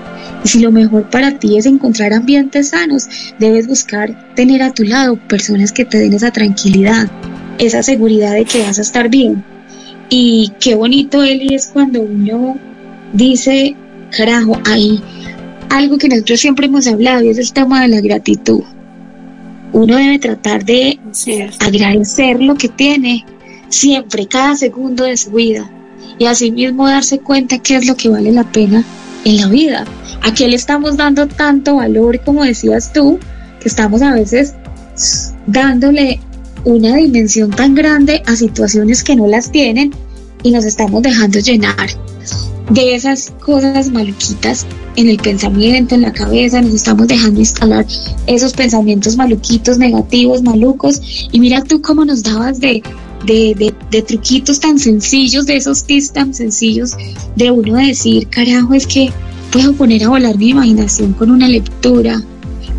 Y 0.43 0.47
si 0.47 0.59
lo 0.59 0.71
mejor 0.71 1.09
para 1.09 1.39
ti 1.39 1.57
es 1.57 1.65
encontrar 1.65 2.13
ambientes 2.13 2.69
sanos, 2.69 3.07
debes 3.39 3.65
buscar 3.65 4.35
tener 4.35 4.61
a 4.61 4.71
tu 4.71 4.83
lado 4.83 5.17
personas 5.27 5.71
que 5.71 5.83
te 5.83 5.97
den 5.97 6.13
esa 6.13 6.29
tranquilidad, 6.29 7.09
esa 7.57 7.83
seguridad 7.83 8.33
de 8.33 8.45
que 8.45 8.63
vas 8.63 8.79
a 8.79 8.81
estar 8.81 9.09
bien. 9.09 9.43
Y 10.09 10.51
qué 10.59 10.75
bonito, 10.75 11.23
Eli, 11.23 11.55
es 11.55 11.67
cuando 11.67 12.01
uno 12.01 12.57
dice, 13.13 13.75
carajo, 14.15 14.59
hay 14.65 15.01
algo 15.69 15.97
que 15.97 16.09
nosotros 16.09 16.39
siempre 16.39 16.67
hemos 16.67 16.87
hablado 16.87 17.23
y 17.23 17.29
es 17.29 17.37
el 17.37 17.51
tema 17.53 17.81
de 17.81 17.87
la 17.87 18.01
gratitud 18.01 18.63
uno 19.75 19.97
debe 19.97 20.19
tratar 20.19 20.63
de 20.63 20.97
agradecer 21.59 22.41
lo 22.41 22.55
que 22.55 22.69
tiene 22.69 23.25
siempre, 23.67 24.25
cada 24.25 24.55
segundo 24.55 25.03
de 25.03 25.17
su 25.17 25.31
vida 25.31 25.69
y 26.17 26.25
asimismo 26.27 26.87
darse 26.87 27.19
cuenta 27.19 27.59
qué 27.59 27.75
es 27.75 27.85
lo 27.85 27.97
que 27.97 28.07
vale 28.07 28.31
la 28.31 28.45
pena 28.45 28.85
en 29.25 29.37
la 29.37 29.47
vida. 29.47 29.85
¿A 30.21 30.33
qué 30.33 30.47
le 30.47 30.55
estamos 30.55 30.95
dando 30.95 31.27
tanto 31.27 31.75
valor, 31.75 32.21
como 32.23 32.45
decías 32.45 32.93
tú, 32.93 33.19
que 33.59 33.67
estamos 33.67 34.01
a 34.01 34.13
veces 34.13 34.53
dándole 35.45 36.21
una 36.65 36.95
dimensión 36.95 37.51
tan 37.51 37.75
grande 37.75 38.21
a 38.25 38.35
situaciones 38.35 39.03
que 39.03 39.15
no 39.15 39.27
las 39.27 39.51
tienen 39.51 39.93
y 40.43 40.51
nos 40.51 40.65
estamos 40.65 41.01
dejando 41.01 41.39
llenar 41.39 41.89
de 42.69 42.95
esas 42.95 43.31
cosas 43.39 43.91
maluquitas 43.91 44.65
en 44.95 45.09
el 45.09 45.17
pensamiento, 45.17 45.95
en 45.95 46.01
la 46.01 46.11
cabeza, 46.11 46.61
nos 46.61 46.73
estamos 46.73 47.07
dejando 47.07 47.39
instalar 47.39 47.85
esos 48.27 48.53
pensamientos 48.53 49.15
maluquitos, 49.17 49.77
negativos, 49.77 50.41
malucos. 50.41 51.27
Y 51.31 51.39
mira 51.39 51.63
tú 51.63 51.81
cómo 51.81 52.05
nos 52.05 52.23
dabas 52.23 52.59
de, 52.59 52.81
de, 53.25 53.73
de, 53.91 54.01
truquitos 54.01 54.59
tan 54.59 54.79
sencillos, 54.79 55.45
de 55.45 55.57
esos 55.57 55.83
tips 55.83 56.11
tan 56.11 56.33
sencillos, 56.33 56.95
de 57.35 57.51
uno 57.51 57.75
decir, 57.75 58.27
carajo, 58.29 58.73
es 58.73 58.87
que 58.87 59.11
puedo 59.51 59.73
poner 59.73 60.03
a 60.03 60.09
volar 60.09 60.37
mi 60.37 60.49
imaginación 60.49 61.13
con 61.13 61.31
una 61.31 61.47
lectura, 61.47 62.21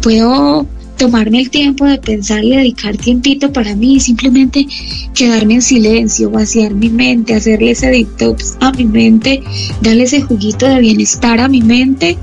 puedo 0.03 0.67
tomarme 0.97 1.41
el 1.41 1.51
tiempo 1.51 1.85
de 1.85 1.99
pensar 1.99 2.45
y 2.45 2.57
dedicar 2.57 2.97
tiempito 2.97 3.53
para 3.53 3.75
mí, 3.75 4.01
simplemente 4.01 4.67
quedarme 5.15 5.55
en 5.55 5.63
silencio, 5.63 6.31
vaciar 6.31 6.75
mi 6.75 6.89
mente, 6.91 7.35
hacerle 7.35 7.73
ese 7.73 7.89
detox 7.89 8.57
a 8.61 8.73
mi 8.73 8.85
mente, 8.85 9.43
darle 9.83 10.05
ese 10.05 10.23
juguito 10.23 10.67
de 10.67 10.81
bienestar 10.81 11.41
a 11.41 11.49
mi 11.49 11.63
mente 11.63 12.17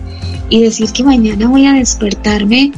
y 0.49 0.61
decir 0.61 0.89
que 0.91 1.03
mañana 1.03 1.47
voy 1.47 1.65
a 1.65 1.74
despertarme 1.74 2.71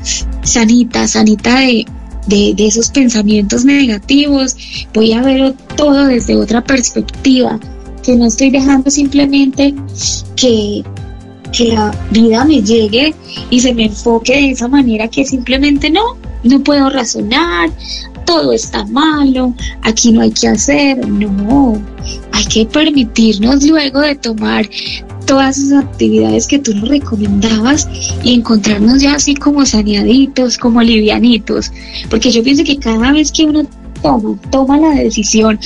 sanita, 0.43 1.07
sanita 1.07 1.59
de, 1.59 1.85
de, 2.27 2.53
de 2.55 2.67
esos 2.67 2.89
pensamientos 2.89 3.65
negativos, 3.65 4.55
voy 4.93 5.13
a 5.13 5.21
ver 5.21 5.53
todo 5.75 6.05
desde 6.05 6.35
otra 6.35 6.63
perspectiva, 6.63 7.59
que 8.03 8.15
no 8.15 8.27
estoy 8.27 8.51
dejando 8.51 8.91
simplemente 8.91 9.73
que 10.35 10.83
que 11.55 11.65
la 11.73 11.91
vida 12.11 12.43
me 12.43 12.61
llegue 12.61 13.15
y 13.49 13.59
se 13.59 13.73
me 13.73 13.85
enfoque 13.85 14.33
de 14.33 14.51
esa 14.51 14.67
manera 14.67 15.07
que 15.07 15.25
simplemente 15.25 15.89
no, 15.89 16.01
no 16.43 16.63
puedo 16.63 16.89
razonar, 16.89 17.69
todo 18.25 18.51
está 18.51 18.85
malo, 18.85 19.53
aquí 19.81 20.11
no 20.11 20.21
hay 20.21 20.31
que 20.31 20.47
hacer, 20.47 21.07
no, 21.07 21.81
hay 22.31 22.45
que 22.45 22.65
permitirnos 22.65 23.63
luego 23.65 24.01
de 24.01 24.15
tomar 24.15 24.69
todas 25.25 25.57
esas 25.57 25.85
actividades 25.85 26.45
que 26.45 26.59
tú 26.59 26.73
nos 26.75 26.89
recomendabas 26.89 27.87
y 28.23 28.33
encontrarnos 28.33 29.01
ya 29.01 29.15
así 29.15 29.35
como 29.35 29.65
saneaditos, 29.65 30.57
como 30.57 30.81
livianitos, 30.81 31.71
porque 32.09 32.31
yo 32.31 32.43
pienso 32.43 32.63
que 32.63 32.77
cada 32.77 33.11
vez 33.11 33.31
que 33.31 33.45
uno 33.45 33.63
toma, 34.01 34.37
toma 34.51 34.77
la 34.77 34.91
decisión 34.91 35.59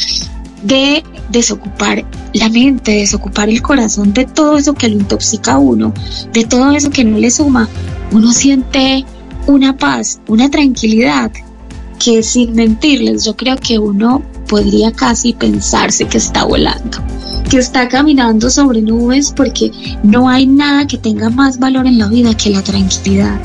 de 0.64 1.04
desocupar 1.30 2.06
la 2.34 2.50
mente, 2.50 2.92
desocupar 2.92 3.50
el 3.50 3.62
corazón 3.62 4.14
de 4.14 4.26
todo 4.26 4.58
eso 4.58 4.74
que 4.74 4.90
lo 4.90 4.96
intoxica 4.96 5.54
a 5.54 5.58
uno, 5.58 5.94
de 6.34 6.44
todo 6.46 6.72
eso 6.72 6.90
que 6.90 7.04
no 7.04 7.18
le 7.18 7.32
suma, 7.32 7.68
uno 8.12 8.32
siente 8.32 9.06
una 9.48 9.78
paz, 9.78 10.20
una 10.28 10.50
tranquilidad 10.50 11.32
que 12.00 12.24
sin 12.24 12.54
mentirles 12.54 13.26
yo 13.26 13.36
creo 13.36 13.58
que 13.58 13.78
uno 13.78 14.24
podría 14.48 14.92
casi 14.92 15.34
pensarse 15.34 16.08
que 16.08 16.18
está 16.18 16.44
volando, 16.44 16.98
que 17.50 17.58
está 17.58 17.88
caminando 17.88 18.50
sobre 18.50 18.82
nubes 18.82 19.32
porque 19.36 19.72
no 20.04 20.30
hay 20.30 20.48
nada 20.48 20.88
que 20.88 20.98
tenga 20.98 21.30
más 21.30 21.60
valor 21.60 21.86
en 21.88 22.00
la 22.00 22.08
vida 22.08 22.36
que 22.36 22.50
la 22.50 22.64
tranquilidad 22.64 23.40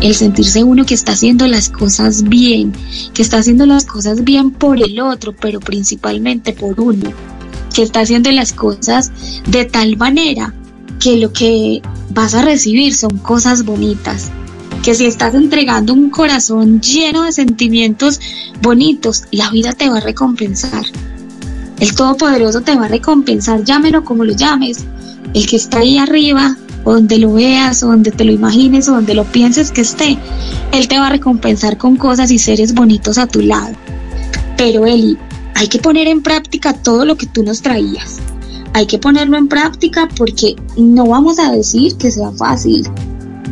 el 0.00 0.14
sentirse 0.14 0.64
uno 0.64 0.86
que 0.86 0.94
está 0.94 1.12
haciendo 1.12 1.46
las 1.46 1.68
cosas 1.68 2.24
bien, 2.24 2.72
que 3.12 3.22
está 3.22 3.38
haciendo 3.38 3.66
las 3.66 3.84
cosas 3.84 4.24
bien 4.24 4.50
por 4.50 4.82
el 4.82 5.00
otro, 5.00 5.34
pero 5.38 5.60
principalmente 5.60 6.52
por 6.52 6.80
uno, 6.80 7.12
que 7.74 7.82
está 7.82 8.00
haciendo 8.00 8.30
las 8.30 8.52
cosas 8.52 9.12
de 9.46 9.64
tal 9.66 9.96
manera 9.96 10.54
que 10.98 11.16
lo 11.16 11.32
que 11.32 11.82
vas 12.10 12.34
a 12.34 12.42
recibir 12.42 12.94
son 12.94 13.18
cosas 13.18 13.64
bonitas, 13.64 14.30
que 14.82 14.94
si 14.94 15.04
estás 15.04 15.34
entregando 15.34 15.92
un 15.92 16.10
corazón 16.10 16.80
lleno 16.80 17.24
de 17.24 17.32
sentimientos 17.32 18.20
bonitos, 18.62 19.24
la 19.30 19.50
vida 19.50 19.72
te 19.74 19.90
va 19.90 19.98
a 19.98 20.00
recompensar. 20.00 20.84
El 21.78 21.94
Todopoderoso 21.94 22.60
te 22.62 22.74
va 22.76 22.86
a 22.86 22.88
recompensar, 22.88 23.64
llámelo 23.64 24.04
como 24.04 24.24
lo 24.24 24.34
llames. 24.34 24.84
El 25.32 25.46
que 25.46 25.56
está 25.56 25.78
ahí 25.78 25.98
arriba 25.98 26.56
o 26.84 26.94
donde 26.94 27.18
lo 27.18 27.34
veas, 27.34 27.82
o 27.82 27.88
donde 27.88 28.10
te 28.10 28.24
lo 28.24 28.32
imagines, 28.32 28.88
o 28.88 28.92
donde 28.92 29.14
lo 29.14 29.24
pienses 29.24 29.70
que 29.70 29.82
esté, 29.82 30.18
Él 30.72 30.88
te 30.88 30.98
va 30.98 31.08
a 31.08 31.10
recompensar 31.10 31.76
con 31.76 31.96
cosas 31.96 32.30
y 32.30 32.38
seres 32.38 32.74
bonitos 32.74 33.18
a 33.18 33.26
tu 33.26 33.40
lado. 33.40 33.74
Pero 34.56 34.86
Eli, 34.86 35.16
hay 35.54 35.68
que 35.68 35.78
poner 35.78 36.08
en 36.08 36.22
práctica 36.22 36.72
todo 36.72 37.04
lo 37.04 37.16
que 37.16 37.26
tú 37.26 37.42
nos 37.42 37.62
traías. 37.62 38.18
Hay 38.72 38.86
que 38.86 38.98
ponerlo 38.98 39.36
en 39.36 39.48
práctica 39.48 40.08
porque 40.16 40.56
no 40.76 41.06
vamos 41.06 41.38
a 41.38 41.50
decir 41.50 41.96
que 41.96 42.10
sea 42.10 42.30
fácil. 42.30 42.88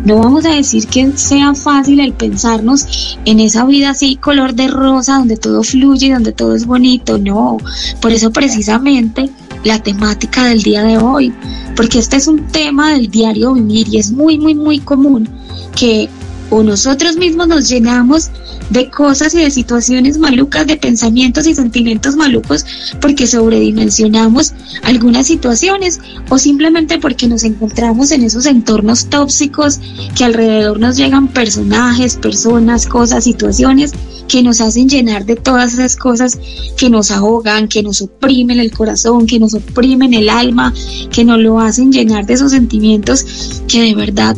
No 0.04 0.18
vamos 0.18 0.46
a 0.46 0.50
decir 0.50 0.86
que 0.86 1.10
sea 1.16 1.54
fácil 1.54 2.00
el 2.00 2.12
pensarnos 2.12 3.18
en 3.24 3.40
esa 3.40 3.64
vida 3.64 3.90
así 3.90 4.16
color 4.16 4.54
de 4.54 4.68
rosa, 4.68 5.18
donde 5.18 5.36
todo 5.36 5.62
fluye, 5.64 6.12
donde 6.12 6.32
todo 6.32 6.54
es 6.54 6.66
bonito, 6.66 7.18
no. 7.18 7.58
Por 8.00 8.12
eso 8.12 8.30
precisamente 8.30 9.28
la 9.64 9.82
temática 9.82 10.46
del 10.46 10.62
día 10.62 10.82
de 10.82 10.98
hoy, 10.98 11.32
porque 11.76 11.98
este 11.98 12.16
es 12.16 12.26
un 12.26 12.46
tema 12.48 12.92
del 12.92 13.10
diario 13.10 13.54
vivir 13.54 13.88
y 13.88 13.98
es 13.98 14.10
muy, 14.10 14.38
muy, 14.38 14.54
muy 14.54 14.78
común 14.80 15.28
que 15.76 16.08
o 16.50 16.62
nosotros 16.62 17.16
mismos 17.16 17.48
nos 17.48 17.68
llenamos 17.68 18.30
de 18.70 18.90
cosas 18.90 19.34
y 19.34 19.38
de 19.38 19.50
situaciones 19.50 20.18
malucas, 20.18 20.66
de 20.66 20.76
pensamientos 20.76 21.46
y 21.46 21.54
sentimientos 21.54 22.16
malucos 22.16 22.64
porque 23.00 23.26
sobredimensionamos 23.26 24.52
algunas 24.82 25.26
situaciones 25.26 26.00
o 26.28 26.38
simplemente 26.38 26.98
porque 26.98 27.28
nos 27.28 27.44
encontramos 27.44 28.10
en 28.10 28.24
esos 28.24 28.46
entornos 28.46 29.06
tóxicos 29.06 29.80
que 30.16 30.24
alrededor 30.24 30.78
nos 30.78 30.96
llegan 30.96 31.28
personajes, 31.28 32.16
personas, 32.16 32.86
cosas, 32.86 33.24
situaciones 33.24 33.92
que 34.28 34.42
nos 34.42 34.60
hacen 34.60 34.88
llenar 34.88 35.24
de 35.24 35.36
todas 35.36 35.72
esas 35.72 35.96
cosas 35.96 36.38
que 36.76 36.90
nos 36.90 37.10
ahogan, 37.10 37.66
que 37.66 37.82
nos 37.82 38.02
oprimen 38.02 38.60
el 38.60 38.70
corazón, 38.70 39.26
que 39.26 39.38
nos 39.38 39.54
oprimen 39.54 40.12
el 40.12 40.28
alma, 40.28 40.74
que 41.10 41.24
nos 41.24 41.38
lo 41.38 41.58
hacen 41.58 41.90
llenar 41.90 42.26
de 42.26 42.34
esos 42.34 42.52
sentimientos 42.52 43.62
que 43.66 43.82
de 43.82 43.94
verdad 43.94 44.36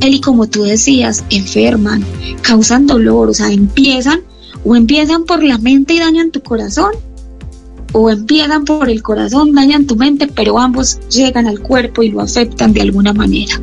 y 0.00 0.20
como 0.20 0.48
tú 0.48 0.62
decías, 0.62 1.24
enferman, 1.30 2.04
causan 2.42 2.86
dolor, 2.86 3.30
o 3.30 3.34
sea, 3.34 3.50
empiezan 3.50 4.20
o 4.64 4.76
empiezan 4.76 5.24
por 5.24 5.42
la 5.42 5.58
mente 5.58 5.94
y 5.94 5.98
dañan 5.98 6.30
tu 6.30 6.42
corazón, 6.42 6.92
o 7.92 8.10
empiezan 8.10 8.64
por 8.64 8.90
el 8.90 9.02
corazón, 9.02 9.54
dañan 9.54 9.86
tu 9.86 9.96
mente, 9.96 10.26
pero 10.26 10.58
ambos 10.58 10.98
llegan 11.08 11.46
al 11.46 11.60
cuerpo 11.60 12.02
y 12.02 12.10
lo 12.10 12.20
afectan 12.20 12.72
de 12.72 12.82
alguna 12.82 13.12
manera. 13.12 13.60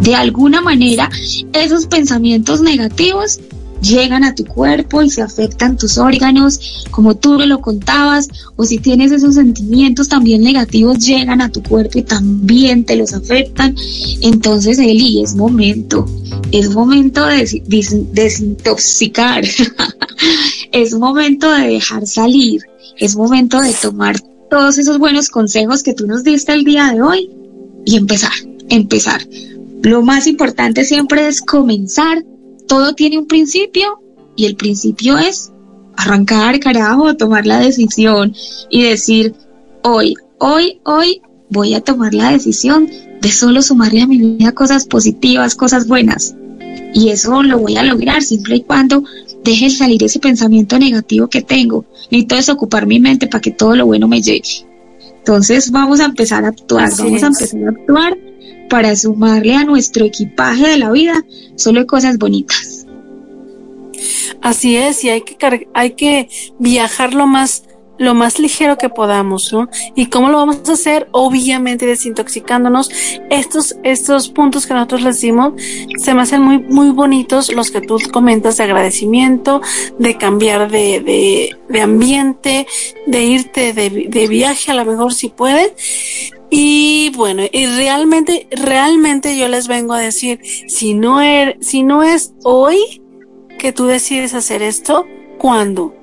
De 0.00 0.14
alguna 0.14 0.60
manera, 0.60 1.10
esos 1.52 1.86
pensamientos 1.86 2.60
negativos 2.60 3.40
llegan 3.84 4.24
a 4.24 4.34
tu 4.34 4.44
cuerpo 4.44 5.02
y 5.02 5.10
se 5.10 5.22
afectan 5.22 5.76
tus 5.76 5.98
órganos, 5.98 6.86
como 6.90 7.16
tú 7.16 7.38
lo 7.38 7.60
contabas, 7.60 8.28
o 8.56 8.64
si 8.64 8.78
tienes 8.78 9.12
esos 9.12 9.34
sentimientos 9.34 10.08
también 10.08 10.42
negativos, 10.42 10.98
llegan 10.98 11.40
a 11.40 11.50
tu 11.50 11.62
cuerpo 11.62 11.98
y 11.98 12.02
también 12.02 12.84
te 12.84 12.96
los 12.96 13.12
afectan. 13.12 13.76
Entonces, 14.22 14.78
Eli, 14.78 15.22
es 15.22 15.34
momento, 15.34 16.06
es 16.50 16.70
momento 16.70 17.26
de 17.26 17.62
desintoxicar, 18.12 19.44
es 20.72 20.94
momento 20.94 21.50
de 21.52 21.68
dejar 21.68 22.06
salir, 22.06 22.62
es 22.98 23.16
momento 23.16 23.60
de 23.60 23.74
tomar 23.74 24.16
todos 24.50 24.78
esos 24.78 24.98
buenos 24.98 25.28
consejos 25.28 25.82
que 25.82 25.94
tú 25.94 26.06
nos 26.06 26.24
diste 26.24 26.52
el 26.52 26.64
día 26.64 26.92
de 26.92 27.02
hoy 27.02 27.30
y 27.84 27.96
empezar, 27.96 28.32
empezar. 28.68 29.20
Lo 29.82 30.00
más 30.02 30.26
importante 30.26 30.84
siempre 30.84 31.28
es 31.28 31.42
comenzar 31.42 32.24
todo 32.66 32.94
tiene 32.94 33.18
un 33.18 33.26
principio 33.26 34.00
y 34.36 34.46
el 34.46 34.56
principio 34.56 35.18
es 35.18 35.52
arrancar, 35.96 36.58
carajo, 36.60 37.16
tomar 37.16 37.46
la 37.46 37.60
decisión 37.60 38.34
y 38.70 38.82
decir, 38.82 39.34
hoy, 39.82 40.14
hoy, 40.38 40.80
hoy 40.84 41.22
voy 41.50 41.74
a 41.74 41.80
tomar 41.80 42.14
la 42.14 42.30
decisión 42.30 42.88
de 43.20 43.30
solo 43.30 43.62
sumarle 43.62 44.02
a 44.02 44.06
mi 44.06 44.18
vida 44.18 44.52
cosas 44.52 44.86
positivas, 44.86 45.54
cosas 45.54 45.86
buenas. 45.86 46.34
Y 46.92 47.08
eso 47.10 47.42
lo 47.42 47.58
voy 47.58 47.76
a 47.76 47.82
lograr 47.82 48.22
siempre 48.22 48.56
y 48.56 48.62
cuando 48.62 49.04
deje 49.42 49.70
salir 49.70 50.02
ese 50.02 50.18
pensamiento 50.18 50.78
negativo 50.78 51.28
que 51.28 51.42
tengo. 51.42 51.84
Necesito 52.10 52.36
desocupar 52.36 52.86
mi 52.86 53.00
mente 53.00 53.26
para 53.26 53.40
que 53.40 53.50
todo 53.50 53.74
lo 53.76 53.86
bueno 53.86 54.08
me 54.08 54.22
llegue. 54.22 54.66
Entonces 55.18 55.70
vamos 55.70 56.00
a 56.00 56.04
empezar 56.04 56.44
a 56.44 56.48
actuar, 56.48 56.90
vamos 56.98 57.22
a 57.22 57.26
empezar 57.26 57.64
a 57.64 57.70
actuar 57.70 58.18
para 58.68 58.96
sumarle 58.96 59.54
a 59.54 59.64
nuestro 59.64 60.04
equipaje 60.04 60.66
de 60.66 60.78
la 60.78 60.90
vida 60.90 61.24
solo 61.56 61.86
cosas 61.86 62.18
bonitas. 62.18 62.86
Así 64.42 64.76
es, 64.76 65.02
y 65.04 65.10
hay 65.10 65.22
que, 65.22 65.68
hay 65.72 65.92
que 65.92 66.28
viajar 66.58 67.14
lo 67.14 67.26
más, 67.26 67.64
lo 67.98 68.14
más 68.14 68.38
ligero 68.38 68.76
que 68.76 68.88
podamos, 68.88 69.52
¿no? 69.52 69.68
¿Y 69.94 70.06
cómo 70.06 70.28
lo 70.28 70.38
vamos 70.38 70.68
a 70.68 70.72
hacer? 70.72 71.08
Obviamente 71.12 71.86
desintoxicándonos. 71.86 72.90
Estos, 73.30 73.76
estos 73.84 74.28
puntos 74.28 74.66
que 74.66 74.74
nosotros 74.74 75.02
les 75.02 75.20
dimos 75.20 75.54
se 75.98 76.12
me 76.12 76.22
hacen 76.22 76.42
muy, 76.42 76.58
muy 76.58 76.90
bonitos 76.90 77.52
los 77.54 77.70
que 77.70 77.80
tú 77.80 77.98
comentas 78.12 78.58
de 78.58 78.64
agradecimiento, 78.64 79.62
de 79.98 80.16
cambiar 80.18 80.70
de, 80.70 81.00
de, 81.00 81.56
de 81.68 81.80
ambiente, 81.80 82.66
de 83.06 83.24
irte 83.24 83.72
de, 83.72 84.08
de 84.08 84.28
viaje 84.28 84.72
a 84.72 84.74
lo 84.74 84.84
mejor 84.84 85.14
si 85.14 85.28
puedes 85.28 85.72
y 86.56 87.10
bueno, 87.16 87.42
y 87.50 87.66
realmente, 87.66 88.46
realmente 88.52 89.36
yo 89.36 89.48
les 89.48 89.66
vengo 89.66 89.92
a 89.92 89.98
decir, 89.98 90.38
si 90.68 90.94
no, 90.94 91.20
er, 91.20 91.58
si 91.60 91.82
no 91.82 92.04
es 92.04 92.32
hoy 92.44 93.02
que 93.58 93.72
tú 93.72 93.86
decides 93.86 94.34
hacer 94.34 94.62
esto, 94.62 95.04
¿cuándo? 95.36 95.96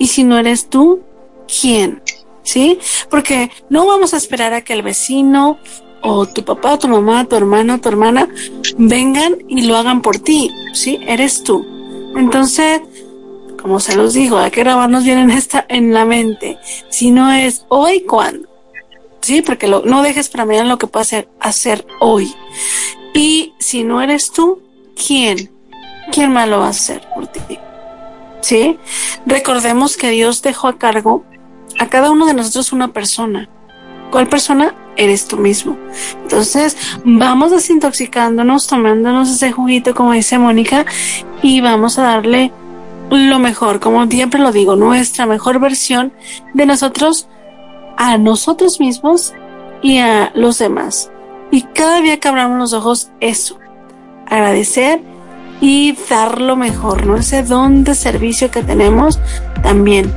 Y 0.00 0.08
si 0.08 0.24
no 0.24 0.40
eres 0.40 0.68
tú, 0.68 1.02
¿quién? 1.46 2.02
¿Sí? 2.42 2.80
Porque 3.10 3.52
no 3.70 3.86
vamos 3.86 4.12
a 4.12 4.16
esperar 4.16 4.54
a 4.54 4.62
que 4.62 4.72
el 4.72 4.82
vecino 4.82 5.58
o 6.02 6.26
tu 6.26 6.44
papá, 6.44 6.80
tu 6.80 6.88
mamá, 6.88 7.24
tu 7.26 7.36
hermano, 7.36 7.80
tu 7.80 7.88
hermana 7.88 8.28
vengan 8.76 9.36
y 9.46 9.62
lo 9.62 9.76
hagan 9.76 10.02
por 10.02 10.18
ti, 10.18 10.50
¿sí? 10.72 10.98
Eres 11.06 11.44
tú. 11.44 11.64
Entonces, 12.16 12.80
como 13.62 13.78
se 13.78 13.94
los 13.94 14.14
digo, 14.14 14.36
hay 14.38 14.50
que 14.50 14.64
grabarnos 14.64 15.04
bien 15.04 15.18
en 15.18 15.30
esta, 15.30 15.64
en 15.68 15.94
la 15.94 16.04
mente. 16.04 16.58
Si 16.88 17.12
no 17.12 17.30
es 17.30 17.66
hoy, 17.68 18.00
¿cuándo? 18.00 18.51
Sí, 19.22 19.40
porque 19.40 19.68
lo, 19.68 19.82
no 19.82 20.02
dejes 20.02 20.28
para 20.28 20.44
mirar 20.44 20.66
lo 20.66 20.78
que 20.78 20.88
puedes 20.88 21.08
hacer, 21.08 21.28
hacer 21.40 21.86
hoy. 22.00 22.34
Y 23.14 23.54
si 23.58 23.84
no 23.84 24.02
eres 24.02 24.32
tú, 24.32 24.60
¿quién? 25.06 25.50
¿Quién 26.10 26.32
más 26.32 26.48
lo 26.48 26.58
va 26.58 26.66
a 26.66 26.70
hacer 26.70 27.06
por 27.14 27.28
ti? 27.28 27.58
¿Sí? 28.40 28.78
Recordemos 29.24 29.96
que 29.96 30.10
Dios 30.10 30.42
dejó 30.42 30.66
a 30.68 30.78
cargo 30.78 31.24
a 31.78 31.88
cada 31.88 32.10
uno 32.10 32.26
de 32.26 32.34
nosotros 32.34 32.72
una 32.72 32.92
persona. 32.92 33.48
¿Cuál 34.10 34.28
persona? 34.28 34.74
Eres 34.96 35.26
tú 35.26 35.38
mismo. 35.38 35.78
Entonces, 36.22 36.76
vamos 37.04 37.50
desintoxicándonos, 37.50 38.66
tomándonos 38.66 39.30
ese 39.30 39.52
juguito, 39.52 39.94
como 39.94 40.12
dice 40.12 40.38
Mónica, 40.38 40.84
y 41.42 41.60
vamos 41.60 41.98
a 41.98 42.02
darle 42.02 42.52
lo 43.10 43.38
mejor, 43.38 43.80
como 43.80 44.06
siempre 44.06 44.40
lo 44.40 44.52
digo, 44.52 44.76
nuestra 44.76 45.26
mejor 45.26 45.60
versión 45.60 46.12
de 46.54 46.66
nosotros 46.66 47.28
a 48.02 48.18
nosotros 48.18 48.80
mismos 48.80 49.32
y 49.80 49.98
a 49.98 50.32
los 50.34 50.58
demás. 50.58 51.12
Y 51.52 51.62
cada 51.62 52.00
día 52.00 52.18
que 52.18 52.26
abramos 52.26 52.58
los 52.58 52.72
ojos, 52.72 53.12
eso, 53.20 53.58
agradecer 54.26 55.00
y 55.60 55.96
dar 56.10 56.40
lo 56.40 56.56
mejor, 56.56 57.06
¿no? 57.06 57.16
Ese 57.16 57.44
don 57.44 57.84
de 57.84 57.94
servicio 57.94 58.50
que 58.50 58.64
tenemos, 58.64 59.20
también 59.62 60.12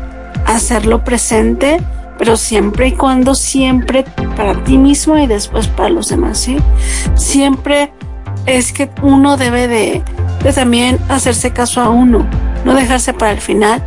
hacerlo 0.48 1.04
presente, 1.04 1.80
pero 2.18 2.38
siempre 2.38 2.88
y 2.88 2.92
cuando 2.94 3.36
siempre 3.36 4.04
para 4.36 4.64
ti 4.64 4.80
mismo 4.80 5.20
y 5.20 5.28
después 5.28 5.68
para 5.68 5.90
los 5.90 6.10
demás, 6.10 6.40
¿sí? 6.40 6.58
Siempre 7.14 7.92
es 8.48 8.74
que 8.74 8.90
uno 9.04 9.38
debe 9.38 9.68
de, 9.68 10.02
de 10.44 10.54
también 10.54 10.98
hacerse 11.08 11.54
caso 11.54 11.82
a 11.82 11.90
uno, 11.90 12.26
no 12.66 12.74
dejarse 12.74 13.13
para 13.13 13.32
el 13.32 13.39
final. 13.39 13.82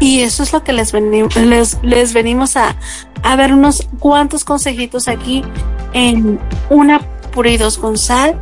Y 0.00 0.20
eso 0.20 0.42
es 0.42 0.52
lo 0.52 0.64
que 0.64 0.72
les, 0.72 0.92
venimos, 0.92 1.36
les, 1.36 1.78
les 1.82 2.14
venimos 2.14 2.56
a, 2.56 2.74
a 3.22 3.36
ver 3.36 3.52
unos 3.52 3.86
cuantos 3.98 4.44
consejitos 4.44 5.08
aquí 5.08 5.44
en 5.92 6.40
una 6.70 7.00
pura 7.32 7.50
y 7.50 7.58
dos 7.58 7.76
con 7.76 7.98
sal. 7.98 8.38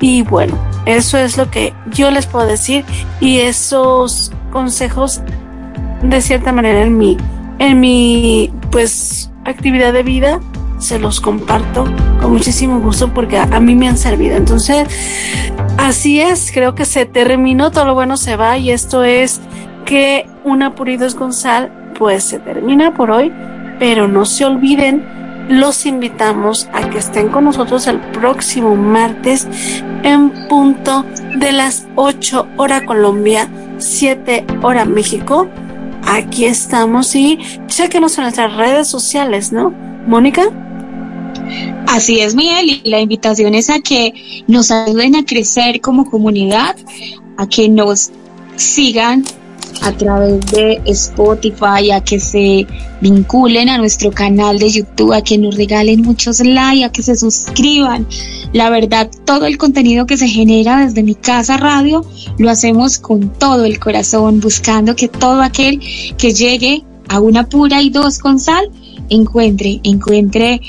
Y 0.00 0.22
bueno, 0.22 0.56
eso 0.84 1.18
es 1.18 1.36
lo 1.36 1.50
que 1.50 1.74
yo 1.92 2.10
les 2.10 2.26
puedo 2.26 2.46
decir. 2.46 2.84
Y 3.20 3.38
esos 3.38 4.32
consejos, 4.52 5.20
de 6.02 6.20
cierta 6.20 6.52
manera, 6.52 6.82
en 6.82 6.98
mi, 6.98 7.16
en 7.58 7.80
mi, 7.80 8.52
pues, 8.70 9.30
actividad 9.44 9.92
de 9.92 10.02
vida, 10.02 10.40
se 10.82 10.98
los 10.98 11.20
comparto 11.20 11.84
con 12.20 12.32
muchísimo 12.32 12.80
gusto 12.80 13.12
porque 13.14 13.38
a, 13.38 13.60
mí 13.60 13.74
me 13.74 13.88
han 13.88 13.96
servido. 13.96 14.36
Entonces, 14.36 14.86
así 15.78 16.20
es, 16.20 16.50
creo 16.52 16.74
que 16.74 16.84
se 16.84 17.06
terminó, 17.06 17.70
todo 17.70 17.84
lo 17.84 17.94
bueno 17.94 18.16
se 18.16 18.36
va 18.36 18.58
y 18.58 18.70
esto 18.70 19.04
es 19.04 19.40
que 19.84 20.28
una 20.44 20.74
Puridos 20.74 21.14
con 21.14 21.32
sal, 21.32 21.72
pues 21.98 22.24
se 22.24 22.38
termina 22.38 22.94
por 22.94 23.10
hoy, 23.10 23.32
pero 23.78 24.08
no 24.08 24.24
se 24.24 24.44
olviden, 24.44 25.04
los 25.48 25.86
invitamos 25.86 26.68
a 26.72 26.88
que 26.88 26.98
estén 26.98 27.28
con 27.28 27.44
nosotros 27.44 27.86
el 27.86 27.98
próximo 27.98 28.74
martes 28.74 29.46
en 30.02 30.30
punto 30.48 31.04
de 31.38 31.52
las 31.52 31.86
8 31.94 32.48
hora 32.56 32.84
Colombia, 32.84 33.48
7 33.78 34.46
hora 34.62 34.84
México. 34.84 35.48
Aquí 36.06 36.44
estamos 36.44 37.14
y 37.14 37.38
chequenos 37.66 38.18
en 38.18 38.24
nuestras 38.24 38.56
redes 38.56 38.88
sociales, 38.88 39.52
¿no? 39.52 39.72
Mónica. 40.06 40.61
Así 41.86 42.20
es, 42.20 42.34
Miguel, 42.34 42.80
y 42.84 42.88
la 42.88 43.00
invitación 43.00 43.54
es 43.54 43.68
a 43.68 43.80
que 43.80 44.14
nos 44.46 44.70
ayuden 44.70 45.16
a 45.16 45.24
crecer 45.24 45.80
como 45.80 46.08
comunidad, 46.08 46.76
a 47.36 47.46
que 47.46 47.68
nos 47.68 48.10
sigan 48.56 49.24
a 49.82 49.92
través 49.92 50.40
de 50.52 50.80
Spotify, 50.86 51.90
a 51.92 52.02
que 52.02 52.20
se 52.20 52.66
vinculen 53.00 53.68
a 53.68 53.78
nuestro 53.78 54.10
canal 54.10 54.58
de 54.58 54.70
YouTube, 54.70 55.12
a 55.12 55.22
que 55.22 55.38
nos 55.38 55.56
regalen 55.56 56.02
muchos 56.02 56.40
likes, 56.40 56.84
a 56.84 56.92
que 56.92 57.02
se 57.02 57.16
suscriban. 57.16 58.06
La 58.52 58.70
verdad, 58.70 59.10
todo 59.24 59.46
el 59.46 59.58
contenido 59.58 60.06
que 60.06 60.16
se 60.16 60.28
genera 60.28 60.84
desde 60.84 61.02
mi 61.02 61.14
casa 61.14 61.56
radio 61.56 62.04
lo 62.38 62.50
hacemos 62.50 62.98
con 62.98 63.32
todo 63.32 63.64
el 63.64 63.78
corazón, 63.80 64.40
buscando 64.40 64.94
que 64.94 65.08
todo 65.08 65.42
aquel 65.42 65.80
que 66.16 66.32
llegue 66.32 66.84
a 67.08 67.20
una 67.20 67.48
pura 67.48 67.82
y 67.82 67.90
dos 67.90 68.18
con 68.18 68.38
sal 68.38 68.70
encuentre, 69.12 69.80
encuentre 69.84 70.60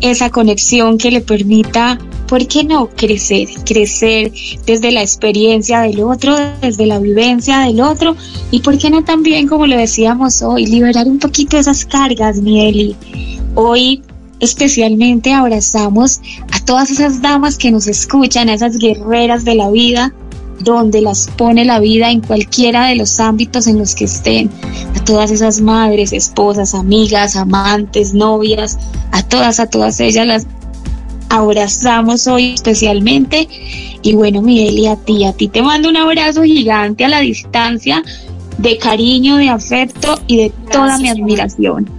esa 0.00 0.30
conexión 0.30 0.98
que 0.98 1.10
le 1.10 1.20
permita, 1.20 1.98
¿por 2.28 2.46
qué 2.46 2.64
no? 2.64 2.88
Crecer, 2.88 3.48
crecer 3.64 4.32
desde 4.66 4.92
la 4.92 5.02
experiencia 5.02 5.80
del 5.80 6.00
otro, 6.00 6.36
desde 6.60 6.86
la 6.86 6.98
vivencia 6.98 7.60
del 7.60 7.80
otro 7.80 8.16
y 8.50 8.60
¿por 8.60 8.78
qué 8.78 8.90
no 8.90 9.04
también, 9.04 9.48
como 9.48 9.66
lo 9.66 9.76
decíamos 9.76 10.42
hoy, 10.42 10.66
liberar 10.66 11.06
un 11.06 11.18
poquito 11.18 11.56
esas 11.56 11.84
cargas, 11.84 12.40
Mieli? 12.40 12.96
Hoy 13.54 14.02
especialmente 14.40 15.32
abrazamos 15.32 16.20
a 16.52 16.64
todas 16.64 16.90
esas 16.90 17.22
damas 17.22 17.56
que 17.56 17.70
nos 17.70 17.86
escuchan, 17.86 18.48
a 18.48 18.54
esas 18.54 18.76
guerreras 18.78 19.44
de 19.44 19.54
la 19.54 19.70
vida, 19.70 20.12
donde 20.60 21.00
las 21.00 21.28
pone 21.36 21.64
la 21.64 21.78
vida 21.80 22.10
en 22.10 22.20
cualquiera 22.20 22.86
de 22.86 22.96
los 22.96 23.20
ámbitos 23.20 23.66
en 23.66 23.78
los 23.78 23.94
que 23.94 24.04
estén, 24.04 24.50
a 24.94 25.04
todas 25.04 25.30
esas 25.30 25.60
madres, 25.60 26.12
esposas, 26.12 26.74
amigas, 26.74 27.36
amantes, 27.36 28.14
novias, 28.14 28.78
a 29.12 29.22
todas, 29.22 29.60
a 29.60 29.68
todas 29.68 30.00
ellas 30.00 30.26
las 30.26 30.46
abrazamos 31.28 32.26
hoy 32.26 32.54
especialmente. 32.54 33.48
Y 34.02 34.14
bueno, 34.14 34.42
Miguel, 34.42 34.78
y 34.78 34.86
a 34.86 34.96
ti, 34.96 35.24
a 35.24 35.32
ti 35.32 35.48
te 35.48 35.62
mando 35.62 35.88
un 35.88 35.96
abrazo 35.96 36.42
gigante 36.42 37.04
a 37.04 37.08
la 37.08 37.20
distancia 37.20 38.02
de 38.58 38.78
cariño, 38.78 39.36
de 39.36 39.48
afecto 39.48 40.20
y 40.26 40.36
de 40.38 40.52
toda 40.70 40.98
mi 40.98 41.08
admiración. 41.08 41.95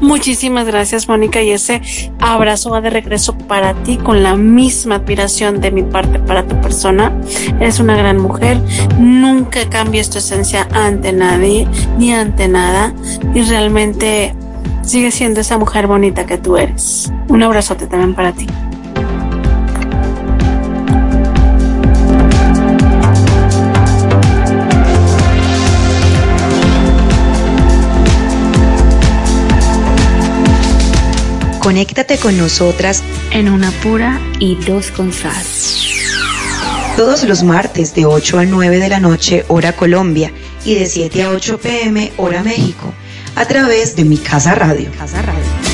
Muchísimas 0.00 0.66
gracias, 0.66 1.08
Mónica, 1.08 1.42
y 1.42 1.50
ese 1.50 1.82
abrazo 2.20 2.70
va 2.70 2.80
de 2.80 2.90
regreso 2.90 3.36
para 3.36 3.74
ti 3.82 3.96
con 3.96 4.22
la 4.22 4.36
misma 4.36 4.96
admiración 4.96 5.60
de 5.60 5.72
mi 5.72 5.82
parte 5.82 6.20
para 6.20 6.46
tu 6.46 6.60
persona. 6.60 7.12
Eres 7.60 7.80
una 7.80 7.96
gran 7.96 8.18
mujer, 8.18 8.60
nunca 8.98 9.68
cambies 9.68 10.08
tu 10.08 10.18
esencia 10.18 10.68
ante 10.72 11.12
nadie 11.12 11.66
ni 11.98 12.12
ante 12.12 12.46
nada, 12.46 12.94
y 13.34 13.42
realmente 13.42 14.34
sigue 14.82 15.10
siendo 15.10 15.40
esa 15.40 15.58
mujer 15.58 15.86
bonita 15.88 16.26
que 16.26 16.38
tú 16.38 16.56
eres. 16.56 17.12
Un 17.28 17.42
abrazote 17.42 17.86
también 17.86 18.14
para 18.14 18.32
ti. 18.32 18.46
Conéctate 31.68 32.16
con 32.16 32.38
nosotras 32.38 33.02
en 33.30 33.50
una 33.50 33.70
pura 33.82 34.18
y 34.38 34.56
dos 34.56 34.90
con 34.90 35.12
sal. 35.12 35.34
todos 36.96 37.24
los 37.24 37.42
martes 37.42 37.94
de 37.94 38.06
8 38.06 38.38
a 38.38 38.44
9 38.46 38.78
de 38.78 38.88
la 38.88 39.00
noche, 39.00 39.44
hora 39.48 39.76
Colombia, 39.76 40.32
y 40.64 40.76
de 40.76 40.86
7 40.86 41.24
a 41.24 41.28
8 41.28 41.58
pm, 41.58 42.10
hora 42.16 42.42
México, 42.42 42.94
a 43.34 43.44
través 43.44 43.96
de 43.96 44.04
Mi 44.04 44.16
Casa 44.16 44.54
Radio. 44.54 44.90
Casa 44.98 45.20
Radio. 45.20 45.67